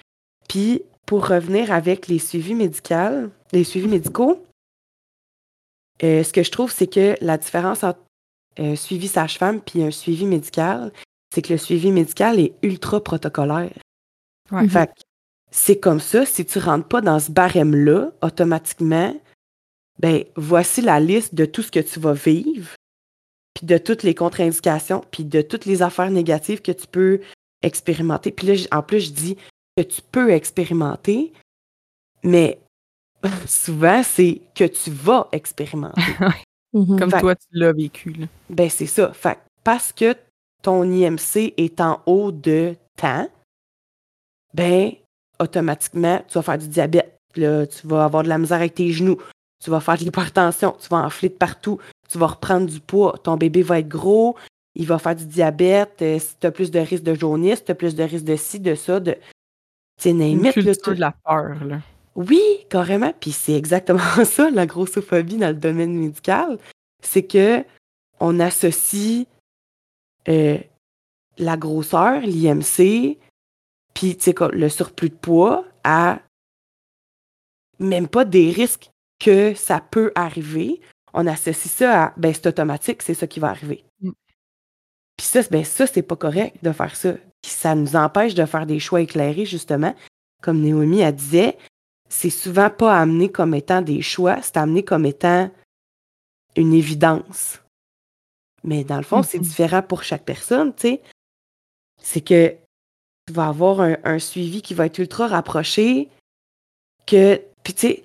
Puis, 0.48 0.84
pour 1.14 1.28
revenir 1.28 1.72
avec 1.72 2.08
les 2.08 2.18
suivis 2.18 2.56
médicaux, 2.56 3.30
les 3.52 3.64
suivis 3.64 3.88
médicaux, 3.88 4.44
euh, 6.02 6.24
ce 6.24 6.34
que 6.34 6.42
je 6.42 6.50
trouve, 6.50 6.72
c'est 6.72 6.88
que 6.88 7.16
la 7.22 7.38
différence 7.38 7.84
entre 7.84 8.00
un 8.58 8.76
suivi 8.76 9.08
sage-femme 9.08 9.62
puis 9.62 9.84
un 9.84 9.92
suivi 9.92 10.26
médical, 10.26 10.92
c'est 11.32 11.44
que 11.44 11.54
le 11.54 11.60
suivi 11.60 11.92
médical 11.92 12.40
est 12.40 12.56
ultra 12.64 13.00
protocolaire. 13.04 13.78
Ouais. 14.50 14.68
Fait 14.68 14.90
c'est 15.52 15.80
comme 15.80 16.00
ça. 16.00 16.26
Si 16.26 16.48
tu 16.48 16.58
rentres 16.58 16.88
pas 16.88 17.02
dans 17.02 17.20
ce 17.20 17.30
barème-là, 17.30 18.10
automatiquement, 18.24 19.16
ben 20.00 20.24
voici 20.36 20.82
la 20.82 21.00
liste 21.00 21.36
de 21.36 21.46
tout 21.46 21.62
ce 21.62 21.70
que 21.70 21.80
tu 21.80 22.00
vas 22.00 22.14
vivre, 22.14 22.74
puis 23.54 23.68
de 23.68 23.78
toutes 23.78 24.02
les 24.02 24.16
contre-indications, 24.16 25.04
puis 25.12 25.26
de 25.26 25.44
toutes 25.44 25.66
les 25.66 25.84
affaires 25.84 26.10
négatives 26.10 26.64
que 26.64 26.72
tu 26.72 26.88
peux 26.88 27.22
expérimenter. 27.62 28.32
Puis 28.32 28.48
là, 28.48 28.56
en 28.72 28.82
plus, 28.82 29.02
je 29.02 29.12
dis 29.12 29.38
que 29.78 29.84
tu 29.84 30.02
peux 30.12 30.32
expérimenter, 30.32 31.34
mais 32.24 32.60
souvent, 33.48 34.04
c'est 34.04 34.42
que 34.56 34.66
tu 34.66 34.92
vas 34.92 35.28
expérimenter. 35.32 36.02
Mhm. 36.74 36.98
Comme 36.98 37.12
toi, 37.12 37.36
tu 37.36 37.48
l'as 37.52 37.72
vécu. 37.72 38.28
Ben, 38.50 38.70
c'est 38.70 38.88
ça. 38.88 39.14
Fait, 39.14 39.38
parce 39.64 39.94
que 39.94 40.16
ton 40.64 40.84
IMC 40.84 41.54
est 41.58 41.80
en 41.80 42.02
haut 42.06 42.32
de 42.32 42.76
temps, 42.98 43.30
ben, 44.54 44.92
automatiquement, 45.40 46.24
tu 46.28 46.34
vas 46.34 46.42
faire 46.42 46.58
du 46.58 46.68
diabète. 46.68 47.16
Là, 47.36 47.66
tu 47.68 47.88
vas 47.88 48.06
avoir 48.06 48.24
de 48.24 48.30
la 48.30 48.38
misère 48.38 48.58
avec 48.58 48.76
tes 48.76 48.92
genoux. 48.92 49.18
Tu 49.64 49.70
vas 49.70 49.80
faire 49.80 49.98
de 49.98 50.04
l'hypertension. 50.04 50.76
Tu 50.82 50.90
vas 50.90 50.98
enfler 50.98 51.30
de 51.30 51.36
partout. 51.36 51.80
Tu 52.10 52.18
vas 52.18 52.28
reprendre 52.28 52.68
du 52.68 52.80
poids. 52.80 53.18
Ton 53.24 53.38
bébé 53.38 53.62
va 53.62 53.80
être 53.80 53.88
gros. 53.88 54.36
Il 54.76 54.88
va 54.88 55.00
faire 55.00 55.16
du 55.16 55.26
diabète. 55.26 56.02
Euh, 56.02 56.20
si 56.20 56.36
tu 56.40 56.48
as 56.48 56.52
plus 56.52 56.72
de 56.72 56.80
risque 56.80 57.04
de 57.04 57.14
jaunisse, 57.14 57.64
tu 57.64 57.72
as 57.72 57.76
plus 57.76 57.96
de 57.96 58.04
risque 58.04 58.26
de 58.26 58.36
ci, 58.36 58.60
de 58.60 58.76
ça, 58.76 59.00
de. 59.00 59.16
C'est 59.98 60.12
Une 60.12 60.42
de 60.42 61.00
la 61.00 61.14
peur, 61.26 61.64
là. 61.66 61.80
Oui, 62.16 62.42
carrément. 62.70 63.14
Puis 63.20 63.32
c'est 63.32 63.54
exactement 63.54 64.00
ça, 64.26 64.50
la 64.50 64.66
grossophobie 64.66 65.38
dans 65.38 65.48
le 65.48 65.54
domaine 65.54 65.98
médical. 65.98 66.60
C'est 67.02 67.24
que 67.24 67.64
on 68.20 68.40
associe 68.40 69.26
euh, 70.30 70.58
la 71.38 71.58
grosseur, 71.58 72.22
l'IMC, 72.22 73.18
puis, 73.94 74.18
le 74.54 74.70
surplus 74.70 75.10
de 75.10 75.16
poids 75.16 75.66
à 75.84 76.20
même 77.80 78.08
pas 78.08 78.26
des 78.26 78.52
risques 78.52 78.92
que 79.20 79.54
ça 79.54 79.82
peut 79.82 80.12
arriver. 80.16 80.82
On 81.14 81.28
associe 81.28 81.72
ça 81.72 82.06
à, 82.06 82.14
ben, 82.18 82.34
c'est 82.34 82.48
automatique, 82.48 83.02
c'est 83.02 83.14
ça 83.14 83.28
qui 83.28 83.40
va 83.40 83.50
arriver. 83.50 83.84
Mm. 84.02 84.12
Puis 85.18 85.28
ça, 85.28 85.42
ben, 85.52 85.64
ça, 85.64 85.88
c'est 85.88 86.02
pas 86.02 86.16
correct 86.16 86.58
de 86.64 86.72
faire 86.72 86.96
ça. 86.96 87.14
Puis 87.42 87.52
ça 87.52 87.76
nous 87.76 87.96
empêche 87.96 88.36
de 88.36 88.46
faire 88.46 88.66
des 88.66 88.80
choix 88.80 89.02
éclairés, 89.02 89.46
justement. 89.46 89.96
Comme 90.42 90.62
Naomi 90.62 91.04
a 91.04 91.12
disait, 91.12 91.58
c'est 92.10 92.30
souvent 92.30 92.70
pas 92.70 93.00
amené 93.00 93.32
comme 93.32 93.54
étant 93.54 93.82
des 93.82 94.02
choix, 94.02 94.42
c'est 94.42 94.58
amené 94.58 94.84
comme 94.84 95.06
étant 95.06 95.52
une 96.56 96.74
évidence. 96.74 97.60
Mais 98.64 98.84
dans 98.84 98.98
le 98.98 99.04
fond, 99.04 99.24
c'est 99.24 99.40
mm-hmm. 99.40 99.42
différent 99.42 99.82
pour 99.82 100.04
chaque 100.04 100.24
personne, 100.24 100.74
tu 100.76 100.82
sais. 100.82 101.02
C'est 102.02 102.22
que 102.22 102.56
tu 103.28 103.34
vas 103.34 103.48
avoir 103.48 103.80
un, 103.82 104.20
suivi 104.20 104.62
qui 104.62 104.74
va 104.74 104.86
être 104.86 105.00
ultra 105.00 105.28
rapproché. 105.28 106.10
Que, 107.06 107.42
puis 107.64 107.74
tu 107.74 107.88
sais, 107.88 108.04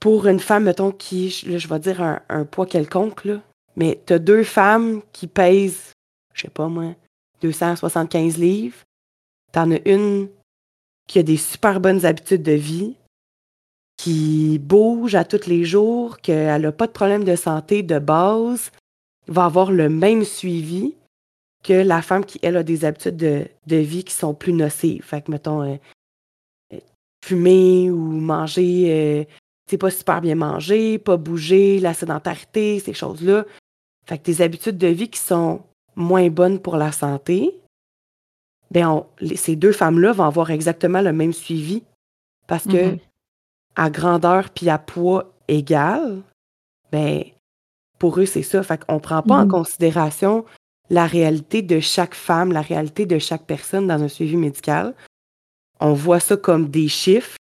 pour 0.00 0.26
une 0.26 0.40
femme, 0.40 0.64
mettons, 0.64 0.92
qui, 0.92 1.30
je 1.30 1.68
vais 1.68 1.78
dire 1.78 2.00
un, 2.00 2.44
poids 2.44 2.66
quelconque, 2.66 3.24
là, 3.24 3.40
mais 3.80 3.98
tu 4.06 4.12
as 4.12 4.18
deux 4.18 4.44
femmes 4.44 5.00
qui 5.10 5.26
pèsent, 5.26 5.92
je 6.34 6.42
sais 6.42 6.50
pas 6.50 6.68
moi, 6.68 6.94
275 7.40 8.36
livres. 8.36 8.76
Tu 9.54 9.58
en 9.58 9.72
as 9.72 9.88
une 9.88 10.28
qui 11.08 11.18
a 11.18 11.22
des 11.22 11.38
super 11.38 11.80
bonnes 11.80 12.04
habitudes 12.04 12.42
de 12.42 12.52
vie, 12.52 12.94
qui 13.96 14.58
bouge 14.58 15.14
à 15.14 15.24
tous 15.24 15.46
les 15.46 15.64
jours, 15.64 16.18
qu'elle 16.18 16.60
n'a 16.60 16.72
pas 16.72 16.88
de 16.88 16.92
problème 16.92 17.24
de 17.24 17.36
santé 17.36 17.82
de 17.82 17.98
base, 17.98 18.70
va 19.28 19.46
avoir 19.46 19.72
le 19.72 19.88
même 19.88 20.24
suivi 20.24 20.94
que 21.64 21.72
la 21.72 22.02
femme 22.02 22.26
qui, 22.26 22.38
elle, 22.42 22.58
a 22.58 22.62
des 22.62 22.84
habitudes 22.84 23.16
de, 23.16 23.76
vie 23.76 24.04
qui 24.04 24.14
sont 24.14 24.34
plus 24.34 24.52
nocives. 24.52 25.04
Fait 25.04 25.22
que, 25.22 25.30
mettons, 25.30 25.62
euh, 25.62 25.76
euh, 26.74 26.78
fumer 27.24 27.90
ou 27.90 27.96
manger, 27.96 29.26
c'est 29.66 29.76
euh, 29.76 29.78
pas 29.78 29.90
super 29.90 30.20
bien 30.20 30.34
manger, 30.34 30.98
pas 30.98 31.16
bouger, 31.16 31.80
la 31.80 31.94
sédentarité, 31.94 32.78
ces 32.78 32.94
choses-là. 32.94 33.46
Fait 34.10 34.18
que 34.18 34.24
des 34.24 34.42
habitudes 34.42 34.76
de 34.76 34.88
vie 34.88 35.08
qui 35.08 35.20
sont 35.20 35.62
moins 35.94 36.28
bonnes 36.30 36.58
pour 36.58 36.76
la 36.76 36.90
santé, 36.90 37.60
ben 38.72 39.06
ces 39.36 39.54
deux 39.54 39.70
femmes-là 39.70 40.10
vont 40.10 40.24
avoir 40.24 40.50
exactement 40.50 41.00
le 41.00 41.12
même 41.12 41.32
suivi. 41.32 41.84
Parce 42.48 42.64
que 42.64 42.94
mm-hmm. 42.94 42.98
à 43.76 43.88
grandeur 43.88 44.50
puis 44.50 44.68
à 44.68 44.78
poids 44.78 45.32
égal, 45.46 46.22
ben 46.90 47.22
pour 48.00 48.18
eux, 48.18 48.26
c'est 48.26 48.42
ça. 48.42 48.64
Fait 48.64 48.84
qu'on 48.84 48.98
prend 48.98 49.22
pas 49.22 49.36
en 49.36 49.46
mm-hmm. 49.46 49.50
considération 49.50 50.44
la 50.88 51.06
réalité 51.06 51.62
de 51.62 51.78
chaque 51.78 52.16
femme, 52.16 52.50
la 52.50 52.62
réalité 52.62 53.06
de 53.06 53.20
chaque 53.20 53.46
personne 53.46 53.86
dans 53.86 54.02
un 54.02 54.08
suivi 54.08 54.36
médical. 54.36 54.92
On 55.78 55.92
voit 55.92 56.18
ça 56.18 56.36
comme 56.36 56.68
des 56.68 56.88
chiffres, 56.88 57.36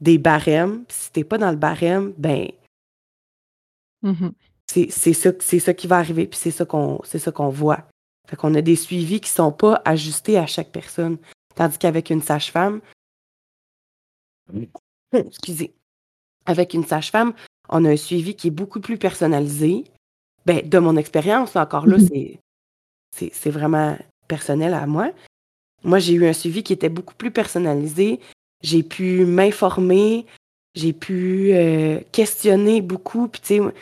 des 0.00 0.18
barèmes. 0.18 0.84
Si 0.88 1.10
t'es 1.10 1.24
pas 1.24 1.36
dans 1.36 1.50
le 1.50 1.56
barème, 1.56 2.12
ben 2.16 2.48
mm-hmm. 4.04 4.30
C'est 4.66 4.90
ça, 4.90 5.30
ça 5.40 5.74
qui 5.74 5.86
va 5.86 5.98
arriver, 5.98 6.26
puis 6.26 6.38
c'est 6.38 6.50
ça 6.50 6.64
qu'on 6.64 7.00
ça 7.04 7.32
qu'on 7.32 7.48
voit. 7.48 7.84
Fait 8.28 8.36
qu'on 8.36 8.54
a 8.54 8.62
des 8.62 8.76
suivis 8.76 9.20
qui 9.20 9.30
sont 9.30 9.52
pas 9.52 9.80
ajustés 9.84 10.36
à 10.38 10.46
chaque 10.46 10.70
personne. 10.70 11.18
Tandis 11.54 11.78
qu'avec 11.78 12.10
une 12.10 12.22
sage-femme, 12.22 12.80
excusez, 15.12 15.74
avec 16.44 16.74
une 16.74 16.84
sage-femme, 16.84 17.32
on 17.68 17.84
a 17.84 17.90
un 17.90 17.96
suivi 17.96 18.34
qui 18.34 18.48
est 18.48 18.52
beaucoup 18.52 18.80
plus 18.80 18.98
personnalisé. 18.98 19.84
Ben, 20.44 20.68
de 20.68 20.78
mon 20.78 20.96
expérience, 20.96 21.56
encore 21.56 21.86
là, 21.86 21.98
c'est 21.98 22.40
c'est 23.12 23.50
vraiment 23.50 23.96
personnel 24.28 24.74
à 24.74 24.86
moi. 24.86 25.10
Moi, 25.84 25.98
j'ai 25.98 26.14
eu 26.14 26.26
un 26.26 26.32
suivi 26.32 26.62
qui 26.62 26.72
était 26.72 26.88
beaucoup 26.88 27.14
plus 27.14 27.30
personnalisé. 27.30 28.20
J'ai 28.62 28.82
pu 28.82 29.24
m'informer. 29.24 30.26
j'ai 30.74 30.92
pu 30.92 31.54
euh, 31.54 32.00
questionner 32.12 32.82
beaucoup. 32.82 33.28
Puis, 33.28 33.40
tu 33.40 33.46
sais, 33.56 33.74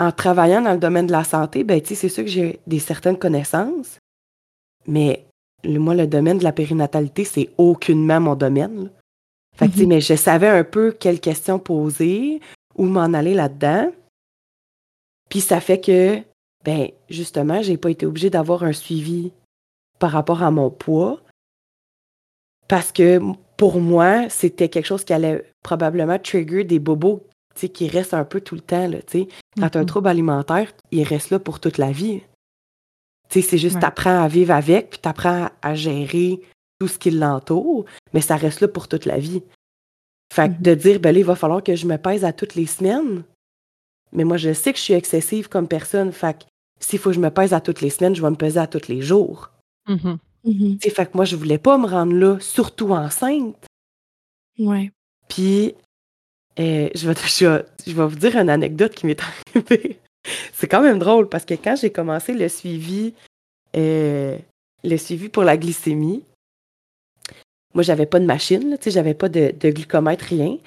en 0.00 0.12
travaillant 0.12 0.62
dans 0.62 0.72
le 0.72 0.78
domaine 0.78 1.06
de 1.06 1.12
la 1.12 1.24
santé, 1.24 1.62
ben, 1.62 1.80
c'est 1.84 2.08
sûr 2.08 2.24
que 2.24 2.30
j'ai 2.30 2.58
des 2.66 2.78
certaines 2.78 3.18
connaissances, 3.18 3.98
mais 4.86 5.26
moi, 5.62 5.94
le 5.94 6.06
domaine 6.06 6.38
de 6.38 6.44
la 6.44 6.52
périnatalité, 6.52 7.24
c'est 7.24 7.50
aucunement 7.58 8.18
mon 8.18 8.34
domaine. 8.34 8.90
Fait 9.56 9.68
que, 9.68 9.74
mm-hmm. 9.74 9.86
mais 9.86 10.00
je 10.00 10.14
savais 10.14 10.48
un 10.48 10.64
peu 10.64 10.92
quelles 10.92 11.20
questions 11.20 11.58
poser, 11.58 12.40
où 12.76 12.84
m'en 12.84 13.12
aller 13.12 13.34
là-dedans. 13.34 13.92
Puis 15.28 15.42
ça 15.42 15.60
fait 15.60 15.80
que, 15.80 16.22
ben, 16.64 16.88
justement, 17.10 17.60
j'ai 17.60 17.76
pas 17.76 17.90
été 17.90 18.06
obligée 18.06 18.30
d'avoir 18.30 18.64
un 18.64 18.72
suivi 18.72 19.32
par 19.98 20.12
rapport 20.12 20.42
à 20.42 20.50
mon 20.50 20.70
poids. 20.70 21.20
Parce 22.68 22.90
que 22.90 23.20
pour 23.58 23.80
moi, 23.80 24.30
c'était 24.30 24.70
quelque 24.70 24.86
chose 24.86 25.04
qui 25.04 25.12
allait 25.12 25.44
probablement 25.62 26.18
trigger 26.18 26.64
des 26.64 26.78
bobos 26.78 27.22
qui 27.54 27.88
restent 27.88 28.14
un 28.14 28.24
peu 28.24 28.40
tout 28.40 28.54
le 28.54 28.60
temps. 28.60 28.88
Là, 28.88 28.98
Quand 29.02 29.26
tu 29.56 29.60
as 29.60 29.64
un 29.64 29.68
mm-hmm. 29.82 29.86
trouble 29.86 30.08
alimentaire, 30.08 30.72
il 30.90 31.02
reste 31.04 31.30
là 31.30 31.38
pour 31.38 31.60
toute 31.60 31.78
la 31.78 31.92
vie. 31.92 32.22
C'est 33.28 33.58
juste 33.58 33.78
tu 33.78 33.86
apprends 33.86 34.22
à 34.22 34.28
vivre 34.28 34.52
avec, 34.52 34.90
puis 34.90 34.98
tu 35.00 35.08
apprends 35.08 35.48
à 35.62 35.74
gérer 35.74 36.40
tout 36.80 36.88
ce 36.88 36.98
qui 36.98 37.10
l'entoure, 37.10 37.84
mais 38.12 38.20
ça 38.20 38.36
reste 38.36 38.60
là 38.60 38.68
pour 38.68 38.88
toute 38.88 39.04
la 39.04 39.18
vie. 39.18 39.42
Fait 40.32 40.48
que 40.48 40.54
mm-hmm. 40.54 40.62
de 40.62 40.74
dire, 40.74 41.00
ben 41.00 41.12
là, 41.12 41.18
il 41.20 41.24
va 41.24 41.36
falloir 41.36 41.62
que 41.62 41.76
je 41.76 41.86
me 41.86 41.96
pèse 41.96 42.24
à 42.24 42.32
toutes 42.32 42.54
les 42.54 42.66
semaines, 42.66 43.22
mais 44.12 44.24
moi, 44.24 44.36
je 44.36 44.52
sais 44.52 44.72
que 44.72 44.78
je 44.78 44.84
suis 44.84 44.94
excessive 44.94 45.48
comme 45.48 45.68
personne. 45.68 46.12
Fait 46.12 46.38
que 46.38 46.44
s'il 46.80 46.98
faut 46.98 47.10
que 47.10 47.16
je 47.16 47.20
me 47.20 47.30
pèse 47.30 47.52
à 47.52 47.60
toutes 47.60 47.80
les 47.80 47.90
semaines, 47.90 48.14
je 48.14 48.22
vais 48.22 48.30
me 48.30 48.36
peser 48.36 48.58
à 48.58 48.66
tous 48.66 48.88
les 48.88 49.02
jours. 49.02 49.50
Mm 49.86 50.16
Fait 50.80 51.06
que 51.06 51.16
moi, 51.16 51.24
je 51.24 51.36
voulais 51.36 51.58
pas 51.58 51.78
me 51.78 51.86
rendre 51.86 52.14
là, 52.14 52.38
surtout 52.40 52.92
enceinte. 52.92 53.66
Ouais. 54.58 54.90
Puis, 55.28 55.74
je, 56.58 57.06
vais, 57.08 57.64
je, 57.86 57.92
vais 57.92 58.06
vous 58.06 58.16
dire 58.16 58.36
une 58.36 58.50
anecdote 58.50 58.94
qui 58.94 59.06
m'est 59.06 59.20
arrivée. 59.54 59.98
C'est 60.52 60.68
quand 60.68 60.82
même 60.82 60.98
drôle 60.98 61.28
parce 61.28 61.44
que 61.44 61.54
quand 61.54 61.76
j'ai 61.76 61.90
commencé 61.90 62.34
le 62.34 62.48
suivi, 62.48 63.14
euh, 63.76 64.36
le 64.84 64.96
suivi 64.96 65.28
pour 65.28 65.44
la 65.44 65.56
glycémie, 65.56 66.22
moi, 67.74 67.84
j'avais 67.84 68.06
pas 68.06 68.18
de 68.18 68.24
machine, 68.24 68.76
tu 68.78 68.84
sais, 68.84 68.90
j'avais 68.90 69.14
pas 69.14 69.28
de, 69.28 69.54
de, 69.58 69.70
glucomètre, 69.70 70.24
rien. 70.24 70.58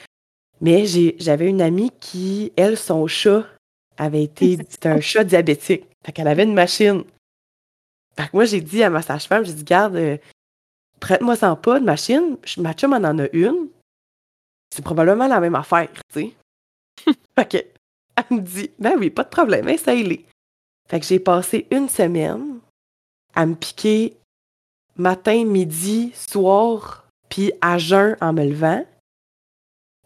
Mais 0.62 0.86
j'avais 1.18 1.50
une 1.50 1.62
amie 1.62 1.92
qui, 2.00 2.54
elle, 2.56 2.78
son 2.78 3.08
chat 3.08 3.46
avait 3.98 4.24
été. 4.24 4.58
C'était 4.70 4.90
un 4.90 5.02
chat 5.02 5.24
diabétique. 5.26 5.86
Fait 6.06 6.12
qu'elle 6.14 6.28
avait 6.28 6.44
une 6.44 6.54
machine. 6.54 7.04
Fait 8.18 8.28
que 8.28 8.30
moi, 8.34 8.46
j'ai 8.46 8.62
dit 8.62 8.84
à 8.84 8.90
ma 8.90 9.02
sage-femme, 9.02 9.44
j'ai 9.44 9.54
dit, 9.54 9.64
garde, 9.64 9.96
euh, 9.96 10.18
prête-moi 11.02 11.36
sans 11.36 11.58
pas 11.58 11.80
de 11.80 11.86
machine. 11.86 12.38
Ma 12.58 12.74
chum 12.74 12.94
en 12.94 13.04
en 13.04 13.20
a 13.20 13.28
une. 13.34 13.68
C'est 14.74 14.82
probablement 14.82 15.28
la 15.28 15.39
même 15.39 15.53
affaire, 15.53 15.89
tu 16.11 16.19
sais. 16.19 16.34
fait 17.36 17.51
que, 17.51 17.57
elle 18.15 18.38
me 18.38 18.41
dit, 18.41 18.71
ben 18.80 18.95
oui, 18.97 19.11
pas 19.11 19.24
de 19.24 19.30
problème, 19.30 19.69
essaye-les. 19.69 20.26
Fait 20.89 20.99
que 20.99 21.05
j'ai 21.05 21.19
passé 21.19 21.67
une 21.69 21.88
semaine 21.88 22.59
à 23.36 23.45
me 23.45 23.53
piquer 23.53 24.17
matin, 24.97 25.45
midi, 25.45 26.11
soir, 26.15 27.05
puis 27.30 27.51
à 27.61 27.78
jeun 27.78 28.17
en 28.19 28.34
me 28.34 28.43
levant 28.43 28.84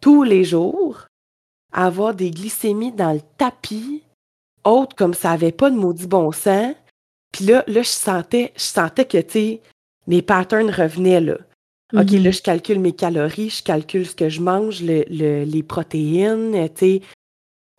tous 0.01 0.23
les 0.23 0.43
jours, 0.43 1.07
avoir 1.71 2.13
des 2.13 2.31
glycémies 2.31 2.91
dans 2.91 3.13
le 3.13 3.21
tapis, 3.37 4.03
autres 4.65 4.97
comme 4.97 5.13
ça 5.13 5.29
n'avait 5.29 5.53
pas 5.53 5.69
de 5.69 5.77
maudit 5.77 6.07
bon 6.07 6.33
sens. 6.33 6.75
Puis 7.31 7.45
là, 7.45 7.63
là, 7.67 7.83
je 7.83 7.89
sentais, 7.89 8.51
je 8.57 8.63
sentais 8.63 9.05
que, 9.05 9.21
tu 9.21 9.59
mes 10.07 10.21
patterns 10.21 10.71
revenaient, 10.71 11.21
là. 11.21 11.37
OK, 11.93 12.01
mm-hmm. 12.01 12.23
là, 12.23 12.31
je 12.31 12.41
calcule 12.41 12.79
mes 12.79 12.91
calories, 12.93 13.49
je 13.49 13.63
calcule 13.63 14.05
ce 14.05 14.15
que 14.15 14.29
je 14.29 14.41
mange, 14.41 14.81
les 14.81 15.63
protéines, 15.63 16.69
tu 16.75 17.01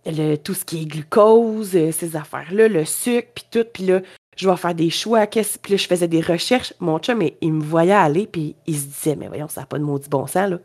sais, 0.04 0.38
tout 0.38 0.54
ce 0.54 0.64
qui 0.64 0.82
est 0.82 0.86
glucose, 0.86 1.76
euh, 1.76 1.92
ces 1.92 2.16
affaires-là, 2.16 2.68
le 2.68 2.84
sucre, 2.86 3.28
puis 3.34 3.44
tout. 3.50 3.66
Puis 3.70 3.84
là, 3.84 4.00
je 4.36 4.48
vais 4.48 4.56
faire 4.56 4.74
des 4.74 4.88
choix. 4.88 5.26
Puis 5.26 5.42
là, 5.42 5.76
je 5.76 5.86
faisais 5.86 6.08
des 6.08 6.22
recherches. 6.22 6.72
Mon 6.80 6.98
chum, 6.98 7.22
il, 7.42 7.52
me 7.52 7.62
voyait 7.62 7.92
aller, 7.92 8.26
puis 8.26 8.54
il 8.66 8.76
se 8.78 8.86
disait, 8.86 9.16
mais 9.16 9.28
voyons, 9.28 9.48
ça 9.48 9.60
n'a 9.60 9.66
pas 9.66 9.78
de 9.78 9.84
maudit 9.84 10.08
bon 10.08 10.26
sens, 10.26 10.50
là 10.50 10.58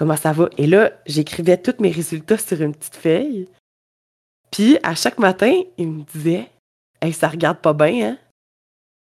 comment 0.00 0.16
ça 0.16 0.32
va? 0.32 0.48
Et 0.56 0.66
là, 0.66 0.92
j'écrivais 1.04 1.58
tous 1.58 1.74
mes 1.78 1.90
résultats 1.90 2.38
sur 2.38 2.62
une 2.62 2.74
petite 2.74 2.96
feuille. 2.96 3.46
Puis, 4.50 4.78
à 4.82 4.94
chaque 4.94 5.18
matin, 5.18 5.52
il 5.76 5.88
me 5.88 6.02
disait, 6.04 6.50
hey, 7.02 7.12
ça 7.12 7.28
regarde 7.28 7.58
pas 7.58 7.74
bien, 7.74 8.08
hein? 8.08 8.18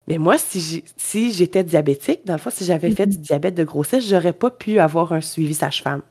Mais 0.08 0.18
moi, 0.18 0.36
si 0.38 0.84
j'étais 1.32 1.64
diabétique, 1.64 2.26
dans 2.26 2.34
le 2.34 2.40
fond, 2.40 2.52
si 2.52 2.64
j'avais 2.64 2.92
fait 2.92 3.08
du 3.08 3.18
diabète 3.18 3.56
de 3.56 3.64
grossesse, 3.64 4.08
j'aurais 4.08 4.34
pas 4.34 4.52
pu 4.52 4.80
avoir 4.80 5.14
un 5.14 5.22
suivi 5.22 5.56
sage-femme. 5.56 6.04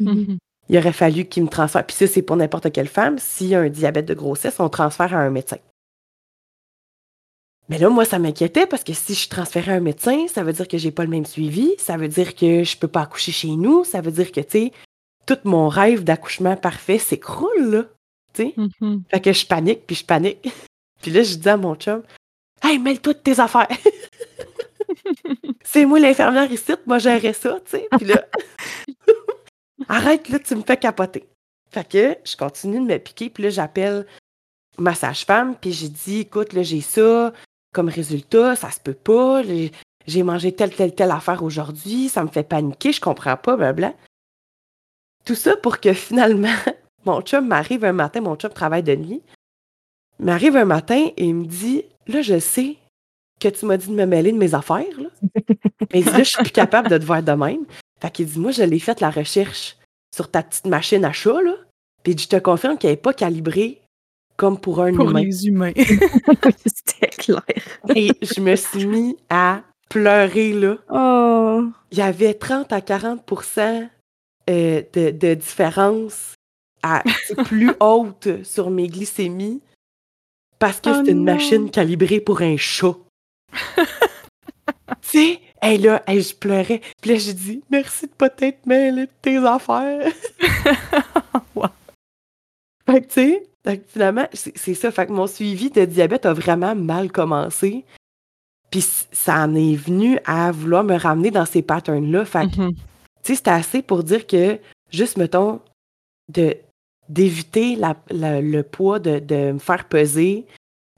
Mm-hmm. 0.00 0.38
Il 0.68 0.78
aurait 0.78 0.92
fallu 0.92 1.26
qu'il 1.26 1.42
me 1.42 1.48
transfère. 1.48 1.84
Puis 1.86 1.96
ça, 1.96 2.06
c'est 2.06 2.22
pour 2.22 2.36
n'importe 2.36 2.72
quelle 2.72 2.88
femme. 2.88 3.18
S'il 3.18 3.48
y 3.48 3.54
a 3.54 3.60
un 3.60 3.68
diabète 3.68 4.06
de 4.06 4.14
grossesse, 4.14 4.58
on 4.58 4.70
transfère 4.70 5.14
à 5.14 5.18
un 5.18 5.30
médecin. 5.30 5.58
Mais 7.68 7.78
là, 7.78 7.90
moi, 7.90 8.04
ça 8.04 8.18
m'inquiétait 8.18 8.66
parce 8.66 8.84
que 8.84 8.92
si 8.92 9.14
je 9.14 9.28
transférais 9.28 9.72
à 9.72 9.76
un 9.76 9.80
médecin, 9.80 10.26
ça 10.28 10.42
veut 10.42 10.52
dire 10.52 10.68
que 10.68 10.78
j'ai 10.78 10.90
pas 10.90 11.04
le 11.04 11.10
même 11.10 11.26
suivi, 11.26 11.74
ça 11.78 11.96
veut 11.96 12.08
dire 12.08 12.34
que 12.34 12.64
je 12.64 12.76
peux 12.76 12.88
pas 12.88 13.02
accoucher 13.02 13.32
chez 13.32 13.48
nous, 13.48 13.84
ça 13.84 14.00
veut 14.00 14.10
dire 14.10 14.32
que, 14.32 14.40
tu 14.40 14.50
sais, 14.50 14.72
tout 15.26 15.38
mon 15.44 15.68
rêve 15.68 16.04
d'accouchement 16.04 16.56
parfait 16.56 16.98
s'écroule, 16.98 17.70
là. 17.70 17.84
Tu 18.34 18.42
sais? 18.42 18.54
Mm-hmm. 18.56 19.00
Fait 19.10 19.20
que 19.20 19.32
je 19.32 19.46
panique, 19.46 19.86
puis 19.86 19.96
je 19.96 20.04
panique. 20.04 20.52
puis 21.02 21.10
là, 21.10 21.22
je 21.22 21.34
dis 21.34 21.48
à 21.48 21.56
mon 21.56 21.74
chum, 21.74 22.02
Hey, 22.72 22.78
mêle-toi 22.78 23.12
de 23.12 23.18
tes 23.18 23.38
affaires! 23.38 23.68
C'est 25.62 25.84
moi 25.84 26.00
l'infirmière 26.00 26.50
ici, 26.50 26.72
moi 26.86 26.98
gérerais 26.98 27.34
ça, 27.34 27.60
tu 27.66 27.72
sais. 27.72 27.86
Puis 27.98 28.06
là, 28.06 28.24
arrête, 29.88 30.30
là, 30.30 30.38
tu 30.38 30.54
me 30.54 30.62
fais 30.62 30.78
capoter. 30.78 31.28
Fait 31.70 31.86
que 31.86 32.16
je 32.24 32.34
continue 32.34 32.78
de 32.78 32.90
me 32.90 32.98
piquer, 32.98 33.28
puis 33.28 33.42
là, 33.42 33.50
j'appelle 33.50 34.06
ma 34.78 34.94
sage-femme, 34.94 35.54
puis 35.54 35.72
j'ai 35.72 35.90
dit, 35.90 36.20
écoute, 36.20 36.54
là, 36.54 36.62
j'ai 36.62 36.80
ça, 36.80 37.34
comme 37.74 37.90
résultat, 37.90 38.56
ça 38.56 38.70
se 38.70 38.80
peut 38.80 38.94
pas, 38.94 39.42
j'ai 40.06 40.22
mangé 40.22 40.52
telle, 40.52 40.74
telle, 40.74 40.94
telle 40.94 41.10
affaire 41.10 41.42
aujourd'hui, 41.42 42.08
ça 42.08 42.24
me 42.24 42.28
fait 42.28 42.42
paniquer, 42.42 42.92
je 42.92 43.02
comprends 43.02 43.36
pas, 43.36 43.54
blablabla. 43.54 43.94
Tout 45.26 45.34
ça 45.34 45.58
pour 45.58 45.78
que 45.78 45.92
finalement, 45.92 46.56
mon 47.04 47.20
chum 47.20 47.48
m'arrive 47.48 47.84
un 47.84 47.92
matin, 47.92 48.22
mon 48.22 48.36
chum 48.36 48.50
travaille 48.50 48.82
de 48.82 48.96
nuit, 48.96 49.20
m'arrive 50.18 50.56
un 50.56 50.64
matin 50.64 51.10
et 51.18 51.26
il 51.26 51.34
me 51.34 51.44
dit 51.44 51.84
Là, 52.06 52.22
je 52.22 52.38
sais 52.38 52.76
que 53.40 53.48
tu 53.48 53.66
m'as 53.66 53.76
dit 53.76 53.88
de 53.88 53.94
me 53.94 54.06
mêler 54.06 54.32
de 54.32 54.38
mes 54.38 54.54
affaires. 54.54 54.84
Là. 54.98 55.08
Mais 55.92 56.00
il 56.00 56.04
dit 56.04 56.10
Là, 56.10 56.18
je 56.18 56.30
suis 56.30 56.42
plus 56.42 56.52
capable 56.52 56.88
de 56.88 56.98
te 56.98 57.04
voir 57.04 57.22
de 57.22 57.32
même. 57.32 57.64
Fait 58.00 58.10
qu'il 58.10 58.26
dit 58.26 58.38
Moi, 58.38 58.52
je 58.52 58.62
l'ai 58.62 58.78
fait 58.78 59.00
la 59.00 59.10
recherche 59.10 59.76
sur 60.14 60.30
ta 60.30 60.42
petite 60.42 60.66
machine 60.66 61.04
à 61.04 61.12
chat, 61.12 61.40
là. 61.40 61.54
Puis 62.02 62.16
je 62.18 62.28
te 62.28 62.36
confirme 62.36 62.78
qu'elle 62.78 62.90
n'est 62.90 62.96
pas 62.96 63.14
calibrée 63.14 63.80
comme 64.36 64.58
pour 64.58 64.82
un 64.82 64.92
pour 64.94 65.10
humain. 65.10 65.22
les 65.22 65.46
humains. 65.46 65.72
C'était 65.76 67.08
clair. 67.16 67.42
Et 67.94 68.10
je 68.22 68.40
me 68.40 68.56
suis 68.56 68.86
mis 68.86 69.16
à 69.30 69.62
pleurer, 69.88 70.52
là. 70.52 70.76
Oh. 70.90 71.64
Il 71.90 71.98
y 71.98 72.02
avait 72.02 72.34
30 72.34 72.72
à 72.72 72.80
40 72.80 73.20
euh, 74.50 74.82
de, 74.92 75.10
de 75.10 75.34
différence 75.34 76.34
à, 76.82 77.04
plus 77.44 77.72
haute 77.80 78.44
sur 78.44 78.70
mes 78.70 78.88
glycémies 78.88 79.60
parce 80.62 80.80
que 80.80 80.90
oh 80.90 81.02
c'est 81.04 81.10
une 81.10 81.24
machine 81.24 81.72
calibrée 81.72 82.20
pour 82.20 82.40
un 82.40 82.56
chat. 82.56 82.94
tu 83.76 83.84
sais, 85.02 85.40
hey, 85.60 85.76
là, 85.76 86.00
je 86.06 86.34
pleurais. 86.36 86.80
Puis 87.00 87.10
là, 87.10 87.16
j'ai 87.16 87.34
dit 87.34 87.64
merci 87.68 88.06
de 88.06 88.12
peut-être 88.12 88.64
mêler 88.64 89.08
tes 89.22 89.38
affaires. 89.38 90.06
wow. 91.56 91.66
Fait 92.86 93.00
que, 93.00 93.06
tu 93.06 93.44
sais, 93.64 93.82
finalement, 93.88 94.28
c'est 94.32 94.74
ça. 94.74 94.92
Fait 94.92 95.06
que 95.06 95.12
mon 95.12 95.26
suivi 95.26 95.68
de 95.68 95.84
diabète 95.84 96.26
a 96.26 96.32
vraiment 96.32 96.76
mal 96.76 97.10
commencé. 97.10 97.84
Puis 98.70 98.86
ça 99.10 99.42
en 99.42 99.56
est 99.56 99.74
venu 99.74 100.20
à 100.24 100.52
vouloir 100.52 100.84
me 100.84 100.94
ramener 100.94 101.32
dans 101.32 101.44
ces 101.44 101.62
patterns-là. 101.62 102.24
Fait 102.24 102.48
que, 102.48 102.60
mm-hmm. 102.60 102.70
tu 102.70 102.76
sais, 103.24 103.34
c'était 103.34 103.50
assez 103.50 103.82
pour 103.82 104.04
dire 104.04 104.28
que, 104.28 104.60
juste, 104.92 105.16
mettons, 105.16 105.60
de 106.28 106.56
d'éviter 107.08 107.76
le 108.10 108.62
poids, 108.62 108.98
de, 108.98 109.52
me 109.52 109.58
faire 109.58 109.88
peser, 109.88 110.46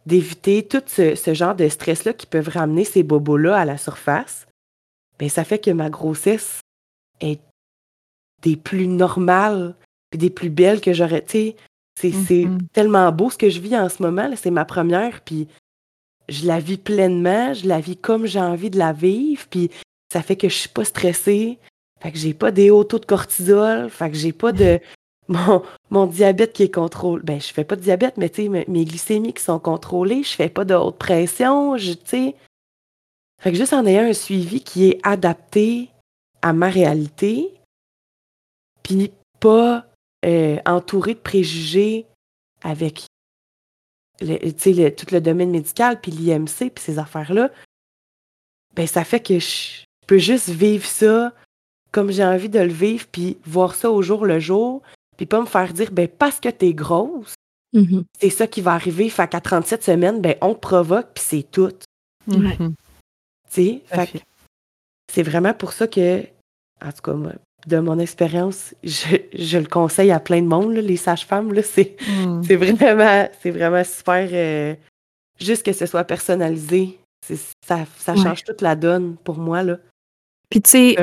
d'éviter 0.06 0.66
tout 0.66 0.82
ce, 0.86 1.34
genre 1.34 1.54
de 1.54 1.68
stress-là 1.68 2.12
qui 2.12 2.26
peuvent 2.26 2.48
ramener 2.48 2.84
ces 2.84 3.02
bobos-là 3.02 3.56
à 3.56 3.64
la 3.64 3.78
surface, 3.78 4.46
bien, 5.18 5.28
ça 5.28 5.44
fait 5.44 5.58
que 5.58 5.70
ma 5.70 5.90
grossesse 5.90 6.60
est 7.20 7.40
des 8.42 8.56
plus 8.56 8.86
normales 8.86 9.74
et 10.12 10.18
des 10.18 10.30
plus 10.30 10.50
belles 10.50 10.80
que 10.80 10.92
j'aurais. 10.92 11.24
Tu 11.24 11.54
c'est 11.96 12.10
mm-hmm. 12.10 12.58
tellement 12.72 13.10
beau 13.12 13.30
ce 13.30 13.38
que 13.38 13.48
je 13.48 13.60
vis 13.60 13.76
en 13.76 13.88
ce 13.88 14.02
moment. 14.02 14.28
C'est 14.36 14.50
ma 14.50 14.64
première, 14.64 15.20
puis 15.20 15.46
je 16.28 16.46
la 16.46 16.58
vis 16.58 16.78
pleinement, 16.78 17.54
je 17.54 17.66
la 17.68 17.80
vis 17.80 17.96
comme 17.96 18.26
j'ai 18.26 18.40
envie 18.40 18.70
de 18.70 18.78
la 18.78 18.92
vivre, 18.92 19.46
puis 19.48 19.70
ça 20.12 20.22
fait 20.22 20.36
que 20.36 20.48
je 20.48 20.54
suis 20.54 20.68
pas 20.68 20.84
stressée, 20.84 21.58
fait 22.00 22.12
que 22.12 22.18
j'ai 22.18 22.34
pas 22.34 22.50
des 22.50 22.70
hauts 22.70 22.84
taux 22.84 22.98
de 22.98 23.06
cortisol, 23.06 23.90
fait 23.90 24.10
que 24.10 24.16
j'ai 24.16 24.32
pas 24.32 24.52
de 24.52 24.80
mon, 25.28 26.06
diabète 26.06 26.52
qui 26.52 26.64
est 26.64 26.74
contrôlé. 26.74 27.22
Ben, 27.24 27.40
je 27.40 27.52
fais 27.52 27.64
pas 27.64 27.76
de 27.76 27.80
diabète, 27.80 28.16
mais 28.16 28.28
tu 28.28 28.42
sais, 28.42 28.48
mes, 28.48 28.84
glycémies 28.84 29.32
qui 29.32 29.42
sont 29.42 29.58
contrôlées, 29.58 30.22
je 30.22 30.34
fais 30.34 30.48
pas 30.48 30.64
de 30.64 30.74
haute 30.74 30.98
pression, 30.98 31.76
tu 31.76 31.96
sais. 32.04 32.36
Fait 33.40 33.50
que 33.50 33.58
juste 33.58 33.72
en 33.72 33.86
ayant 33.86 34.04
un 34.04 34.12
suivi 34.12 34.62
qui 34.62 34.88
est 34.88 35.00
adapté 35.02 35.90
à 36.42 36.52
ma 36.52 36.70
réalité, 36.70 37.52
puis 38.82 39.12
pas 39.40 39.86
euh, 40.24 40.58
entouré 40.66 41.14
de 41.14 41.18
préjugés 41.18 42.06
avec 42.62 43.04
le, 44.20 44.88
tout 44.90 45.06
le 45.12 45.20
domaine 45.20 45.50
médical, 45.50 46.00
puis 46.00 46.12
l'IMC, 46.12 46.70
puis 46.70 46.84
ces 46.84 46.98
affaires-là, 46.98 47.50
ben 48.74 48.86
ça 48.86 49.04
fait 49.04 49.20
que 49.20 49.38
je 49.38 49.84
peux 50.06 50.18
juste 50.18 50.48
vivre 50.48 50.86
ça 50.86 51.32
comme 51.92 52.10
j'ai 52.10 52.24
envie 52.24 52.48
de 52.48 52.58
le 52.58 52.72
vivre, 52.72 53.06
puis 53.10 53.38
voir 53.44 53.76
ça 53.76 53.90
au 53.90 54.02
jour 54.02 54.26
le 54.26 54.40
jour, 54.40 54.82
puis 55.16 55.26
pas 55.26 55.40
me 55.40 55.46
faire 55.46 55.72
dire, 55.72 55.90
ben 55.92 56.08
parce 56.08 56.40
que 56.40 56.48
t'es 56.48 56.74
grosse, 56.74 57.34
mm-hmm. 57.74 58.04
c'est 58.18 58.30
ça 58.30 58.46
qui 58.46 58.60
va 58.60 58.72
arriver, 58.72 59.08
fait 59.08 59.28
qu'à 59.28 59.40
37 59.40 59.82
semaines, 59.82 60.20
ben 60.20 60.36
on 60.40 60.54
te 60.54 60.60
provoque, 60.60 61.08
puis 61.14 61.24
c'est 61.26 61.50
tout. 61.50 61.72
Mm-hmm. 62.28 62.74
Tu 63.52 63.80
sais, 63.90 64.22
c'est 65.12 65.22
vraiment 65.22 65.54
pour 65.54 65.72
ça 65.72 65.86
que, 65.86 66.22
en 66.84 66.92
tout 66.92 67.02
cas, 67.02 67.14
de 67.66 67.78
mon 67.78 67.98
expérience, 67.98 68.74
je, 68.82 69.58
le 69.58 69.66
conseille 69.66 70.10
à 70.10 70.20
plein 70.20 70.42
de 70.42 70.46
monde, 70.46 70.72
les 70.72 70.96
sages-femmes. 70.96 71.52
Mm. 71.52 72.42
C'est 72.42 72.56
vraiment, 72.56 73.28
vraiment 73.44 73.84
super. 73.84 74.28
Euh, 74.32 74.74
juste 75.40 75.64
que 75.64 75.72
ce 75.72 75.86
soit 75.86 76.04
personnalisé, 76.04 76.98
ça, 77.66 77.84
ça 77.98 78.16
change 78.16 78.44
toute 78.44 78.60
la 78.60 78.76
donne 78.76 79.16
pour 79.16 79.38
moi. 79.38 79.62
Là. 79.62 79.78
Puis 80.50 80.60
tu 80.62 80.70
sais, 80.70 80.96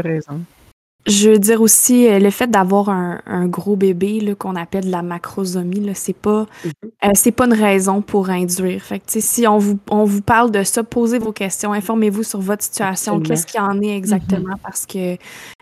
je 1.08 1.32
veux 1.32 1.40
dire 1.40 1.62
aussi, 1.62 2.08
euh, 2.08 2.20
le 2.20 2.30
fait 2.30 2.48
d'avoir 2.48 2.90
un, 2.90 3.22
un, 3.26 3.48
gros 3.48 3.76
bébé 3.76 4.36
qu'on 4.38 4.56
appelle 4.56 4.90
la 4.90 5.02
macrosomie, 5.02 5.92
c'est 5.96 6.16
pas, 6.16 6.46
mhm. 6.64 6.72
euh, 7.06 7.10
c'est 7.16 7.32
pas 7.32 7.46
une 7.46 7.54
raison 7.54 8.02
pour 8.02 8.30
induire. 8.30 8.82
Fait 8.84 9.00
que, 9.00 9.06
si 9.08 9.48
on 9.48 9.58
vous, 9.58 9.80
on 9.90 10.04
vous 10.04 10.22
parle 10.22 10.52
de 10.52 10.64
ça, 10.64 10.84
posez 10.84 11.18
vos 11.18 11.32
questions, 11.32 11.74
informez-vous 11.74 12.22
sur 12.22 12.40
votre 12.40 12.64
situation, 12.64 13.20
qu'est-ce 13.20 13.48
qu'il 13.48 13.60
y 13.60 13.64
en 13.64 13.82
est 13.82 13.96
exactement, 13.96 14.54
mhm. 14.54 14.62
parce 14.64 14.86
que 14.86 15.18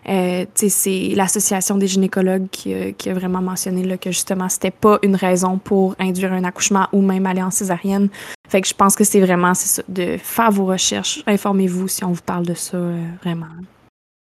euh, 0.08 0.44
c'est 0.54 1.12
l'Association 1.14 1.78
des 1.78 1.86
gynécologues 1.86 2.48
qui, 2.50 2.74
qui, 2.94 3.08
a 3.08 3.14
vraiment 3.14 3.40
mentionné 3.40 3.82
là, 3.84 3.96
que 3.96 4.10
justement, 4.10 4.48
c'était 4.50 4.70
pas 4.70 4.98
une 5.02 5.16
raison 5.16 5.56
pour 5.56 5.94
induire 5.98 6.34
un 6.34 6.44
accouchement 6.44 6.86
ou 6.92 7.00
même 7.00 7.24
aller 7.24 7.42
en 7.42 7.50
césarienne. 7.50 8.08
Fait 8.48 8.60
que 8.60 8.68
je 8.68 8.74
pense 8.74 8.94
que 8.94 9.04
c'est 9.04 9.20
vraiment 9.20 9.54
ça, 9.54 9.82
de 9.88 10.16
faire 10.18 10.50
vos 10.50 10.66
recherches, 10.66 11.22
informez-vous 11.26 11.88
si 11.88 12.04
on 12.04 12.12
vous 12.12 12.22
parle 12.22 12.44
de 12.44 12.54
ça 12.54 12.78
vraiment. 13.22 13.46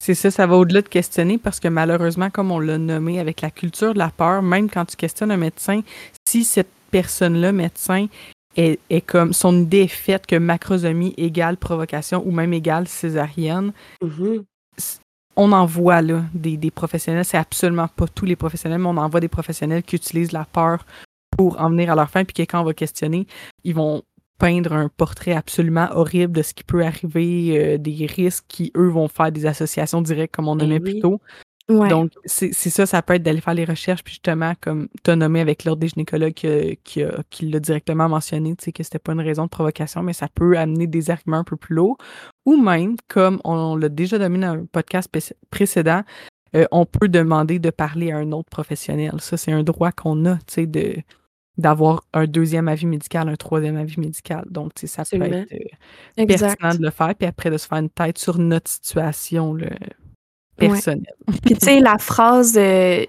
C'est 0.05 0.15
ça, 0.15 0.31
ça 0.31 0.47
va 0.47 0.59
au-delà 0.59 0.83
de 0.83 0.89
questionner 0.89 1.39
parce 1.39 1.61
que 1.61 1.69
malheureusement, 1.69 2.29
comme 2.29 2.51
on 2.51 2.59
l'a 2.59 2.77
nommé 2.77 3.21
avec 3.21 3.41
la 3.41 3.51
culture 3.51 3.95
de 3.95 3.99
la 3.99 4.11
peur, 4.11 4.43
même 4.43 4.69
quand 4.69 4.85
tu 4.85 4.97
questionnes 4.97 5.31
un 5.31 5.39
médecin, 5.39 5.81
si 6.29 6.45
cette 6.45 6.69
personne-là, 6.91 7.53
médecin, 7.53 8.09
est, 8.55 8.79
comme 9.07 9.33
son 9.33 9.63
idée 9.63 9.85
est 9.85 9.89
faite 9.89 10.27
que 10.27 10.37
macrosomie 10.37 11.15
égale 11.17 11.57
provocation 11.57 12.23
ou 12.27 12.33
même 12.33 12.53
égale 12.53 12.87
césarienne, 12.87 13.73
mm-hmm. 14.03 14.45
on 15.37 15.53
en 15.53 15.65
voit 15.65 16.03
là 16.03 16.25
des, 16.35 16.59
des 16.59 16.71
professionnels, 16.71 17.25
c'est 17.25 17.39
absolument 17.39 17.89
pas 17.89 18.07
tous 18.07 18.27
les 18.27 18.37
professionnels, 18.37 18.81
mais 18.81 18.89
on 18.89 18.99
en 18.99 19.09
voit 19.09 19.21
des 19.21 19.29
professionnels 19.29 19.83
qui 19.83 19.97
utilisent 19.97 20.33
la 20.33 20.45
peur 20.45 20.85
pour 21.31 21.59
en 21.59 21.71
venir 21.71 21.91
à 21.91 21.95
leur 21.95 22.11
fin, 22.11 22.25
puis 22.25 22.35
que 22.35 22.43
quand 22.43 22.61
on 22.61 22.65
va 22.65 22.75
questionner, 22.75 23.27
ils 23.65 23.75
vont 23.75 24.03
peindre 24.39 24.73
un 24.73 24.89
portrait 24.89 25.33
absolument 25.33 25.89
horrible 25.93 26.33
de 26.33 26.43
ce 26.43 26.55
qui 26.55 26.65
peut 26.65 26.85
arriver, 26.85 27.59
euh, 27.59 27.79
des 27.79 28.07
risques 28.07 28.45
qui, 28.49 28.73
eux, 28.77 28.89
vont 28.89 29.09
faire 29.09 29.33
des 29.33 29.47
associations 29.47 30.03
directes, 30.03 30.35
comme 30.35 30.49
on 30.49 30.57
nommait 30.57 30.81
plus 30.81 31.01
tôt. 31.01 31.21
Donc, 31.69 32.13
c'est 32.27 32.53
ça, 32.53 32.85
ça 32.85 33.01
peut 33.01 33.15
être 33.15 33.23
d'aller 33.23 33.41
faire 33.41 33.55
les 33.55 33.65
recherches, 33.65 34.05
puis 34.05 34.15
justement, 34.15 34.53
comme 34.61 34.89
tu 35.03 35.11
as 35.11 35.17
nommé 35.17 35.41
avec 35.41 35.65
l'ordre 35.65 35.81
des 35.81 35.89
gynécologues 35.89 36.35
qui, 36.35 37.07
qui, 37.31 37.49
l'a 37.49 37.59
directement 37.59 38.07
mentionné, 38.07 38.55
tu 38.55 38.65
sais, 38.65 38.73
que 38.73 38.83
c'était 38.83 38.99
pas 38.99 39.13
une 39.13 39.23
raison 39.23 39.45
de 39.45 39.49
provocation, 39.49 40.03
mais 40.03 40.13
ça 40.13 40.29
peut 40.29 40.59
amener 40.59 40.87
des 40.87 41.11
arguments 41.11 41.39
un 41.39 41.45
peu 41.45 41.57
plus 41.57 41.75
lourds. 41.75 41.97
Ou 42.45 42.57
même, 42.57 42.97
comme 43.09 43.41
on, 43.45 43.77
l'a 43.77 43.89
déjà 43.89 44.19
donné 44.19 44.41
dans 44.41 44.53
un 44.53 44.67
podcast 44.67 45.11
précédent, 45.51 46.03
euh, 46.55 46.67
on 46.71 46.85
peut 46.85 47.09
demander 47.09 47.59
de 47.59 47.71
parler 47.71 48.13
à 48.13 48.19
un 48.19 48.31
autre 48.33 48.51
professionnel. 48.51 49.15
Ça, 49.21 49.39
c'est 49.39 49.53
un 49.53 49.63
droit 49.63 49.91
qu'on 49.91 50.27
a, 50.27 50.35
tu 50.37 50.43
sais, 50.49 50.67
de 50.67 50.97
d'avoir 51.57 52.05
un 52.13 52.27
deuxième 52.27 52.69
avis 52.69 52.87
médical, 52.87 53.29
un 53.29 53.37
troisième 53.37 53.77
avis 53.77 53.99
médical. 53.99 54.45
Donc, 54.51 54.73
ça 54.75 55.05
peut 55.05 55.23
être 55.23 55.53
euh, 55.53 56.27
pertinent 56.27 56.75
de 56.75 56.83
le 56.83 56.91
faire, 56.91 57.15
puis 57.15 57.29
après 57.29 57.51
de 57.51 57.59
se 57.59 57.67
faire 57.67 57.79
une 57.79 57.91
tête 57.91 58.19
sur 58.19 58.39
notre 58.39 58.71
situation 58.71 59.57
personnelle. 60.57 61.05
puis, 61.45 61.55
tu 61.55 61.65
sais, 61.65 61.81
la 61.81 61.99
phrase, 61.99 62.57
euh, 62.57 63.05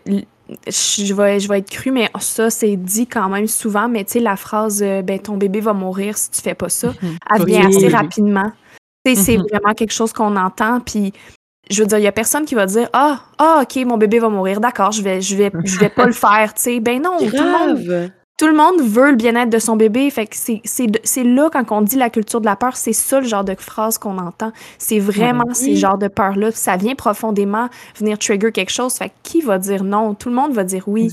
je, 0.68 1.14
vais, 1.14 1.40
je 1.40 1.48
vais 1.48 1.60
être 1.60 1.72
crue, 1.72 1.92
mais 1.92 2.10
ça, 2.20 2.52
c'est 2.52 2.76
dit 2.76 3.08
quand 3.08 3.30
même 3.30 3.48
souvent, 3.48 3.90
mais 3.90 4.04
tu 4.04 4.14
sais, 4.14 4.20
la 4.20 4.36
phrase, 4.36 4.84
euh, 4.84 5.02
ben, 5.02 5.20
ton 5.20 5.38
bébé 5.38 5.60
va 5.60 5.74
mourir 5.74 6.16
si 6.18 6.30
tu 6.30 6.42
fais 6.42 6.56
pas 6.56 6.70
ça, 6.70 6.90
mhm. 7.02 7.18
elle 7.34 7.46
vient 7.46 7.68
assez 7.68 7.88
rapidement. 7.88 8.52
Tu 9.04 9.16
sais, 9.16 9.22
c'est 9.22 9.38
mhm. 9.38 9.46
vraiment 9.52 9.74
quelque 9.74 9.94
chose 9.94 10.14
qu'on 10.14 10.36
entend, 10.36 10.82
puis 10.82 11.14
je 11.72 11.82
veux 11.82 11.88
dire, 11.88 11.98
il 11.98 12.04
y 12.04 12.08
a 12.08 12.12
personne 12.12 12.46
qui 12.46 12.54
va 12.54 12.68
dire 12.68 12.88
ah 12.94 13.22
ah 13.40 13.64
ok 13.64 13.84
mon 13.86 13.98
bébé 13.98 14.20
va 14.20 14.30
mourir 14.30 14.60
d'accord 14.60 14.92
je 14.92 15.02
vais 15.02 15.20
je 15.20 15.36
vais 15.36 15.52
je 15.64 15.80
vais 15.80 15.90
pas 15.90 16.06
le 16.06 16.12
faire 16.12 16.54
tu 16.54 16.62
sais 16.62 16.80
ben 16.80 17.02
non 17.02 17.18
tout 17.18 17.26
le 17.26 17.52
monde 17.52 18.12
tout 18.38 18.48
le 18.48 18.54
monde 18.54 18.82
veut 18.82 19.12
le 19.12 19.16
bien-être 19.16 19.50
de 19.50 19.60
son 19.60 19.78
bébé. 19.78 20.10
Fait 20.10 20.28
que 20.28 20.36
c'est 20.36 21.24
là, 21.24 21.50
quand 21.52 21.72
on 21.72 21.82
dit 21.82 21.96
la 21.96 22.10
culture 22.10 22.42
de 22.42 22.46
la 22.46 22.58
peur, 22.58 22.76
c'est 22.76 22.94
ça 22.94 23.22
le 23.22 23.28
genre 23.28 23.46
de 23.46 23.56
phrase 23.58 23.98
qu'on 23.98 24.18
entend. 24.18 24.52
C'est 24.78 25.00
vraiment 25.00 25.54
ces 25.54 25.78
genres 25.78 25.98
de 25.98 26.10
peurs-là. 26.10 26.52
Ça 26.52 26.76
vient 26.76 26.96
profondément 26.96 27.70
venir 27.98 28.20
trigger 28.20 28.52
quelque 28.52 28.72
chose. 28.72 28.96
Fait 28.96 29.10
que 29.10 29.14
qui 29.24 29.42
va 29.42 29.58
dire 29.58 29.86
non? 29.86 30.16
Tout 30.16 30.30
le 30.30 30.36
monde 30.36 30.52
va 30.52 30.66
dire 30.66 30.84
oui. 30.88 31.10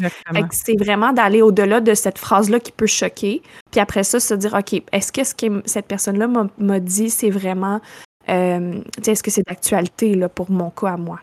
C'est 0.50 0.76
vraiment 0.76 1.12
d'aller 1.12 1.42
au-delà 1.42 1.80
de 1.80 1.94
cette 1.94 2.18
phrase-là 2.18 2.58
qui 2.58 2.72
peut 2.72 2.86
choquer. 2.86 3.40
Puis 3.70 3.80
après 3.80 4.02
ça, 4.02 4.18
se 4.18 4.34
dire, 4.34 4.54
OK, 4.54 4.82
est-ce 4.90 5.12
que 5.12 5.22
ce 5.22 5.34
que 5.34 5.62
cette 5.64 5.86
personne-là 5.86 6.28
m'a 6.58 6.80
dit, 6.80 7.08
c'est 7.08 7.30
vraiment, 7.30 7.80
euh, 8.28 8.80
est-ce 9.06 9.22
que 9.22 9.30
c'est 9.30 9.46
d'actualité 9.46 10.16
là, 10.16 10.28
pour 10.28 10.50
mon 10.50 10.70
cas 10.70 10.88
à 10.88 10.96
moi? 10.96 11.20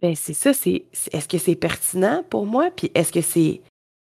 Ben 0.00 0.14
c'est 0.16 0.34
ça, 0.34 0.54
c'est 0.54 0.84
est-ce 1.12 1.28
que 1.28 1.38
c'est 1.38 1.54
pertinent 1.54 2.24
pour 2.28 2.46
moi? 2.46 2.70
Puis 2.74 2.90
est-ce 2.94 3.12
que 3.12 3.20
c'est 3.20 3.60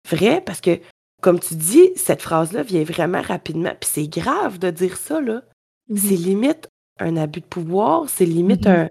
vrai? 0.08 0.40
Parce 0.40 0.60
que 0.60 0.78
comme 1.22 1.38
tu 1.38 1.54
dis, 1.54 1.92
cette 1.96 2.20
phrase-là 2.20 2.62
vient 2.64 2.82
vraiment 2.82 3.22
rapidement. 3.22 3.72
Puis 3.80 3.88
c'est 3.90 4.08
grave 4.08 4.58
de 4.58 4.70
dire 4.70 4.96
ça, 4.96 5.20
là. 5.20 5.42
C'est 5.88 6.16
limite 6.16 6.68
un 6.98 7.16
abus 7.16 7.40
de 7.40 7.46
pouvoir, 7.46 8.08
c'est 8.08 8.26
limite 8.26 8.66
mm-hmm. 8.66 8.88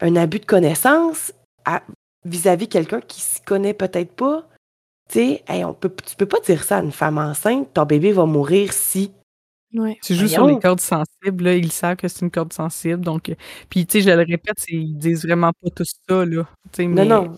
un, 0.00 0.16
abus 0.16 0.40
de 0.40 0.46
connaissance 0.46 1.32
vis-à-vis 2.24 2.68
quelqu'un 2.68 3.00
qui 3.00 3.20
s'y 3.20 3.40
connaît 3.42 3.74
peut-être 3.74 4.12
pas. 4.12 4.48
Tu 5.10 5.18
sais, 5.18 5.44
on 5.64 5.74
peut, 5.74 5.94
tu 6.04 6.16
peux 6.16 6.26
pas 6.26 6.40
dire 6.40 6.64
ça 6.64 6.78
à 6.78 6.82
une 6.82 6.92
femme 6.92 7.18
enceinte, 7.18 7.72
ton 7.74 7.84
bébé 7.84 8.12
va 8.12 8.24
mourir 8.24 8.72
si. 8.72 9.12
Tu 10.02 10.14
joues 10.14 10.28
sur 10.28 10.46
les 10.46 10.58
cordes 10.58 10.80
sensibles, 10.80 11.44
là, 11.44 11.54
ils 11.54 11.72
savent 11.72 11.96
que 11.96 12.08
c'est 12.08 12.22
une 12.22 12.30
corde 12.30 12.52
sensible. 12.52 13.00
Donc, 13.00 13.28
euh, 13.28 13.34
puis, 13.68 13.86
tu 13.86 14.00
sais, 14.00 14.10
je 14.10 14.16
le 14.16 14.24
répète, 14.24 14.56
ils 14.68 14.96
disent 14.96 15.24
vraiment 15.24 15.52
pas 15.52 15.70
tout 15.70 15.84
ça, 15.84 16.24
là. 16.24 16.46
Mais 16.78 16.86
non, 16.86 17.24
non. 17.24 17.36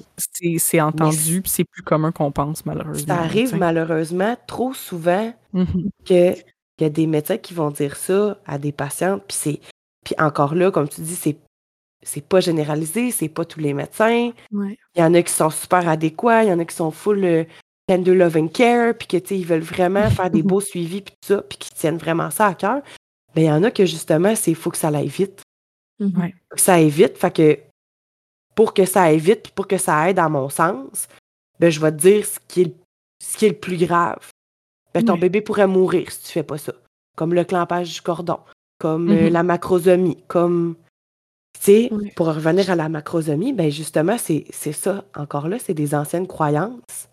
C'est 0.59 0.81
entendu, 0.81 1.43
puis 1.43 1.51
c'est 1.51 1.65
plus 1.65 1.83
commun 1.83 2.13
qu'on 2.13 2.33
pense, 2.33 2.67
malheureusement. 2.67 3.15
Ça 3.15 3.21
arrive 3.21 3.57
malheureusement 3.57 4.37
trop 4.47 4.75
souvent 4.75 5.33
mmh 5.53 5.65
qu'il 6.05 6.37
y 6.81 6.85
a 6.85 6.91
des 6.91 7.07
médecins 7.07 7.39
qui 7.39 7.55
vont 7.55 7.71
dire 7.71 7.97
ça 7.97 8.39
à 8.45 8.59
des 8.59 8.73
patientes, 8.73 9.23
puis 9.27 9.37
c'est. 9.39 9.61
Puis 10.05 10.15
encore 10.19 10.55
là, 10.55 10.71
comme 10.71 10.89
tu 10.89 11.01
dis, 11.01 11.17
c'est 11.17 11.39
c'est 12.03 12.25
pas 12.27 12.41
généralisé, 12.41 13.11
c'est 13.11 13.29
pas 13.29 13.45
tous 13.45 13.59
les 13.59 13.75
médecins. 13.75 14.31
Il 14.53 14.77
y 14.97 15.03
en 15.03 15.13
a 15.15 15.23
qui 15.23 15.33
sont 15.33 15.51
super 15.51 15.89
adéquats, 15.89 16.45
il 16.45 16.51
y 16.51 16.53
en 16.53 16.59
a 16.59 16.65
qui 16.65 16.77
sont 16.77 16.91
full 16.93 17.25
euh, 17.25 17.45
tender 17.87 18.15
love 18.15 18.37
and 18.37 18.49
care, 18.49 18.95
puis 18.97 19.07
que, 19.07 19.17
tu 19.17 19.29
sais, 19.29 19.39
ils 19.39 19.47
veulent 19.47 19.61
vraiment 19.61 20.11
faire 20.11 20.31
des 20.31 20.43
beaux 20.45 20.61
suivis, 20.61 21.03
puis 21.03 21.15
tout 21.21 21.35
ça, 21.35 21.43
puis 21.43 21.59
qu'ils 21.59 21.75
tiennent 21.75 21.99
vraiment 21.99 22.31
ça 22.31 22.47
à 22.47 22.55
cœur. 22.55 22.83
Ben, 23.35 23.43
il 23.43 23.47
y 23.47 23.51
en 23.51 23.63
a 23.63 23.71
que, 23.71 23.87
justement, 23.87 24.35
c'est 24.35 24.55
faut 24.55 24.71
que 24.71 24.79
ça 24.79 24.89
aille 24.89 25.09
vite. 25.09 25.43
Mm-hmm. 26.01 26.33
Faut 26.51 26.57
que 26.57 26.61
ça 26.61 26.75
aille 26.75 26.91
vite, 26.91 27.17
fait 27.17 27.35
que 27.35 27.59
pour 28.55 28.75
que 28.75 28.85
ça 28.85 29.03
aille 29.03 29.19
vite, 29.19 29.43
puis 29.45 29.53
pour 29.55 29.69
que 29.69 29.79
ça 29.79 29.99
aille 29.99 30.15
dans 30.15 30.31
mon 30.31 30.49
sens, 30.49 31.09
ben, 31.61 31.71
je 31.71 31.81
vais 31.81 31.93
te 31.93 31.99
dire 31.99 32.25
ce 32.25 32.39
qui 32.49 32.63
est, 32.63 32.75
ce 33.23 33.37
qui 33.37 33.47
est 33.47 33.51
le 33.51 33.59
plus 33.59 33.77
grave. 33.77 34.31
Ben, 34.95 35.05
ton 35.05 35.19
bébé 35.19 35.43
pourrait 35.43 35.67
mourir 35.67 36.11
si 36.11 36.23
tu 36.23 36.33
fais 36.33 36.43
pas 36.43 36.59
ça. 36.59 36.73
Comme 37.17 37.35
le 37.35 37.45
clampage 37.45 37.93
du 37.93 38.01
cordon, 38.01 38.41
comme 38.79 39.11
euh, 39.11 39.29
mm-hmm. 39.29 39.33
la 39.33 39.43
macrosomie, 39.43 40.19
comme 40.27 40.77
tu 41.59 41.65
sais, 41.65 41.91
pour 42.17 42.27
revenir 42.27 42.71
à 42.71 42.77
la 42.77 42.89
macrosomie, 42.89 43.53
ben 43.53 43.71
justement, 43.71 44.17
c'est 44.19 44.53
ça, 44.53 45.05
encore 45.15 45.49
là, 45.49 45.59
c'est 45.59 45.75
des 45.75 45.95
anciennes 45.95 46.27
croyances 46.27 47.09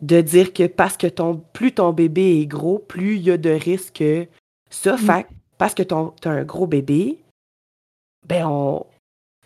de 0.00 0.20
dire 0.20 0.52
que 0.52 0.66
parce 0.66 0.96
que 0.96 1.06
ton, 1.06 1.42
plus 1.52 1.72
ton 1.72 1.92
bébé 1.92 2.40
est 2.40 2.46
gros, 2.46 2.78
plus 2.78 3.16
il 3.16 3.22
y 3.22 3.30
a 3.30 3.36
de 3.36 3.50
risques 3.50 3.96
que 3.96 4.26
ça. 4.70 4.94
Mm. 4.94 4.98
Fait 4.98 5.26
parce 5.58 5.74
que 5.74 5.82
tu 5.82 5.94
as 5.94 6.30
un 6.30 6.44
gros 6.44 6.66
bébé, 6.66 7.18
ben 8.26 8.46
on, 8.46 8.86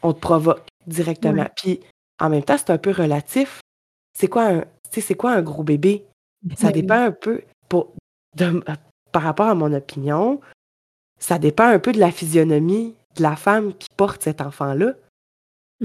on 0.03 0.12
te 0.12 0.20
provoque 0.20 0.66
directement. 0.86 1.47
Puis 1.57 1.80
en 2.20 2.30
même 2.30 2.45
temps, 2.45 2.57
c'est 2.57 2.70
un 2.70 2.78
peu 2.78 2.92
relatif. 2.92 3.61
C'est 4.16 4.28
quoi 4.28 4.49
un, 4.49 4.64
c'est 4.90 5.14
quoi 5.16 5.32
un 5.32 5.42
gros 5.42 5.64
bébé? 5.64 6.05
Ça 6.57 6.70
dépend 6.70 7.07
un 7.07 7.11
peu, 7.11 7.42
pour, 7.68 7.95
par 9.12 9.22
rapport 9.22 9.49
à 9.49 9.55
mon 9.55 9.72
opinion, 9.72 10.40
ça 11.18 11.38
dépend 11.38 11.66
un 11.66 11.78
peu 11.78 11.92
de 11.92 11.99
la 11.99 12.12
physionomie 12.12 12.95
de 13.16 13.22
la 13.22 13.36
femme 13.36 13.72
qui 13.74 13.88
porte 13.97 14.22
cet 14.22 14.40
enfant-là. 14.40 14.95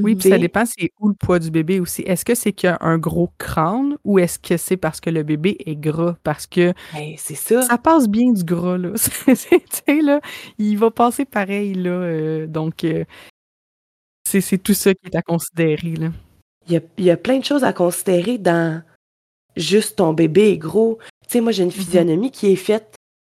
Oui, 0.01 0.15
puis 0.15 0.29
ça 0.29 0.37
dépend 0.37 0.65
c'est 0.65 0.91
où 0.99 1.09
le 1.09 1.13
poids 1.13 1.39
du 1.39 1.51
bébé 1.51 1.79
aussi. 1.79 2.01
Est-ce 2.03 2.25
que 2.25 2.35
c'est 2.35 2.53
qu'il 2.53 2.69
y 2.69 2.71
a 2.71 2.77
un 2.81 2.97
gros 2.97 3.29
crâne 3.37 3.97
ou 4.03 4.19
est-ce 4.19 4.39
que 4.39 4.57
c'est 4.57 4.77
parce 4.77 4.99
que 4.99 5.09
le 5.09 5.23
bébé 5.23 5.57
est 5.65 5.75
gras? 5.75 6.15
Parce 6.23 6.47
que 6.47 6.73
ben, 6.93 7.13
c'est 7.17 7.35
ça. 7.35 7.61
ça 7.61 7.77
passe 7.77 8.07
bien 8.07 8.31
du 8.31 8.43
gras, 8.43 8.77
là. 8.77 8.93
Tu 9.85 10.01
là, 10.01 10.21
il 10.57 10.77
va 10.77 10.91
passer 10.91 11.25
pareil, 11.25 11.73
là. 11.73 11.91
Euh, 11.91 12.47
donc, 12.47 12.83
euh, 12.83 13.03
c'est 14.25 14.61
tout 14.61 14.73
ça 14.73 14.93
qui 14.93 15.07
est 15.07 15.15
à 15.15 15.21
considérer, 15.21 15.95
là. 15.95 16.11
il 16.67 16.81
y 16.99 17.09
a, 17.09 17.17
plein 17.17 17.39
de 17.39 17.45
choses 17.45 17.63
à 17.63 17.73
considérer 17.73 18.37
dans 18.37 18.83
juste 19.55 19.97
ton 19.97 20.13
bébé 20.13 20.51
est 20.51 20.57
gros. 20.57 20.99
Tu 21.23 21.33
sais, 21.33 21.41
moi, 21.41 21.51
j'ai 21.51 21.63
une 21.63 21.69
mm-hmm. 21.69 21.73
physionomie 21.73 22.31
qui 22.31 22.51
est 22.51 22.55
faite 22.55 22.95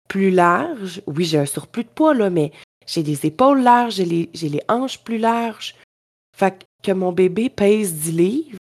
plus 0.10 0.32
large. 0.32 1.02
Oui, 1.08 1.24
j'ai 1.24 1.38
un 1.40 1.46
surplus 1.46 1.84
de 1.84 1.90
poids, 1.90 2.14
là, 2.14 2.30
mais 2.30 2.52
j'ai 2.86 3.04
des 3.04 3.26
épaules 3.26 3.62
larges, 3.62 3.96
j'ai 3.96 4.06
les, 4.06 4.30
les 4.34 4.62
hanches 4.68 5.02
plus 5.02 5.18
larges. 5.18 5.76
Fait 6.36 6.66
que 6.84 6.92
mon 6.92 7.12
bébé 7.12 7.50
pèse 7.50 7.94
10 7.94 8.12
livres, 8.12 8.58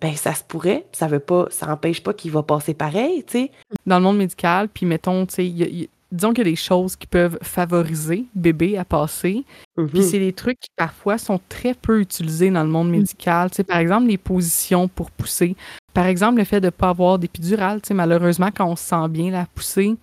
ben 0.00 0.14
ça 0.16 0.34
se 0.34 0.42
pourrait, 0.42 0.84
ça 0.92 1.06
veut 1.06 1.20
pas, 1.20 1.46
ça 1.50 1.66
n'empêche 1.66 2.02
pas 2.02 2.12
qu'il 2.12 2.32
va 2.32 2.42
passer 2.42 2.74
pareil, 2.74 3.24
tu 3.24 3.32
sais. 3.32 3.50
Dans 3.86 3.98
le 3.98 4.04
monde 4.04 4.18
médical, 4.18 4.68
puis 4.68 4.84
mettons, 4.84 5.26
tu 5.26 5.34
sais, 5.34 5.88
disons 6.12 6.30
qu'il 6.30 6.46
y 6.46 6.48
a 6.48 6.50
des 6.50 6.56
choses 6.56 6.94
qui 6.94 7.06
peuvent 7.06 7.38
favoriser 7.42 8.26
bébé 8.34 8.76
à 8.76 8.84
passer. 8.84 9.44
Puis 9.76 9.84
mm-hmm. 9.84 10.02
c'est 10.02 10.18
des 10.18 10.32
trucs 10.32 10.60
qui 10.60 10.70
parfois 10.76 11.18
sont 11.18 11.40
très 11.48 11.74
peu 11.74 12.00
utilisés 12.00 12.50
dans 12.50 12.62
le 12.62 12.68
monde 12.68 12.88
mm. 12.88 12.92
médical. 12.92 13.50
Tu 13.50 13.56
sais, 13.56 13.64
par 13.64 13.78
exemple, 13.78 14.08
les 14.08 14.18
positions 14.18 14.88
pour 14.88 15.10
pousser. 15.10 15.56
Par 15.94 16.06
exemple, 16.06 16.38
le 16.38 16.44
fait 16.44 16.60
de 16.60 16.66
ne 16.66 16.70
pas 16.70 16.90
avoir 16.90 17.18
d'épidural. 17.18 17.80
Tu 17.80 17.88
sais, 17.88 17.94
malheureusement, 17.94 18.50
quand 18.54 18.66
on 18.66 18.76
se 18.76 18.84
sent 18.84 19.08
bien 19.08 19.30
la 19.30 19.46
pousser, 19.46 19.96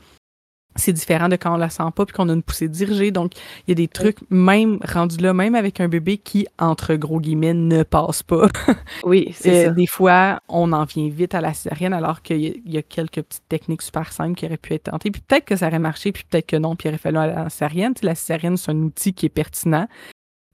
c'est 0.76 0.94
différent 0.94 1.30
de 1.30 1.36
quand 1.36 1.54
on 1.54 1.58
la 1.58 1.70
sent 1.70 1.84
pas 1.96 2.06
puis 2.06 2.16
qu'on 2.16 2.30
a 2.30 2.34
une 2.34 2.44
poussée 2.44 2.68
dirigée. 2.68 3.12
Donc, 3.12 3.34
il 3.68 3.70
y 3.70 3.72
a 3.72 3.76
des 3.76 3.88
trucs, 3.88 4.18
même 4.30 4.80
rendus 4.88 5.18
là, 5.18 5.34
même 5.34 5.56
avec 5.56 5.80
un 5.80 5.88
bébé 5.88 6.18
qui, 6.18 6.48
entre 6.58 6.96
gros 6.96 7.20
guillemets, 7.20 7.54
ne 7.54 7.84
passe 7.84 8.24
pas. 8.24 8.48
Oui, 9.04 9.32
c'est 9.34 9.66
euh, 9.66 9.68
ça. 9.68 9.72
Des 9.72 9.88
fois, 9.88 10.42
on 10.48 10.72
en 10.74 10.86
vient 10.86 11.10
vite 11.10 11.34
à 11.34 11.42
la 11.42 11.54
césarienne 11.54 11.94
alors 11.94 12.22
qu'il 12.22 12.62
y, 12.66 12.78
a 12.78 12.82
quelques 12.82 13.22
petites 13.22 13.48
techniques 13.48 13.82
super 13.82 14.12
simples 14.12 14.36
qui 14.36 14.46
auraient 14.46 14.58
pu 14.58 14.74
être 14.74 14.92
tentées. 14.92 15.12
Puis 15.12 15.22
peut-être 15.22 15.46
que 15.46 15.56
ça 15.56 15.68
aurait 15.68 15.80
marché, 15.80 16.12
puis 16.12 16.24
peut-être 16.30 16.46
que 16.46 16.56
non, 16.56 16.76
puis 16.76 16.88
il 16.88 16.90
aurait 16.90 16.98
fallu 16.98 17.18
aller 17.18 17.34
à 17.34 17.44
la 17.44 17.50
césarienne. 17.50 17.94
la 18.02 18.16
césarienne, 18.16 18.58
c'est 18.58 18.72
un 18.72 18.78
outil 18.78 19.14
qui 19.14 19.26
est 19.26 19.30
pertinent, 19.30 19.88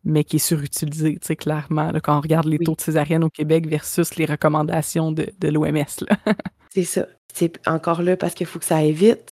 mais 0.04 0.24
qui 0.24 0.38
est 0.38 0.40
surutilisé, 0.40 1.14
tu 1.14 1.28
sais, 1.28 1.36
clairement, 1.36 1.92
quand 2.04 2.18
on 2.18 2.22
regarde 2.22 2.46
les 2.46 2.60
taux 2.60 2.76
de 2.76 2.82
césarienne 2.82 3.24
au 3.24 3.30
Québec 3.30 3.68
versus 3.68 4.16
les 4.16 4.26
recommandations 4.26 5.12
de, 5.12 5.28
de 5.40 5.48
l'OMS. 5.50 5.84
c'est 6.70 6.84
ça. 6.84 7.06
C'est 7.34 7.68
encore 7.68 8.02
là 8.02 8.16
parce 8.16 8.34
qu'il 8.34 8.48
faut 8.48 8.60
que 8.60 8.66
ça 8.66 8.78
aille 8.78 8.94
vite. 8.94 9.35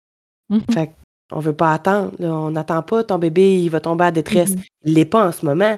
Mm-hmm. 0.49 0.73
Fait 0.73 0.91
on 1.31 1.39
veut 1.39 1.53
pas 1.53 1.73
attendre. 1.73 2.11
On 2.19 2.51
n'attend 2.51 2.81
pas 2.81 3.03
ton 3.03 3.17
bébé, 3.17 3.61
il 3.61 3.69
va 3.69 3.79
tomber 3.79 4.05
en 4.05 4.11
détresse. 4.11 4.51
Mm-hmm. 4.51 4.67
Il 4.85 4.93
l'est 4.93 5.05
pas 5.05 5.27
en 5.27 5.31
ce 5.31 5.45
moment, 5.45 5.77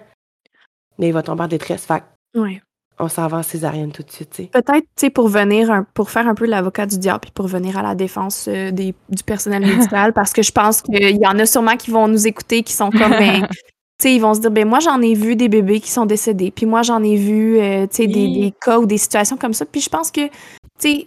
mais 0.98 1.08
il 1.08 1.14
va 1.14 1.24
tomber 1.24 1.44
en 1.44 1.48
détresse. 1.48 1.86
Fait 1.86 2.04
on 3.00 3.08
s'en 3.08 3.28
va 3.28 3.38
en 3.38 3.44
césarienne 3.44 3.92
tout 3.92 4.04
de 4.04 4.12
suite. 4.12 4.52
Peut-être, 4.52 5.14
pour 5.14 5.30
venir, 5.30 5.86
pour 5.94 6.10
faire 6.10 6.28
un 6.28 6.36
peu 6.36 6.46
l'avocat 6.46 6.86
du 6.86 6.98
diable, 6.98 7.22
puis 7.22 7.32
pour 7.32 7.48
venir 7.48 7.78
à 7.78 7.82
la 7.82 7.96
défense 7.96 8.48
euh, 8.50 8.72
des, 8.72 8.94
du 9.08 9.24
personnel 9.24 9.66
médical, 9.66 10.12
parce 10.14 10.34
que 10.34 10.42
je 10.42 10.52
pense 10.52 10.82
qu'il 10.82 11.18
y 11.18 11.26
en 11.26 11.40
a 11.40 11.46
sûrement 11.46 11.78
qui 11.78 11.92
vont 11.92 12.08
nous 12.08 12.28
écouter, 12.28 12.62
qui 12.62 12.74
sont 12.74 12.90
comme, 12.92 13.12
ben, 13.12 13.48
ils 14.04 14.20
vont 14.20 14.34
se 14.34 14.42
dire, 14.42 14.52
ben 14.52 14.68
moi, 14.68 14.80
j'en 14.80 15.02
ai 15.02 15.14
vu 15.14 15.38
des 15.38 15.48
bébés 15.48 15.80
qui 15.80 15.90
sont 15.92 16.06
décédés, 16.06 16.52
puis 16.52 16.66
moi, 16.66 16.82
j'en 16.82 17.02
ai 17.02 17.16
vu, 17.16 17.58
euh, 17.60 17.88
des, 17.88 18.08
des, 18.08 18.54
cas 18.60 18.80
ou 18.80 18.86
des 18.86 18.98
situations 18.98 19.38
comme 19.38 19.54
ça. 19.54 19.66
Puis 19.66 19.82
je 19.82 19.90
pense 19.90 20.12
que, 20.12 20.28
tu 20.78 21.06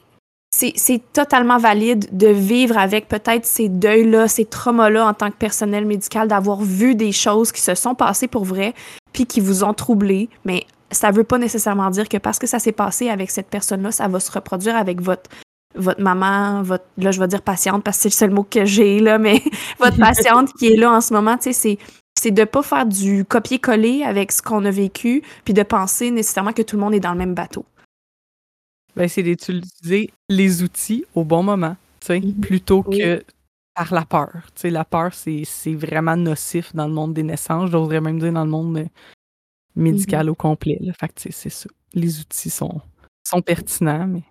c'est 0.54 1.12
totalement 1.12 1.58
valide 1.58 2.06
de 2.16 2.28
vivre 2.28 2.76
avec 2.76 3.08
peut-être 3.08 3.46
ces 3.46 3.68
deuils-là, 3.68 4.28
ces 4.28 4.44
traumas-là 4.44 5.06
en 5.06 5.14
tant 5.14 5.30
que 5.30 5.36
personnel 5.36 5.86
médical, 5.86 6.28
d'avoir 6.28 6.60
vu 6.60 6.94
des 6.94 7.12
choses 7.12 7.52
qui 7.52 7.60
se 7.60 7.74
sont 7.74 7.94
passées 7.94 8.28
pour 8.28 8.44
vrai, 8.44 8.74
puis 9.12 9.26
qui 9.26 9.40
vous 9.40 9.64
ont 9.64 9.74
troublé. 9.74 10.28
Mais 10.44 10.66
ça 10.90 11.10
veut 11.10 11.24
pas 11.24 11.38
nécessairement 11.38 11.90
dire 11.90 12.08
que 12.08 12.18
parce 12.18 12.38
que 12.38 12.46
ça 12.46 12.58
s'est 12.58 12.72
passé 12.72 13.08
avec 13.08 13.30
cette 13.30 13.48
personne-là, 13.48 13.92
ça 13.92 14.08
va 14.08 14.20
se 14.20 14.30
reproduire 14.30 14.76
avec 14.76 15.00
votre 15.00 15.30
votre 15.74 16.02
maman, 16.02 16.62
votre 16.62 16.84
là 16.98 17.12
je 17.12 17.18
vais 17.18 17.28
dire 17.28 17.40
patiente 17.40 17.82
parce 17.82 17.96
que 17.96 18.02
c'est 18.02 18.08
le 18.10 18.12
seul 18.12 18.30
mot 18.30 18.42
que 18.42 18.66
j'ai 18.66 19.00
là, 19.00 19.16
mais 19.16 19.42
votre 19.80 19.96
patiente 19.96 20.52
qui 20.58 20.66
est 20.66 20.76
là 20.76 20.92
en 20.92 21.00
ce 21.00 21.14
moment, 21.14 21.38
tu 21.38 21.44
sais, 21.44 21.52
c'est 21.54 21.78
c'est 22.14 22.30
de 22.30 22.44
pas 22.44 22.62
faire 22.62 22.84
du 22.84 23.24
copier-coller 23.24 24.04
avec 24.04 24.32
ce 24.32 24.42
qu'on 24.42 24.64
a 24.66 24.70
vécu, 24.70 25.22
puis 25.44 25.54
de 25.54 25.62
penser 25.62 26.10
nécessairement 26.10 26.52
que 26.52 26.62
tout 26.62 26.76
le 26.76 26.82
monde 26.82 26.94
est 26.94 27.00
dans 27.00 27.12
le 27.12 27.18
même 27.18 27.34
bateau. 27.34 27.64
Ben, 28.96 29.08
c'est 29.08 29.22
d'utiliser 29.22 30.10
les 30.28 30.62
outils 30.62 31.04
au 31.14 31.24
bon 31.24 31.42
moment, 31.42 31.76
mhm. 32.08 32.34
plutôt 32.40 32.82
que 32.82 33.22
par 33.74 33.92
la 33.94 34.04
peur. 34.04 34.42
la 34.64 34.84
peur, 34.84 35.14
c'est 35.14 35.74
vraiment 35.74 36.16
nocif 36.16 36.74
dans 36.74 36.86
le 36.86 36.92
monde 36.92 37.14
des 37.14 37.22
naissances, 37.22 37.70
j'oserais 37.70 38.00
même 38.00 38.18
dire 38.18 38.32
dans 38.32 38.44
le 38.44 38.50
monde 38.50 38.76
euh, 38.78 38.86
médical 39.74 40.26
mhm. 40.26 40.32
au 40.32 40.34
complet. 40.34 40.78
Fait 40.98 41.08
que 41.08 41.14
c'est 41.16 41.48
ça. 41.48 41.68
Les 41.94 42.20
outils 42.20 42.50
sont, 42.50 42.80
sont 43.26 43.40
pertinents, 43.40 44.06
mais. 44.06 44.22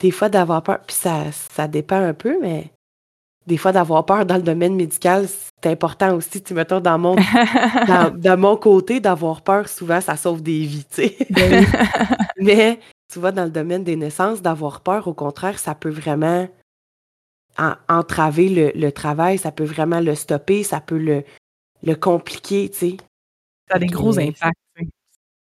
Des 0.00 0.10
fois, 0.10 0.28
d'avoir 0.28 0.62
peur, 0.62 0.80
puis 0.86 0.96
ça, 0.96 1.30
ça 1.32 1.68
dépend 1.68 2.02
un 2.02 2.14
peu, 2.14 2.38
mais 2.40 2.72
des 3.46 3.56
fois, 3.56 3.72
d'avoir 3.72 4.04
peur 4.04 4.24
dans 4.24 4.36
le 4.36 4.42
domaine 4.42 4.74
médical, 4.74 5.26
c'est 5.28 5.70
important 5.70 6.14
aussi. 6.14 6.42
Tu 6.42 6.54
mettons, 6.54 6.80
dans 6.80 6.98
mon, 6.98 7.16
dans, 8.16 8.38
mon 8.38 8.56
côté, 8.56 9.00
d'avoir 9.00 9.42
peur, 9.42 9.68
souvent, 9.68 10.00
ça 10.00 10.16
sauve 10.16 10.42
des 10.42 10.60
vies, 10.64 10.84
tu 10.84 11.02
sais. 11.02 11.16
Ben 11.30 11.64
mais 12.40 12.78
tu 13.12 13.18
vois, 13.18 13.32
dans 13.32 13.44
le 13.44 13.50
domaine 13.50 13.84
des 13.84 13.96
naissances, 13.96 14.40
d'avoir 14.40 14.80
peur, 14.80 15.06
au 15.06 15.12
contraire, 15.12 15.58
ça 15.58 15.74
peut 15.74 15.90
vraiment 15.90 16.48
entraver 17.88 18.72
le, 18.74 18.90
travail, 18.90 19.36
ça 19.36 19.52
peut 19.52 19.64
vraiment 19.64 20.00
le 20.00 20.14
stopper, 20.14 20.62
ça 20.62 20.80
peut 20.80 20.96
le, 20.96 21.22
le 21.82 21.94
compliquer, 21.94 22.70
tu 22.70 22.78
sais. 22.78 22.96
Ça 23.68 23.76
a 23.76 23.78
des 23.78 23.86
gros 23.86 24.18
impacts. 24.18 24.56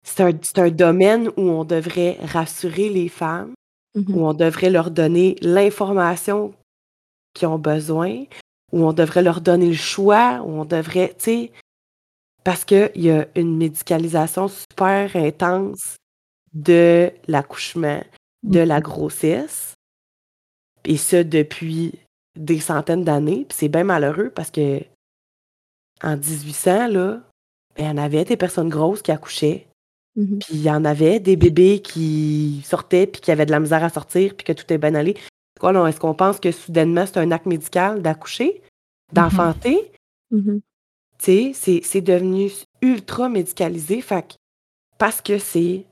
C'est 0.04 0.60
un, 0.60 0.70
domaine 0.70 1.30
où 1.38 1.44
on 1.44 1.64
devrait 1.64 2.18
rassurer 2.22 2.90
les 2.90 3.08
femmes, 3.08 3.54
mm-hmm. 3.96 4.12
où 4.12 4.26
on 4.26 4.34
devrait 4.34 4.70
leur 4.70 4.92
donner 4.92 5.38
l'information 5.42 6.54
qu'ils 7.34 7.48
ont 7.48 7.60
besoin, 7.60 8.26
où 8.74 8.86
on 8.86 8.92
devrait 8.92 9.24
leur 9.24 9.40
donner 9.40 9.68
le 9.68 9.76
choix, 9.76 10.42
où 10.44 10.60
on 10.60 10.66
devrait, 10.66 11.10
tu 11.18 11.24
sais, 11.24 11.52
parce 12.44 12.66
qu'il 12.66 12.92
y 12.96 13.12
a 13.12 13.28
une 13.36 13.56
médicalisation 13.56 14.50
super 14.50 15.16
intense 15.16 15.96
de 16.54 17.12
l'accouchement, 17.28 18.04
de 18.44 18.60
la 18.60 18.80
mmh. 18.80 18.84
grossesse, 18.84 19.76
et 20.86 20.98
ce 20.98 21.18
depuis 21.18 21.94
des 22.36 22.60
centaines 22.60 23.04
d'années. 23.04 23.46
Puis 23.48 23.58
c'est 23.60 23.70
bien 23.70 23.84
malheureux 23.84 24.30
parce 24.30 24.52
que 24.52 24.80
en 26.04 26.18
1800, 26.18 26.88
là, 26.88 27.22
ben, 27.76 27.84
il 27.84 27.86
y 27.86 27.90
en 27.90 27.98
avait 27.98 28.26
des 28.26 28.38
personnes 28.38 28.70
grosses 28.70 29.02
qui 29.02 29.12
accouchaient. 29.12 29.68
Mmh 30.18 30.40
puis 30.40 30.56
il 30.56 30.62
y 30.62 30.70
en 30.70 30.84
avait 30.84 31.22
des 31.22 31.38
bébés 31.38 31.80
qui 31.82 32.62
sortaient 32.66 33.08
puis 33.08 33.22
qui 33.22 33.32
avaient 33.32 33.46
de 33.46 33.52
la 33.52 33.62
misère 33.62 33.82
à 33.82 33.90
sortir 33.90 34.36
puis 34.36 34.44
que 34.44 34.52
tout 34.52 34.72
est 34.74 34.78
bien 34.78 34.94
allé. 34.94 35.16
Quoi, 35.58 35.88
est-ce 35.88 36.00
qu'on 36.00 36.16
pense 36.16 36.40
que 36.40 36.52
soudainement 36.52 37.06
c'est 37.06 37.20
un 37.20 37.32
acte 37.32 37.46
médical 37.46 38.02
d'accoucher, 38.02 38.62
d'enfanter? 39.14 39.92
Tu 41.20 41.54
sais, 41.54 41.82
c'est 41.84 42.02
devenu 42.02 42.52
ultra 42.82 43.30
médicalisé. 43.30 44.02
Fait 44.02 44.38
parce 44.98 45.22
que 45.22 45.38
c'est 45.38 45.86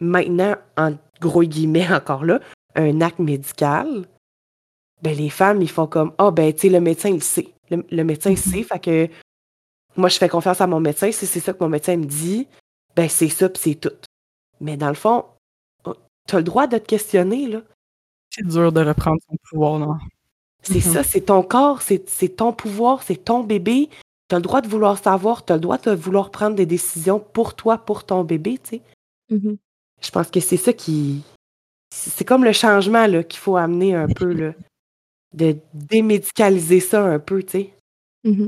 maintenant, 0.00 0.56
en 0.76 0.94
gros 1.20 1.42
guillemets 1.42 1.92
encore 1.92 2.24
là, 2.24 2.40
un 2.74 3.00
acte 3.00 3.18
médical, 3.18 4.06
ben 5.02 5.16
les 5.16 5.30
femmes, 5.30 5.62
ils 5.62 5.70
font 5.70 5.86
comme 5.86 6.12
Ah, 6.18 6.26
oh, 6.26 6.32
ben, 6.32 6.52
tu 6.52 6.62
sais, 6.62 6.68
le 6.68 6.80
médecin, 6.80 7.10
il 7.10 7.22
sait. 7.22 7.48
Le, 7.70 8.04
médecin, 8.04 8.30
il 8.30 8.38
sait. 8.38 8.62
Fait 8.62 8.78
que 8.78 9.08
moi, 9.96 10.08
je 10.08 10.18
fais 10.18 10.28
confiance 10.28 10.60
à 10.60 10.66
mon 10.66 10.80
médecin. 10.80 11.10
Si 11.10 11.26
c'est 11.26 11.40
ça 11.40 11.52
que 11.52 11.62
mon 11.62 11.68
médecin 11.68 11.96
me 11.96 12.04
dit, 12.04 12.46
ben, 12.94 13.08
c'est 13.08 13.28
ça, 13.28 13.48
puis 13.48 13.60
c'est 13.62 13.74
tout. 13.74 13.96
Mais 14.60 14.76
dans 14.76 14.88
le 14.88 14.94
fond, 14.94 15.24
oh, 15.84 15.94
tu 16.26 16.36
as 16.36 16.38
le 16.38 16.44
droit 16.44 16.66
de 16.66 16.78
te 16.78 16.86
questionner, 16.86 17.46
là. 17.48 17.62
C'est 18.30 18.46
dur 18.46 18.72
de 18.72 18.84
reprendre 18.84 19.20
son 19.28 19.36
pouvoir, 19.48 19.78
non? 19.78 19.94
C'est 20.62 20.78
mm-hmm. 20.78 20.92
ça, 20.92 21.02
c'est 21.02 21.20
ton 21.22 21.42
corps, 21.42 21.80
c'est 21.82 22.36
ton 22.36 22.52
pouvoir, 22.52 23.02
c'est 23.02 23.24
ton 23.24 23.44
bébé. 23.44 23.88
Tu 24.28 24.34
as 24.34 24.38
le 24.38 24.42
droit 24.42 24.60
de 24.60 24.68
vouloir 24.68 24.98
savoir, 24.98 25.44
tu 25.44 25.52
as 25.52 25.56
le 25.56 25.60
droit 25.60 25.78
de 25.78 25.92
vouloir 25.92 26.30
prendre 26.30 26.56
des 26.56 26.66
décisions 26.66 27.20
pour 27.20 27.54
toi, 27.54 27.78
pour 27.78 28.04
ton 28.04 28.24
bébé, 28.24 28.58
tu 28.58 28.70
sais. 28.70 28.82
Mm-hmm. 29.30 29.56
Je 30.02 30.10
pense 30.10 30.30
que 30.30 30.40
c'est 30.40 30.56
ça 30.56 30.72
qui. 30.72 31.22
C'est 31.94 32.24
comme 32.24 32.44
le 32.44 32.52
changement 32.52 33.06
qu'il 33.22 33.38
faut 33.38 33.56
amener 33.56 33.94
un 33.94 34.08
peu, 34.08 34.32
là, 34.32 34.52
de 35.34 35.56
démédicaliser 35.72 36.80
ça 36.80 37.04
un 37.04 37.18
peu, 37.18 37.42
tu 37.42 37.50
sais. 37.52 37.70
Mmh 38.24 38.46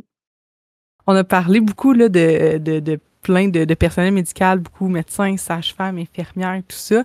On 1.07 1.15
a 1.15 1.25
parlé 1.25 1.61
beaucoup 1.61 1.93
là, 1.93 2.09
de, 2.09 2.59
de, 2.59 2.99
plein 3.23 3.49
de, 3.49 3.75
personnel 3.75 4.13
médical, 4.13 4.61
beaucoup 4.61 4.89
médecins, 4.89 5.37
sages-femmes, 5.37 5.99
infirmières, 5.99 6.63
tout 6.67 6.77
ça. 6.77 7.05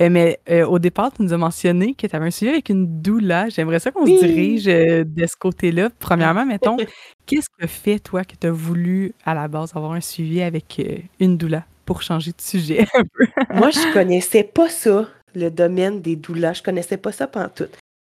Euh, 0.00 0.08
mais 0.08 0.38
euh, 0.48 0.66
au 0.66 0.78
départ, 0.78 1.12
tu 1.12 1.22
nous 1.22 1.32
as 1.32 1.36
mentionné 1.36 1.94
que 1.94 2.06
tu 2.06 2.16
avais 2.16 2.26
un 2.26 2.30
suivi 2.30 2.52
avec 2.52 2.68
une 2.68 3.02
doula. 3.02 3.48
J'aimerais 3.48 3.80
ça 3.80 3.90
qu'on 3.90 4.06
se 4.06 4.24
dirige 4.24 4.68
euh, 4.68 5.04
de 5.04 5.26
ce 5.26 5.36
côté-là. 5.36 5.90
Premièrement, 5.98 6.46
mettons, 6.46 6.76
qu'est-ce 7.26 7.48
que 7.58 7.66
fait, 7.66 7.98
toi, 7.98 8.24
que 8.24 8.36
tu 8.40 8.46
as 8.46 8.52
voulu 8.52 9.14
à 9.24 9.34
la 9.34 9.48
base 9.48 9.72
avoir 9.74 9.92
un 9.92 10.00
suivi 10.00 10.42
avec 10.42 10.80
une 11.20 11.36
doula? 11.36 11.64
Pour 11.84 12.02
changer 12.02 12.32
de 12.32 12.40
sujet 12.40 12.86
un 12.94 13.02
peu. 13.02 13.26
Moi, 13.54 13.70
je 13.70 13.92
connaissais 13.92 14.44
pas 14.44 14.68
ça, 14.68 15.08
le 15.34 15.50
domaine 15.50 16.00
des 16.00 16.16
doulas. 16.16 16.54
Je 16.54 16.62
connaissais 16.62 16.96
pas 16.96 17.12
ça 17.12 17.26
pendant 17.26 17.48
tout. 17.48 17.68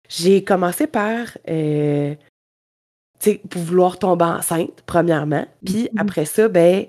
J'ai 0.10 0.44
commencé 0.44 0.88
par 0.88 1.38
euh, 1.50 2.16
pour 3.50 3.62
vouloir 3.62 3.98
tomber 3.98 4.26
enceinte, 4.26 4.84
premièrement. 4.86 5.48
Puis 5.66 5.86
mm-hmm. 5.86 6.02
après 6.02 6.26
ça, 6.26 6.48
ben, 6.48 6.86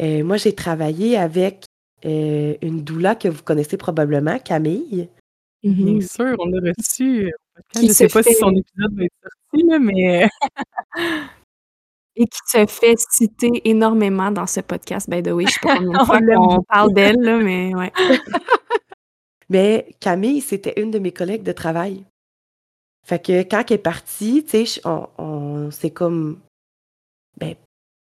euh, 0.00 0.22
moi, 0.22 0.36
j'ai 0.36 0.54
travaillé 0.54 1.16
avec 1.16 1.64
euh, 2.04 2.54
une 2.62 2.82
doula 2.82 3.14
que 3.14 3.28
vous 3.28 3.42
connaissez 3.42 3.76
probablement, 3.76 4.38
Camille. 4.38 5.08
Mm-hmm. 5.64 5.98
Bien 5.98 6.06
sûr, 6.06 6.36
on 6.38 6.46
l'a 6.46 6.72
reçu. 6.78 7.32
je 7.74 7.82
ne 7.82 7.92
sais 7.92 8.08
pas 8.08 8.22
si 8.22 8.34
son 8.34 8.50
épisode 8.50 8.94
va 8.96 9.04
être 9.04 9.12
sorti, 9.22 9.80
mais. 9.80 10.28
Et 12.14 12.26
qui 12.26 12.38
se 12.46 12.66
fait 12.66 12.98
citer 13.10 13.62
énormément 13.64 14.30
dans 14.30 14.46
ce 14.46 14.60
podcast, 14.60 15.08
by 15.08 15.22
the 15.22 15.28
way. 15.28 15.46
Je 15.46 15.52
sais 15.52 15.60
pas 15.62 15.76
combien 15.78 15.98
de 15.98 16.04
fois 16.04 16.20
qu'on 16.20 16.62
parle 16.62 16.92
d'elle, 16.92 17.42
mais 17.42 17.74
ouais. 17.74 17.92
mais 19.48 19.86
Camille, 20.00 20.40
c'était 20.40 20.80
une 20.80 20.90
de 20.90 20.98
mes 20.98 21.12
collègues 21.12 21.42
de 21.42 21.52
travail. 21.52 22.04
Fait 23.04 23.20
que 23.24 23.42
quand 23.42 23.64
elle 23.68 23.74
est 23.74 23.78
partie, 23.78 24.44
tu 24.44 24.66
sais, 24.66 24.80
on, 24.84 25.08
on 25.18 25.70
c'est 25.70 25.90
comme 25.90 26.38
ben, 27.38 27.54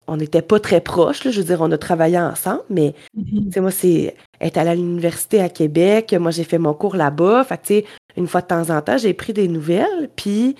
on 0.06 0.16
n'était 0.16 0.42
pas 0.42 0.60
très 0.60 0.80
proches, 0.80 1.28
je 1.28 1.40
veux 1.40 1.46
dire, 1.46 1.60
on 1.60 1.70
a 1.72 1.78
travaillé 1.78 2.18
ensemble, 2.18 2.62
mais 2.70 2.94
mm-hmm. 3.16 3.60
moi, 3.60 3.70
c'est 3.70 4.14
être 4.40 4.56
allée 4.56 4.70
à 4.70 4.74
l'université 4.74 5.40
à 5.40 5.48
Québec, 5.48 6.14
moi 6.14 6.30
j'ai 6.30 6.44
fait 6.44 6.58
mon 6.58 6.74
cours 6.74 6.96
là-bas, 6.96 7.44
fait 7.44 7.58
tu 7.58 7.66
sais, 7.66 7.84
une 8.16 8.28
fois 8.28 8.40
de 8.40 8.46
temps 8.46 8.70
en 8.70 8.80
temps, 8.82 8.98
j'ai 8.98 9.14
pris 9.14 9.32
des 9.32 9.48
nouvelles, 9.48 10.10
puis 10.14 10.56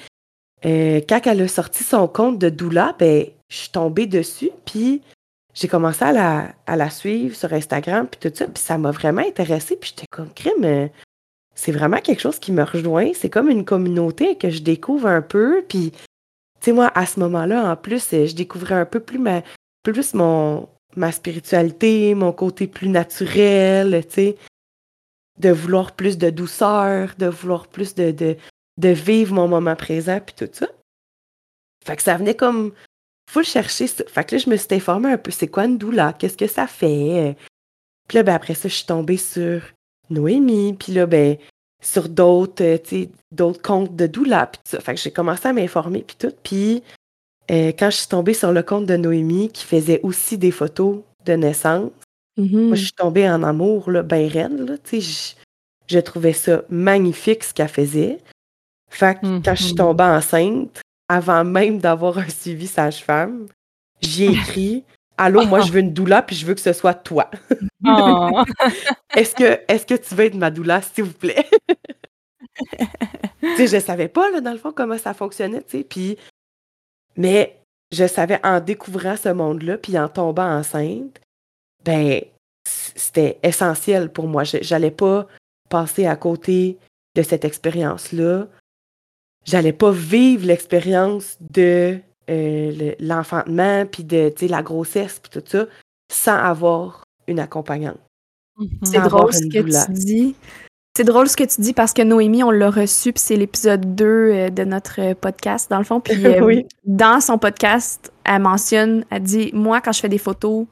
euh, 0.65 1.01
quand 1.09 1.21
elle 1.27 1.43
a 1.43 1.49
sorti 1.49 1.85
son 1.85 2.09
compte 2.09 2.39
de 2.39 2.49
doula, 2.49 2.97
ben, 2.99 3.27
je 3.49 3.57
suis 3.57 3.71
tombée 3.71 4.07
dessus, 4.07 4.51
puis 4.65 5.03
j'ai 5.55 5.69
commencé 5.69 6.05
à 6.05 6.53
la, 6.77 6.91
suivre 6.91 7.35
sur 7.35 7.53
Instagram, 7.53 8.07
puis 8.07 8.21
tout 8.21 8.37
ça, 8.37 8.47
puis 8.47 8.63
ça 8.63 8.79
m'a 8.79 8.91
vraiment 8.91 9.23
intéressée, 9.23 9.77
puis 9.77 9.91
j'étais 9.91 10.07
comme, 10.11 10.33
crime, 10.33 10.65
euh, 10.65 10.89
c'est 11.55 11.73
vraiment 11.73 12.01
quelque 12.01 12.21
chose 12.21 12.39
qui 12.39 12.53
me 12.53 12.63
rejoint, 12.63 13.13
c'est 13.15 13.31
comme 13.31 13.49
une 13.49 13.65
communauté 13.65 14.37
que 14.37 14.51
je 14.51 14.61
découvre 14.61 15.07
un 15.07 15.23
peu, 15.23 15.65
puis 15.67 15.93
tu 15.93 15.99
sais, 16.61 16.73
moi, 16.73 16.91
à 16.95 17.07
ce 17.07 17.21
moment-là, 17.21 17.71
en 17.71 17.77
plus, 17.77 18.13
euh, 18.13 18.27
je 18.27 18.35
découvrais 18.35 18.75
un 18.75 18.85
peu 18.85 19.01
plus 19.01 19.19
ma, 19.19 19.43
plus 19.83 20.15
mon, 20.15 20.69
ma 20.95 21.13
spiritualité, 21.13 22.15
mon 22.15 22.33
côté 22.33 22.67
plus 22.67 22.89
naturel, 22.89 24.05
tu 24.07 24.15
sais, 24.15 24.37
de 25.39 25.51
vouloir 25.51 25.93
plus 25.93 26.19
de 26.19 26.31
douceur, 26.31 27.15
de 27.19 27.27
vouloir 27.27 27.69
plus 27.69 27.95
de, 27.95 28.11
de, 28.11 28.37
de 28.79 28.89
vivre 28.89 29.35
mon 29.35 29.49
moment 29.49 29.77
présent, 29.77 30.21
puis 30.21 30.35
tout 30.35 30.51
ça. 30.53 30.67
Fait 31.87 31.97
que 31.97 32.03
ça 32.03 32.17
venait 32.17 32.35
comme 32.35 32.73
faut 33.29 33.41
le 33.41 33.45
chercher. 33.45 33.87
Fait 33.89 34.25
que 34.25 34.37
là, 34.37 34.43
je 34.45 34.51
me 34.51 34.57
suis 34.57 34.69
informée 34.73 35.13
un 35.13 35.19
peu, 35.19 35.31
c'est 35.31 35.49
quoi 35.49 35.65
une 35.65 35.79
doula, 35.79 36.13
qu'est-ce 36.13 36.37
que 36.37 36.47
ça 36.47 36.67
fait? 36.67 37.37
Puis 38.09 38.17
là, 38.17 38.23
ben, 38.23 38.35
après 38.35 38.55
ça, 38.55 38.69
je 38.69 38.75
suis 38.75 38.87
tombée 38.87 39.17
sur 39.17 39.63
Noémie, 40.11 40.75
puis 40.75 40.93
là, 40.93 41.07
ben, 41.07 41.37
sur 41.83 42.09
d'autres, 42.09 42.63
euh, 42.63 43.07
d'autres 43.33 43.63
comptes 43.63 43.95
de 43.95 44.07
doula, 44.07 44.47
puis 44.47 44.61
ça. 44.65 44.81
Fait 44.81 44.95
que 44.95 45.01
j'ai 45.01 45.11
commencé 45.11 45.49
à 45.49 45.53
m'informer, 45.53 46.05
puis 46.07 46.17
tout. 46.19 46.33
Puis 46.43 46.83
euh, 47.51 47.73
quand 47.79 47.91
je 47.91 47.97
suis 47.97 48.09
tombée 48.09 48.35
sur 48.35 48.53
le 48.53 48.63
compte 48.63 48.87
de 48.87 48.97
Noémie, 48.97 49.51
qui 49.51 49.65
faisait 49.65 50.01
aussi 50.03 50.39
des 50.39 50.51
photos 50.51 51.01
de 51.25 51.33
naissance, 51.35 51.91
mm-hmm. 52.39 52.67
moi, 52.67 52.77
je 52.77 52.85
suis 52.85 52.93
tombée 52.93 53.29
en 53.29 53.43
amour, 53.43 53.91
là, 53.91 54.03
ben 54.03 54.29
raide, 54.29 54.59
là, 54.59 54.79
tu 54.79 55.01
sais. 55.01 55.37
Je, 55.89 56.01
trouvais 56.01 56.33
ça 56.33 56.63
magnifique, 56.69 57.45
ce 57.45 57.55
qu'elle 57.55 57.69
faisait. 57.69 58.19
Fait 58.91 59.15
que 59.21 59.41
quand 59.45 59.55
je 59.55 59.63
suis 59.63 59.73
mm-hmm. 59.75 59.77
tombée 59.77 60.05
enceinte, 60.05 60.81
avant 61.09 61.45
même 61.45 61.79
d'avoir 61.79 62.19
un 62.19 62.29
suivi 62.29 62.67
sage-femme, 62.67 63.47
j'ai 64.01 64.27
écrit 64.27 64.85
Allô, 65.19 65.47
moi 65.47 65.61
je 65.61 65.73
veux 65.73 65.81
une 65.81 65.95
doula 65.95 66.23
puis 66.23 66.37
je 66.37 66.45
veux 66.45 66.55
que 66.55 66.61
ce 66.61 66.73
soit 66.73 66.95
toi. 66.95 67.31
Oh. 67.85 68.43
est-ce 69.15 69.35
que 69.35 69.61
est-ce 69.69 69.87
que 69.87 69.95
tu 69.95 70.15
veux 70.15 70.25
être 70.25 70.35
ma 70.35 70.51
doula, 70.51 70.83
s'il 70.83 71.05
vous 71.05 71.13
plaît? 71.13 71.47
tu 73.41 73.57
sais, 73.57 73.67
je 73.67 73.81
savais 73.81 74.09
pas, 74.09 74.31
là, 74.31 74.41
dans 74.41 74.53
le 74.53 74.59
fond, 74.59 74.73
comment 74.73 74.99
ça 74.99 75.15
fonctionnait, 75.15 75.63
tu 75.63 75.79
sais. 75.79 75.85
Puis, 75.85 76.17
mais 77.17 77.59
je 77.93 78.07
savais 78.07 78.41
en 78.45 78.61
découvrant 78.61 79.17
ce 79.17 79.29
monde-là, 79.29 79.79
puis 79.79 79.99
en 79.99 80.09
tombant 80.09 80.59
enceinte, 80.59 81.21
ben, 81.85 82.23
c'était 82.65 83.39
essentiel 83.43 84.11
pour 84.13 84.27
moi. 84.27 84.45
J'allais 84.45 84.91
pas 84.91 85.27
passer 85.69 86.07
à 86.07 86.17
côté 86.17 86.79
de 87.15 87.23
cette 87.23 87.45
expérience-là. 87.45 88.49
J'allais 89.47 89.73
pas 89.73 89.93
vivre 89.93 90.47
l'expérience 90.47 91.37
de 91.41 91.99
euh, 92.29 92.93
l'enfantement, 92.99 93.87
puis 93.87 94.05
de 94.05 94.33
la 94.49 94.63
grossesse, 94.63 95.21
puis 95.21 95.41
tout 95.41 95.47
ça, 95.47 95.67
sans 96.13 96.37
avoir 96.37 97.05
une 97.29 97.39
accompagnante. 97.39 98.01
Mm-hmm. 98.59 98.79
C'est 98.83 99.01
drôle 99.01 99.33
ce 99.33 99.47
que 99.47 99.87
tu 99.87 99.93
dis. 99.93 100.35
C'est 100.97 101.05
drôle 101.05 101.29
ce 101.29 101.37
que 101.37 101.45
tu 101.45 101.61
dis 101.61 101.75
parce 101.75 101.93
que 101.93 102.01
Noémie, 102.01 102.43
on 102.43 102.51
l'a 102.51 102.71
reçu, 102.71 103.13
puis 103.13 103.21
c'est 103.21 103.37
l'épisode 103.37 103.95
2 103.95 104.05
euh, 104.05 104.51
de 104.51 104.65
notre 104.65 105.13
podcast, 105.13 105.71
dans 105.71 105.79
le 105.79 105.85
fond. 105.85 106.01
Puis 106.01 106.15
euh, 106.27 106.63
dans 106.85 107.21
son 107.21 107.39
podcast, 107.39 108.13
elle 108.25 108.41
mentionne, 108.41 109.05
elle 109.11 109.23
dit 109.23 109.51
Moi, 109.53 109.81
quand 109.83 109.93
je 109.93 110.01
fais 110.01 110.09
des 110.09 110.19
photos, 110.19 110.67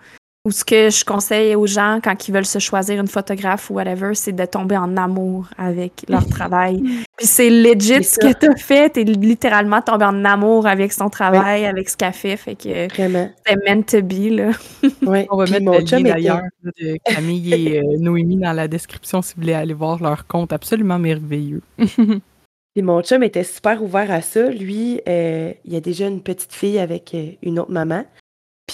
ou 0.47 0.51
ce 0.51 0.63
que 0.63 0.91
je 0.91 1.05
conseille 1.07 1.55
aux 1.55 1.67
gens 1.67 2.01
quand 2.05 2.29
ils 2.29 2.33
veulent 2.33 2.45
se 2.45 2.59
choisir 2.59 3.01
une 3.01 3.09
photographe 3.09 3.71
ou 3.71 3.75
whatever, 3.75 4.15
c'est 4.15 4.33
de 4.33 4.45
tomber 4.45 4.77
en 4.77 4.95
amour 4.99 5.49
avec 5.57 6.05
leur 6.07 6.27
travail. 6.29 6.83
Puis 7.17 7.27
c'est 7.27 7.49
legit 7.49 8.05
ce 8.05 8.19
que 8.19 8.33
t'as 8.33 8.55
fait. 8.57 8.91
T'es 8.91 9.05
littéralement 9.05 9.81
tombé 9.81 10.05
en 10.05 10.23
amour 10.25 10.67
avec 10.67 10.93
son 10.93 11.09
travail, 11.09 11.65
avec 11.65 11.89
ce 11.89 11.97
qu'elle 11.97 12.13
fait. 12.13 12.37
Fait 12.37 12.57
que 12.57 12.89
c'est 12.95 13.57
meant 13.67 13.83
to 13.83 14.03
be, 14.03 14.31
là. 14.31 14.51
On 15.31 15.37
va 15.37 15.47
mettre 15.47 15.65
mon 15.65 15.73
le 15.73 15.79
lien 15.79 16.01
d'ailleurs 16.03 16.43
de 16.63 16.99
Camille 17.05 17.55
et 17.55 17.79
euh, 17.83 17.99
Noémie 17.99 18.37
dans 18.37 18.53
la 18.53 18.69
description 18.69 19.23
si 19.23 19.35
vous 19.35 19.41
voulez 19.41 19.55
aller 19.55 19.75
voir 19.75 20.03
leur 20.03 20.27
compte 20.27 20.53
absolument 20.53 20.99
merveilleux. 20.99 21.63
Puis 21.79 22.83
mon 22.83 23.03
chum 23.03 23.23
était 23.23 23.45
super 23.45 23.83
ouvert 23.83 24.11
à 24.11 24.21
ça. 24.21 24.51
Lui, 24.51 25.01
euh, 25.09 25.53
il 25.65 25.77
a 25.77 25.81
déjà 25.81 26.09
une 26.09 26.21
petite 26.21 26.53
fille 26.53 26.79
avec 26.81 27.15
euh, 27.15 27.31
une 27.43 27.61
autre 27.61 27.71
maman. 27.71 28.05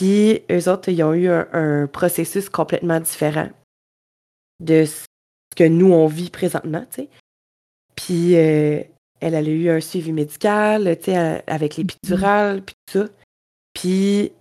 Puis 0.00 0.40
eux 0.50 0.66
autres, 0.70 0.88
ils 0.88 1.02
ont 1.02 1.12
eu 1.12 1.28
un, 1.28 1.86
processus 1.86 2.48
complètement 2.48 3.00
différent 3.00 3.50
de 4.58 4.86
ce 4.86 5.04
que 5.54 5.64
nous, 5.64 5.92
on 5.92 6.06
vit 6.06 6.30
présentement, 6.30 6.86
tu 6.90 7.02
sais. 7.02 7.08
Puis 7.96 8.34
euh, 8.34 8.82
elle, 9.20 9.34
a 9.34 9.42
eu 9.42 9.68
un 9.68 9.80
suivi 9.82 10.12
médical, 10.12 10.96
tu 10.96 11.10
sais, 11.10 11.44
avec 11.46 11.76
l'épidurale, 11.76 12.60
mm-hmm. 12.60 12.62
puis 12.62 12.74
tout 12.86 12.98
ça. 12.98 13.08
Puis 13.74 14.32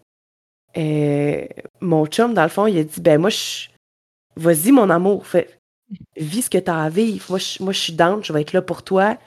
euh, 0.77 1.45
mon 1.81 2.05
chum, 2.05 2.33
dans 2.33 2.43
le 2.43 2.49
fond, 2.49 2.65
il 2.65 2.77
a 2.77 2.83
dit, 2.85 3.01
ben 3.01 3.19
moi, 3.19 3.29
je... 3.29 3.67
vas-y, 4.37 4.71
mon 4.71 4.89
amour, 4.89 5.27
fais... 5.27 5.59
vis 6.15 6.43
ce 6.43 6.49
que 6.49 6.57
tu 6.57 6.71
as 6.71 6.83
à 6.83 6.89
vivre. 6.89 7.25
Moi, 7.31 7.39
je, 7.39 7.61
moi, 7.61 7.73
je 7.73 7.79
suis 7.79 7.93
down, 7.93 8.23
je 8.23 8.31
vais 8.31 8.43
être 8.43 8.53
là 8.53 8.61
pour 8.61 8.83
toi. 8.83 9.17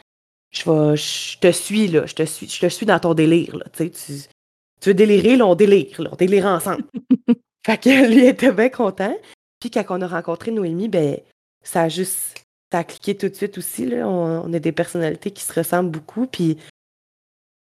Je, 0.50 0.62
vais, 0.64 0.96
je 0.96 1.38
te 1.38 1.52
suis, 1.52 1.88
là. 1.88 2.06
Je 2.06 2.14
te 2.14 2.24
suis, 2.24 2.48
je 2.48 2.58
te 2.58 2.68
suis 2.70 2.86
dans 2.86 3.00
ton 3.00 3.12
délire, 3.12 3.54
là. 3.54 3.66
Tu 3.70 3.90
sais, 3.90 3.90
tu 3.90 4.31
veux 4.90 4.94
délirer, 4.94 5.36
là, 5.36 5.46
on 5.46 5.54
délire, 5.54 6.00
là, 6.00 6.10
on 6.12 6.16
délire 6.16 6.46
ensemble. 6.46 6.84
fait 7.66 7.78
que 7.78 8.08
lui 8.08 8.26
était 8.26 8.52
bien 8.52 8.68
content. 8.68 9.16
Puis 9.60 9.70
quand 9.70 9.84
on 9.90 10.02
a 10.02 10.08
rencontré 10.08 10.50
Noémie, 10.50 10.88
ben, 10.88 11.18
ça 11.62 11.82
a 11.82 11.88
juste, 11.88 12.44
ça 12.72 12.80
a 12.80 12.84
cliqué 12.84 13.16
tout 13.16 13.28
de 13.28 13.34
suite 13.34 13.58
aussi, 13.58 13.86
là. 13.86 14.08
On, 14.08 14.52
a 14.52 14.58
des 14.58 14.72
personnalités 14.72 15.30
qui 15.30 15.42
se 15.42 15.52
ressemblent 15.52 15.90
beaucoup, 15.90 16.26
puis 16.26 16.58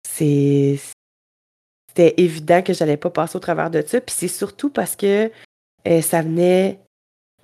c'est, 0.08 0.78
c'était 1.88 2.16
évident 2.18 2.62
que 2.62 2.74
j'allais 2.74 2.98
pas 2.98 3.10
passer 3.10 3.38
au 3.38 3.40
travers 3.40 3.72
de 3.72 3.82
ça. 3.86 4.02
Puis 4.02 4.16
c'est 4.18 4.28
surtout 4.28 4.70
parce 4.70 4.96
que 4.96 5.32
euh, 5.88 6.02
ça 6.02 6.22
venait 6.22 6.80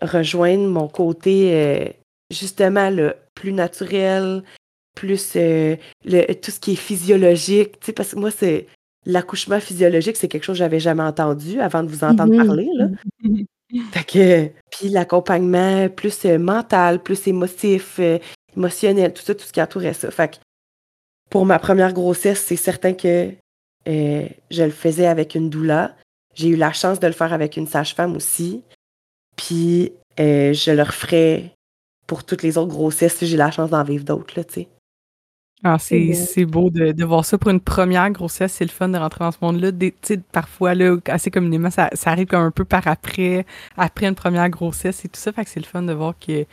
rejoindre 0.02 0.68
mon 0.68 0.88
côté, 0.88 1.56
euh, 1.56 1.90
justement, 2.30 2.90
le 2.90 3.16
plus 3.36 3.54
naturel, 3.54 4.44
plus 4.96 5.34
euh, 5.36 5.76
le, 6.04 6.34
tout 6.34 6.52
ce 6.52 6.60
qui 6.60 6.74
est 6.74 6.76
physiologique, 6.76 7.80
tu 7.80 7.88
sais, 7.88 7.94
parce 7.94 8.12
que 8.12 8.20
moi, 8.20 8.32
c'est 8.32 8.68
l'accouchement 9.06 9.60
physiologique, 9.60 10.18
c'est 10.18 10.28
quelque 10.28 10.44
chose 10.44 10.56
que 10.56 10.60
j'avais 10.60 10.80
jamais 10.80 11.04
entendu 11.04 11.60
avant 11.60 11.84
de 11.84 11.90
vous 11.90 12.04
entendre 12.04 12.34
mm-hmm. 12.34 12.46
parler. 12.46 12.70
Là. 12.76 12.88
fait 13.92 14.04
que, 14.04 14.52
puis 14.70 14.90
l'accompagnement 14.90 15.90
plus 15.90 16.26
euh, 16.26 16.38
mental, 16.38 17.02
plus 17.02 17.28
émotif, 17.28 17.98
euh, 18.00 18.20
émotionnel, 18.56 19.14
tout 19.14 19.24
ça, 19.24 19.34
tout 19.34 19.46
ce 19.46 19.54
qui 19.54 19.62
entourait 19.62 19.94
ça. 19.94 20.12
Fait 20.12 20.36
que 20.36 20.38
pour 21.30 21.46
ma 21.46 21.60
première 21.60 21.94
grossesse, 21.94 22.44
c'est 22.46 22.56
certain 22.56 22.94
que 22.94 23.32
euh, 23.88 24.28
je 24.50 24.64
le 24.64 24.72
faisais 24.72 25.08
avec 25.08 25.36
une 25.36 25.50
doula. 25.50 25.96
J'ai 26.36 26.50
eu 26.50 26.56
la 26.56 26.74
chance 26.74 27.00
de 27.00 27.08
le 27.08 27.14
faire 27.14 27.34
avec 27.34 27.58
une 27.58 27.68
sage-femme 27.68 28.16
aussi. 28.16 28.64
Puis 29.36 29.94
je 30.18 30.72
le 30.72 30.84
referai 30.84 31.56
pour 32.06 32.24
toutes 32.24 32.44
les 32.44 32.58
autres 32.58 32.70
grossesses 32.70 33.16
si 33.16 33.26
j'ai 33.26 33.38
la 33.38 33.50
chance 33.50 33.72
d'en 33.72 33.84
vivre 33.84 34.04
d'autres, 34.04 34.34
là, 34.38 34.44
tu 34.44 34.54
sais. 34.54 34.68
Ah, 35.64 35.78
c'est 35.78 36.46
beau 36.46 36.72
de, 36.72 36.92
de, 36.92 37.06
voir 37.06 37.24
ça 37.24 37.38
pour 37.38 37.52
une 37.52 37.60
première 37.60 38.10
grossesse, 38.10 38.54
c'est 38.54 38.66
le 38.66 38.72
fun 38.72 38.90
de 38.90 38.98
rentrer 38.98 39.24
dans 39.24 39.32
ce 39.32 39.38
monde-là. 39.42 39.70
Parfois, 40.32 40.74
là, 40.74 40.98
assez 41.06 41.30
communément, 41.30 41.70
ça, 41.70 41.90
ça, 41.94 42.10
arrive 42.10 42.28
comme 42.28 42.42
un 42.42 42.52
peu 42.52 42.66
par 42.66 42.88
après, 42.88 43.46
après 43.78 44.08
une 44.08 44.16
première 44.16 44.50
grossesse 44.50 45.06
et 45.06 45.08
tout 45.08 45.20
ça. 45.20 45.32
Fait 45.32 45.44
que 45.44 45.52
c'est 45.52 45.60
le 45.60 45.68
fun 45.68 45.84
de 45.84 45.94
voir 45.94 46.16
que, 46.18 46.46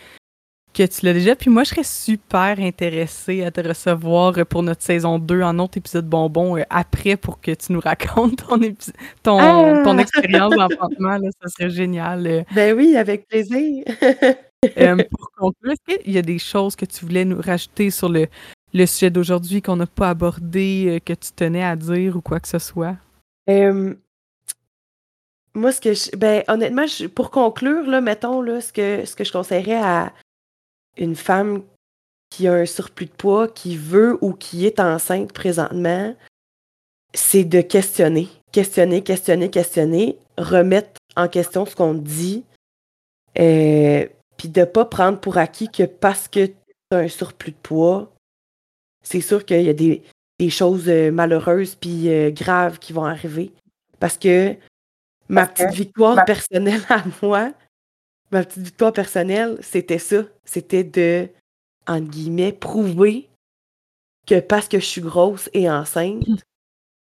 que 0.74 0.82
tu 0.82 1.06
l'as 1.06 1.14
déjà. 1.14 1.34
Puis 1.36 1.48
moi, 1.48 1.64
je 1.64 1.70
serais 1.70 1.84
super 1.84 2.60
intéressée 2.60 3.44
à 3.44 3.50
te 3.50 3.66
recevoir 3.66 4.34
pour 4.46 4.62
notre 4.62 4.82
saison 4.82 5.18
2 5.18 5.40
en 5.40 5.58
autre 5.58 5.78
épisode 5.78 6.06
bonbon 6.06 6.58
euh, 6.58 6.62
après 6.68 7.16
pour 7.16 7.40
que 7.40 7.52
tu 7.52 7.72
nous 7.72 7.80
racontes 7.80 8.36
ton, 8.46 8.60
ton, 9.22 9.38
ah! 9.40 9.84
ton 9.84 9.96
expérience 9.96 10.54
d'enfantement. 10.54 11.18
Ça 11.42 11.48
serait 11.48 11.70
génial. 11.70 12.26
Euh. 12.26 12.42
Ben 12.54 12.76
oui, 12.76 12.94
avec 12.94 13.26
plaisir. 13.26 13.84
Euh, 14.76 14.96
pour 15.10 15.30
conclure, 15.34 15.72
est-ce 15.72 15.96
qu'il 15.96 16.12
y 16.12 16.18
a 16.18 16.22
des 16.22 16.38
choses 16.38 16.76
que 16.76 16.84
tu 16.84 17.06
voulais 17.06 17.24
nous 17.24 17.40
rajouter 17.40 17.90
sur 17.90 18.10
le, 18.10 18.26
le 18.74 18.86
sujet 18.86 19.10
d'aujourd'hui 19.10 19.62
qu'on 19.62 19.76
n'a 19.76 19.86
pas 19.86 20.10
abordé, 20.10 20.86
euh, 20.88 20.98
que 20.98 21.12
tu 21.12 21.32
tenais 21.32 21.64
à 21.64 21.76
dire 21.76 22.16
ou 22.16 22.20
quoi 22.20 22.40
que 22.40 22.48
ce 22.48 22.58
soit? 22.58 22.96
moi, 25.54 25.72
ce 25.72 25.80
que 25.80 25.94
je, 25.94 26.14
ben, 26.16 26.44
honnêtement, 26.48 26.84
pour 27.14 27.30
conclure, 27.30 27.86
là, 27.88 28.00
mettons, 28.00 28.42
là, 28.42 28.60
ce, 28.60 28.72
que, 28.72 29.04
ce 29.06 29.16
que 29.16 29.24
je 29.24 29.32
conseillerais 29.32 29.82
à 29.82 30.12
une 30.96 31.16
femme 31.16 31.62
qui 32.30 32.46
a 32.46 32.52
un 32.52 32.66
surplus 32.66 33.06
de 33.06 33.10
poids, 33.10 33.48
qui 33.48 33.76
veut 33.76 34.18
ou 34.20 34.32
qui 34.32 34.66
est 34.66 34.80
enceinte 34.80 35.32
présentement, 35.32 36.14
c'est 37.14 37.44
de 37.44 37.60
questionner. 37.60 38.28
questionner, 38.52 39.02
questionner, 39.02 39.50
questionner, 39.50 40.18
remettre 40.36 41.00
en 41.16 41.28
question 41.28 41.66
ce 41.66 41.74
qu'on 41.74 41.94
dit, 41.94 42.44
euh, 43.38 44.06
puis 44.36 44.48
de 44.48 44.64
pas 44.64 44.84
prendre 44.84 45.18
pour 45.18 45.38
acquis 45.38 45.68
que 45.68 45.84
parce 45.84 46.28
que 46.28 46.46
tu 46.46 46.54
as 46.92 46.98
un 46.98 47.08
surplus 47.08 47.52
de 47.52 47.56
poids, 47.62 48.12
c'est 49.08 49.22
sûr 49.22 49.46
qu'il 49.46 49.62
y 49.62 49.70
a 49.70 49.72
des, 49.72 50.02
choses 50.50 50.88
euh, 50.88 51.10
malheureuses 51.10 51.74
puis 51.74 52.10
euh, 52.10 52.30
graves 52.30 52.78
qui 52.78 52.92
vont 52.92 53.06
arriver. 53.06 53.52
Parce 53.98 54.18
que 54.18 54.54
ma 55.30 55.46
petite 55.46 55.72
victoire 55.72 56.24
personnelle 56.26 56.82
à 56.90 57.02
moi, 57.22 57.52
ma 58.30 58.44
petite 58.44 58.64
victoire 58.64 58.92
personnelle, 58.92 59.56
c'était 59.62 59.98
ça. 59.98 60.24
C'était 60.44 60.84
de, 60.84 61.28
entre 61.86 62.08
guillemets, 62.08 62.52
prouver 62.52 63.30
que 64.26 64.40
parce 64.40 64.68
que 64.68 64.78
je 64.78 64.84
suis 64.84 65.00
grosse 65.00 65.48
et 65.54 65.70
enceinte, 65.70 66.24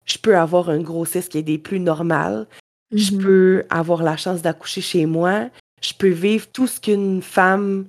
je 0.04 0.18
peux 0.18 0.38
avoir 0.38 0.70
une 0.70 0.84
grossesse 0.84 1.28
qui 1.28 1.38
est 1.38 1.42
des 1.42 1.58
plus 1.58 1.80
normales. 1.80 2.46
Je 2.92 3.10
mm-hmm. 3.10 3.22
peux 3.22 3.64
avoir 3.68 4.04
la 4.04 4.16
chance 4.16 4.42
d'accoucher 4.42 4.80
chez 4.80 5.06
moi. 5.06 5.50
Je 5.82 5.92
peux 5.92 6.08
vivre 6.08 6.46
tout 6.52 6.68
ce 6.68 6.80
qu'une 6.80 7.20
femme 7.20 7.86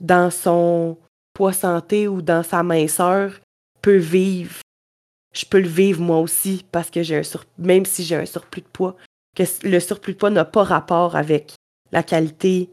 dans 0.00 0.32
son 0.32 0.98
poids 1.32 1.52
santé 1.52 2.08
ou 2.08 2.22
dans 2.22 2.42
sa 2.42 2.64
minceur 2.64 3.38
peut 3.82 3.96
vivre. 3.96 4.60
Je 5.34 5.44
peux 5.44 5.60
le 5.60 5.68
vivre 5.68 6.00
moi 6.00 6.18
aussi 6.18 6.64
parce 6.72 6.90
que 6.90 7.02
j'ai 7.02 7.16
un 7.16 7.22
sur... 7.22 7.44
même 7.58 7.84
si 7.84 8.04
j'ai 8.04 8.16
un 8.16 8.26
surplus 8.26 8.62
de 8.62 8.66
poids, 8.66 8.96
que 9.36 9.42
le 9.64 9.80
surplus 9.80 10.14
de 10.14 10.18
poids 10.18 10.30
n'a 10.30 10.44
pas 10.44 10.62
rapport 10.62 11.16
avec 11.16 11.54
la 11.90 12.02
qualité 12.02 12.70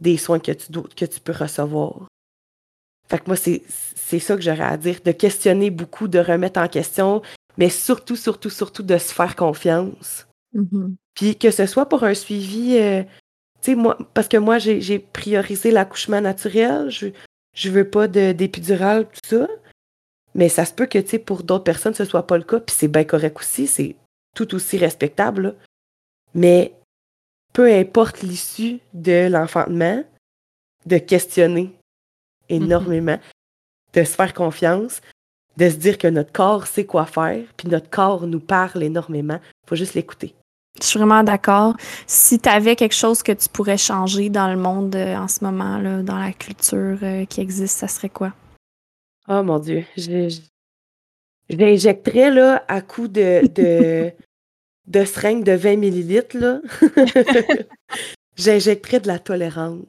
des 0.00 0.16
soins 0.16 0.38
que 0.38 0.52
tu, 0.52 0.72
que 0.72 1.04
tu 1.04 1.20
peux 1.20 1.32
recevoir. 1.32 2.08
Fait 3.08 3.18
que 3.18 3.24
moi, 3.26 3.36
c'est 3.36 4.18
ça 4.20 4.36
que 4.36 4.42
j'aurais 4.42 4.62
à 4.62 4.76
dire, 4.76 5.00
de 5.04 5.10
questionner 5.10 5.70
beaucoup, 5.70 6.06
de 6.06 6.20
remettre 6.20 6.60
en 6.60 6.68
question, 6.68 7.22
mais 7.58 7.68
surtout, 7.68 8.14
surtout, 8.14 8.50
surtout 8.50 8.84
de 8.84 8.96
se 8.98 9.12
faire 9.12 9.34
confiance. 9.34 10.28
Mm-hmm. 10.54 10.94
Puis 11.14 11.36
que 11.36 11.50
ce 11.50 11.66
soit 11.66 11.88
pour 11.88 12.04
un 12.04 12.14
suivi, 12.14 12.76
euh, 12.78 13.02
tu 13.60 13.72
sais, 13.72 13.74
moi, 13.74 13.98
parce 14.14 14.28
que 14.28 14.36
moi, 14.36 14.58
j'ai 14.58 14.98
priorisé 15.00 15.72
l'accouchement 15.72 16.20
naturel, 16.20 16.88
je, 16.88 17.08
je 17.52 17.70
veux 17.70 17.88
pas 17.88 18.06
d'épidural, 18.06 19.06
tout 19.06 19.28
ça. 19.28 19.48
Mais 20.34 20.48
ça 20.48 20.64
se 20.64 20.72
peut 20.72 20.86
que, 20.86 20.98
tu 20.98 21.08
sais, 21.08 21.18
pour 21.18 21.42
d'autres 21.42 21.64
personnes, 21.64 21.94
ce 21.94 22.04
soit 22.04 22.26
pas 22.26 22.38
le 22.38 22.44
cas, 22.44 22.60
puis 22.60 22.74
c'est 22.76 22.88
bien 22.88 23.04
correct 23.04 23.36
aussi, 23.38 23.66
c'est 23.66 23.96
tout 24.34 24.54
aussi 24.54 24.78
respectable. 24.78 25.56
Mais 26.34 26.72
peu 27.52 27.72
importe 27.72 28.22
l'issue 28.22 28.78
de 28.94 29.28
l'enfantement, 29.28 30.04
de 30.86 30.98
questionner 30.98 31.64
mm-hmm. 32.48 32.54
énormément, 32.54 33.18
de 33.94 34.04
se 34.04 34.14
faire 34.14 34.34
confiance, 34.34 35.00
de 35.56 35.68
se 35.68 35.76
dire 35.76 35.98
que 35.98 36.06
notre 36.06 36.32
corps 36.32 36.66
sait 36.66 36.86
quoi 36.86 37.06
faire, 37.06 37.44
puis 37.56 37.68
notre 37.68 37.90
corps 37.90 38.26
nous 38.26 38.40
parle 38.40 38.82
énormément. 38.82 39.40
Il 39.64 39.68
faut 39.68 39.76
juste 39.76 39.94
l'écouter. 39.94 40.34
Je 40.80 40.86
suis 40.86 40.98
vraiment 40.98 41.24
d'accord. 41.24 41.74
Si 42.06 42.38
tu 42.38 42.48
avais 42.48 42.76
quelque 42.76 42.94
chose 42.94 43.22
que 43.22 43.32
tu 43.32 43.48
pourrais 43.48 43.76
changer 43.76 44.30
dans 44.30 44.48
le 44.48 44.56
monde 44.56 44.94
euh, 44.94 45.16
en 45.16 45.28
ce 45.28 45.44
moment, 45.44 45.78
là, 45.78 46.02
dans 46.02 46.18
la 46.18 46.32
culture 46.32 46.98
euh, 47.02 47.24
qui 47.26 47.40
existe, 47.40 47.78
ça 47.78 47.88
serait 47.88 48.08
quoi? 48.08 48.32
Oh 49.28 49.42
mon 49.42 49.58
Dieu. 49.58 49.84
J'injecterais 51.48 52.30
là, 52.30 52.64
à 52.68 52.80
coup 52.80 53.08
de, 53.08 53.46
de, 53.48 54.12
de 54.86 55.04
seringue 55.04 55.44
de 55.44 55.52
20 55.52 55.76
millilitres, 55.76 56.36
là. 56.36 56.60
J'injecterais 58.36 59.00
de 59.00 59.08
la 59.08 59.18
tolérance. 59.18 59.84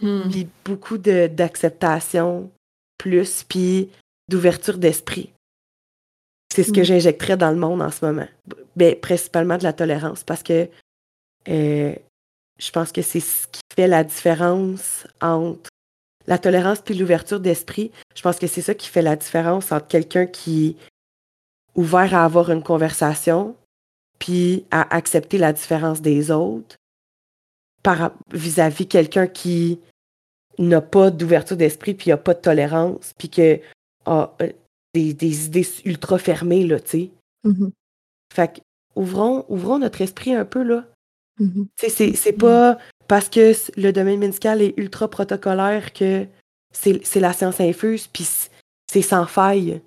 Hmm. 0.00 0.28
Puis 0.30 0.46
beaucoup 0.64 0.98
d'acceptation, 0.98 2.50
plus, 2.98 3.44
puis 3.44 3.90
d'ouverture 4.28 4.78
d'esprit. 4.78 5.32
C'est 6.52 6.62
ce 6.62 6.72
que 6.72 6.80
mm. 6.80 6.84
j'injecterais 6.84 7.36
dans 7.36 7.50
le 7.50 7.56
monde 7.56 7.82
en 7.82 7.90
ce 7.90 8.04
moment. 8.04 8.28
Ben, 8.76 8.98
principalement 8.98 9.58
de 9.58 9.64
la 9.64 9.72
tolérance, 9.72 10.24
parce 10.24 10.42
que 10.42 10.68
euh, 11.48 11.94
je 12.58 12.70
pense 12.70 12.92
que 12.92 13.02
c'est 13.02 13.20
ce 13.20 13.46
qui 13.48 13.60
fait 13.74 13.88
la 13.88 14.04
différence 14.04 15.06
entre 15.20 15.68
la 16.26 16.38
tolérance 16.38 16.80
puis 16.80 16.94
l'ouverture 16.94 17.40
d'esprit. 17.40 17.90
Je 18.14 18.22
pense 18.22 18.38
que 18.38 18.46
c'est 18.46 18.62
ça 18.62 18.74
qui 18.74 18.88
fait 18.88 19.02
la 19.02 19.16
différence 19.16 19.72
entre 19.72 19.86
quelqu'un 19.86 20.26
qui 20.26 20.68
est 20.68 20.76
ouvert 21.74 22.14
à 22.14 22.24
avoir 22.24 22.50
une 22.50 22.62
conversation 22.62 23.54
puis 24.18 24.64
à 24.70 24.94
accepter 24.94 25.38
la 25.38 25.52
différence 25.52 26.00
des 26.00 26.30
autres 26.30 26.76
par 27.82 28.12
vis-à-vis 28.32 28.88
quelqu'un 28.88 29.26
qui 29.26 29.78
n'a 30.58 30.80
pas 30.80 31.10
d'ouverture 31.10 31.56
d'esprit 31.56 31.94
puis 31.94 32.10
n'a 32.10 32.16
pas 32.16 32.34
de 32.34 32.40
tolérance 32.40 33.12
puis 33.18 33.28
que 33.28 33.60
a 34.06 34.34
euh, 34.40 34.52
des, 34.94 35.46
idées 35.46 35.66
ultra 35.84 36.18
fermées, 36.18 36.64
là, 36.64 36.80
tu 36.80 36.88
sais. 36.88 37.10
Mm-hmm. 37.44 37.70
Fait 38.32 38.54
que, 38.54 38.60
ouvrons, 38.94 39.44
ouvrons 39.48 39.78
notre 39.78 40.00
esprit 40.00 40.32
un 40.32 40.44
peu, 40.44 40.62
là. 40.62 40.86
Mm-hmm. 41.40 42.14
C'est 42.14 42.32
pas 42.32 42.78
parce 43.08 43.28
que 43.28 43.52
le 43.76 43.92
domaine 43.92 44.18
médical 44.18 44.62
est 44.62 44.74
ultra 44.76 45.08
protocolaire 45.08 45.92
que 45.92 46.26
c'est 46.72 47.20
la 47.20 47.32
science 47.32 47.60
infuse, 47.60 48.06
puis 48.06 48.26
c'est 48.86 49.02
sans 49.02 49.26
faille. 49.26 49.80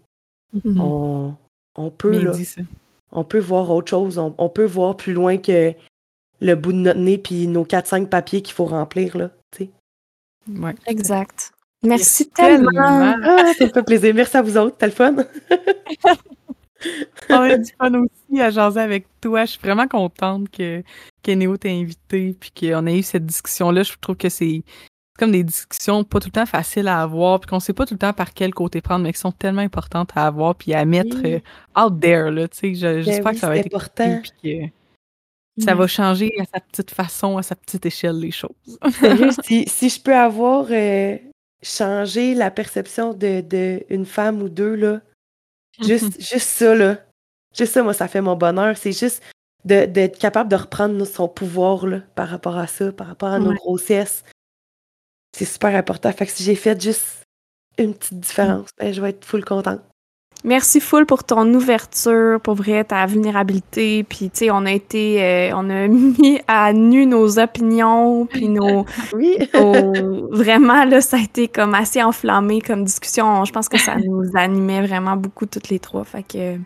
Mm-hmm. 0.55 0.79
on, 0.79 1.35
on, 1.75 1.91
peut, 1.91 2.17
là, 2.23 2.31
on 3.11 3.23
peut 3.23 3.39
voir 3.39 3.69
autre 3.69 3.89
chose. 3.89 4.17
On, 4.17 4.49
peut 4.49 4.65
voir 4.65 4.97
plus 4.97 5.13
loin 5.13 5.37
que 5.37 5.73
le 6.41 6.55
bout 6.55 6.71
de 6.71 6.77
notre 6.77 6.99
nez 6.99 7.17
puis 7.17 7.47
nos 7.47 7.65
4-5 7.65 8.07
papiers 8.07 8.41
qu'il 8.41 8.55
faut 8.55 8.65
remplir, 8.65 9.17
là. 9.17 9.31
Ouais. 10.47 10.73
Exact. 10.87 11.51
Merci, 11.83 12.27
tellement. 12.29 12.71
Ah, 12.75 13.53
ça 13.57 13.65
me 13.65 13.69
fait 13.69 13.83
plaisir. 13.83 14.13
Merci 14.15 14.37
à 14.37 14.41
vous 14.41 14.57
autres. 14.57 14.75
C'était 14.79 14.87
le 14.87 14.91
fun. 14.91 15.15
On 17.29 17.41
a 17.41 17.57
du 17.57 17.71
fun 17.77 17.93
aussi 17.93 18.41
à 18.41 18.49
jaser 18.49 18.79
avec 18.79 19.07
toi. 19.21 19.45
Je 19.45 19.51
suis 19.51 19.59
vraiment 19.61 19.87
contente 19.87 20.49
que, 20.49 20.83
que 21.23 21.31
Néo 21.31 21.57
t'ait 21.57 21.71
invité 21.71 22.35
puis 22.39 22.51
qu'on 22.51 22.85
ait 22.87 22.99
eu 22.99 23.03
cette 23.03 23.25
discussion-là. 23.25 23.83
Je 23.83 23.93
trouve 23.99 24.15
que 24.15 24.29
c'est 24.29 24.63
comme 25.17 25.31
des 25.31 25.43
discussions 25.43 26.03
pas 26.05 26.19
tout 26.19 26.29
le 26.29 26.31
temps 26.31 26.45
faciles 26.45 26.87
à 26.87 27.01
avoir 27.01 27.41
puis 27.41 27.49
qu'on 27.49 27.59
sait 27.59 27.73
pas 27.73 27.85
tout 27.85 27.93
le 27.93 27.99
temps 27.99 28.13
par 28.13 28.33
quel 28.33 28.53
côté 28.53 28.81
prendre, 28.81 29.03
mais 29.03 29.13
qui 29.13 29.19
sont 29.19 29.33
tellement 29.33 29.61
importantes 29.61 30.11
à 30.15 30.25
avoir 30.25 30.55
puis 30.55 30.73
à 30.73 30.85
mettre 30.85 31.17
euh, 31.25 31.39
out 31.77 31.99
there. 31.99 32.31
Là, 32.31 32.47
ben 32.61 33.03
J'espère 33.03 33.31
que 33.33 33.37
ça 33.37 33.49
va 33.49 33.57
être 33.57 33.67
important. 33.67 34.21
que 34.41 34.69
ça 35.57 35.75
va 35.75 35.87
changer 35.87 36.31
à 36.39 36.45
sa 36.45 36.61
petite 36.61 36.91
façon, 36.91 37.37
à 37.37 37.43
sa 37.43 37.55
petite 37.55 37.85
échelle, 37.85 38.19
les 38.19 38.31
choses. 38.31 38.51
si, 39.43 39.65
si, 39.67 39.89
je 39.89 40.01
peux 40.01 40.15
avoir 40.15 40.67
euh, 40.71 41.17
changer 41.61 42.33
la 42.33 42.49
perception 42.49 43.13
de, 43.13 43.41
de 43.41 43.83
une 43.89 44.05
femme 44.05 44.41
ou 44.41 44.47
deux, 44.47 44.75
là. 44.75 45.01
Juste, 45.81 46.21
juste 46.21 46.49
ça, 46.49 46.75
là. 46.75 46.97
Juste 47.57 47.73
ça, 47.73 47.83
moi, 47.83 47.93
ça 47.93 48.07
fait 48.07 48.21
mon 48.21 48.35
bonheur. 48.35 48.77
C'est 48.77 48.91
juste 48.91 49.23
d'être 49.65 50.17
capable 50.17 50.49
de 50.49 50.55
reprendre 50.55 51.05
son 51.05 51.27
pouvoir, 51.27 51.85
là, 51.85 52.01
par 52.15 52.29
rapport 52.29 52.57
à 52.57 52.67
ça, 52.67 52.91
par 52.91 53.07
rapport 53.07 53.29
à 53.29 53.39
nos 53.39 53.53
grossesses. 53.53 54.23
C'est 55.35 55.45
super 55.45 55.75
important. 55.75 56.11
Fait 56.11 56.25
que 56.25 56.31
si 56.31 56.43
j'ai 56.43 56.55
fait 56.55 56.81
juste 56.81 57.23
une 57.77 57.93
petite 57.93 58.19
différence, 58.19 58.69
ben, 58.77 58.93
je 58.93 59.01
vais 59.01 59.09
être 59.09 59.25
full 59.25 59.43
contente. 59.43 59.81
Merci 60.45 60.79
full 60.79 61.05
pour 61.05 61.25
ton 61.25 61.53
ouverture, 61.53 62.39
pour 62.39 62.55
vrai, 62.55 62.85
ta 62.85 63.05
vulnérabilité. 63.05 64.03
Puis, 64.03 64.29
tu 64.29 64.45
sais, 64.45 64.51
on 64.51 64.65
a 64.65 64.71
été, 64.71 65.21
euh, 65.21 65.51
on 65.53 65.69
a 65.69 65.87
mis 65.89 66.39
à 66.47 66.71
nu 66.71 67.05
nos 67.05 67.39
opinions, 67.39 68.25
puis 68.25 68.47
nos, 68.47 68.85
oui. 69.13 69.37
vraiment 70.31 70.85
là, 70.85 71.01
ça 71.01 71.17
a 71.17 71.19
été 71.19 71.49
comme 71.49 71.75
assez 71.75 72.01
enflammé 72.01 72.61
comme 72.61 72.85
discussion. 72.85 73.43
Je 73.43 73.51
pense 73.51 73.67
que 73.67 73.77
ça 73.77 73.95
nous 74.05 74.31
animait 74.35 74.85
vraiment 74.85 75.17
beaucoup 75.17 75.45
toutes 75.45 75.69
les 75.69 75.79
trois. 75.79 76.05
Fait 76.05 76.23
que 76.23 76.57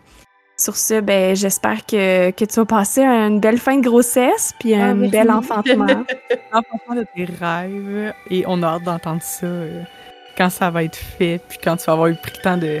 sur 0.56 0.76
ce, 0.76 1.00
ben, 1.00 1.34
j'espère 1.34 1.84
que, 1.84 2.30
que 2.30 2.44
tu 2.44 2.54
vas 2.54 2.64
passer 2.64 3.02
une 3.02 3.40
belle 3.40 3.58
fin 3.58 3.76
de 3.76 3.82
grossesse, 3.82 4.54
puis 4.60 4.74
ah, 4.74 4.86
un 4.86 5.08
bel 5.08 5.28
enfantement. 5.30 6.04
Enfantement 6.52 6.94
de 6.94 7.04
tes 7.14 7.24
rêves, 7.24 8.14
et 8.30 8.44
on 8.46 8.62
a 8.62 8.68
hâte 8.68 8.84
d'entendre 8.84 9.22
ça 9.22 9.46
euh, 9.46 9.82
quand 10.38 10.50
ça 10.50 10.70
va 10.70 10.84
être 10.84 10.96
fait, 10.96 11.40
puis 11.48 11.58
quand 11.62 11.76
tu 11.76 11.86
vas 11.86 11.94
avoir 11.94 12.06
eu 12.06 12.14
pris 12.14 12.32
le 12.36 12.42
temps 12.42 12.56
de 12.56 12.80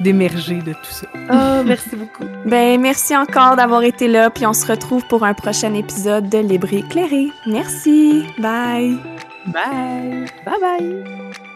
d'émerger 0.00 0.56
de 0.56 0.72
tout 0.72 0.90
ça. 0.90 1.06
Oh, 1.14 1.62
merci 1.64 1.96
beaucoup. 1.96 2.24
ben, 2.46 2.80
merci 2.80 3.16
encore 3.16 3.56
d'avoir 3.56 3.82
été 3.82 4.08
là, 4.08 4.30
puis 4.30 4.46
on 4.46 4.52
se 4.52 4.66
retrouve 4.66 5.06
pour 5.06 5.24
un 5.24 5.34
prochain 5.34 5.74
épisode 5.74 6.28
de 6.28 6.38
Libre 6.38 6.72
éclairé. 6.72 7.28
Merci. 7.46 8.24
Bye. 8.38 8.98
Bye. 9.46 10.26
Bye 10.44 10.60
bye. 10.60 11.53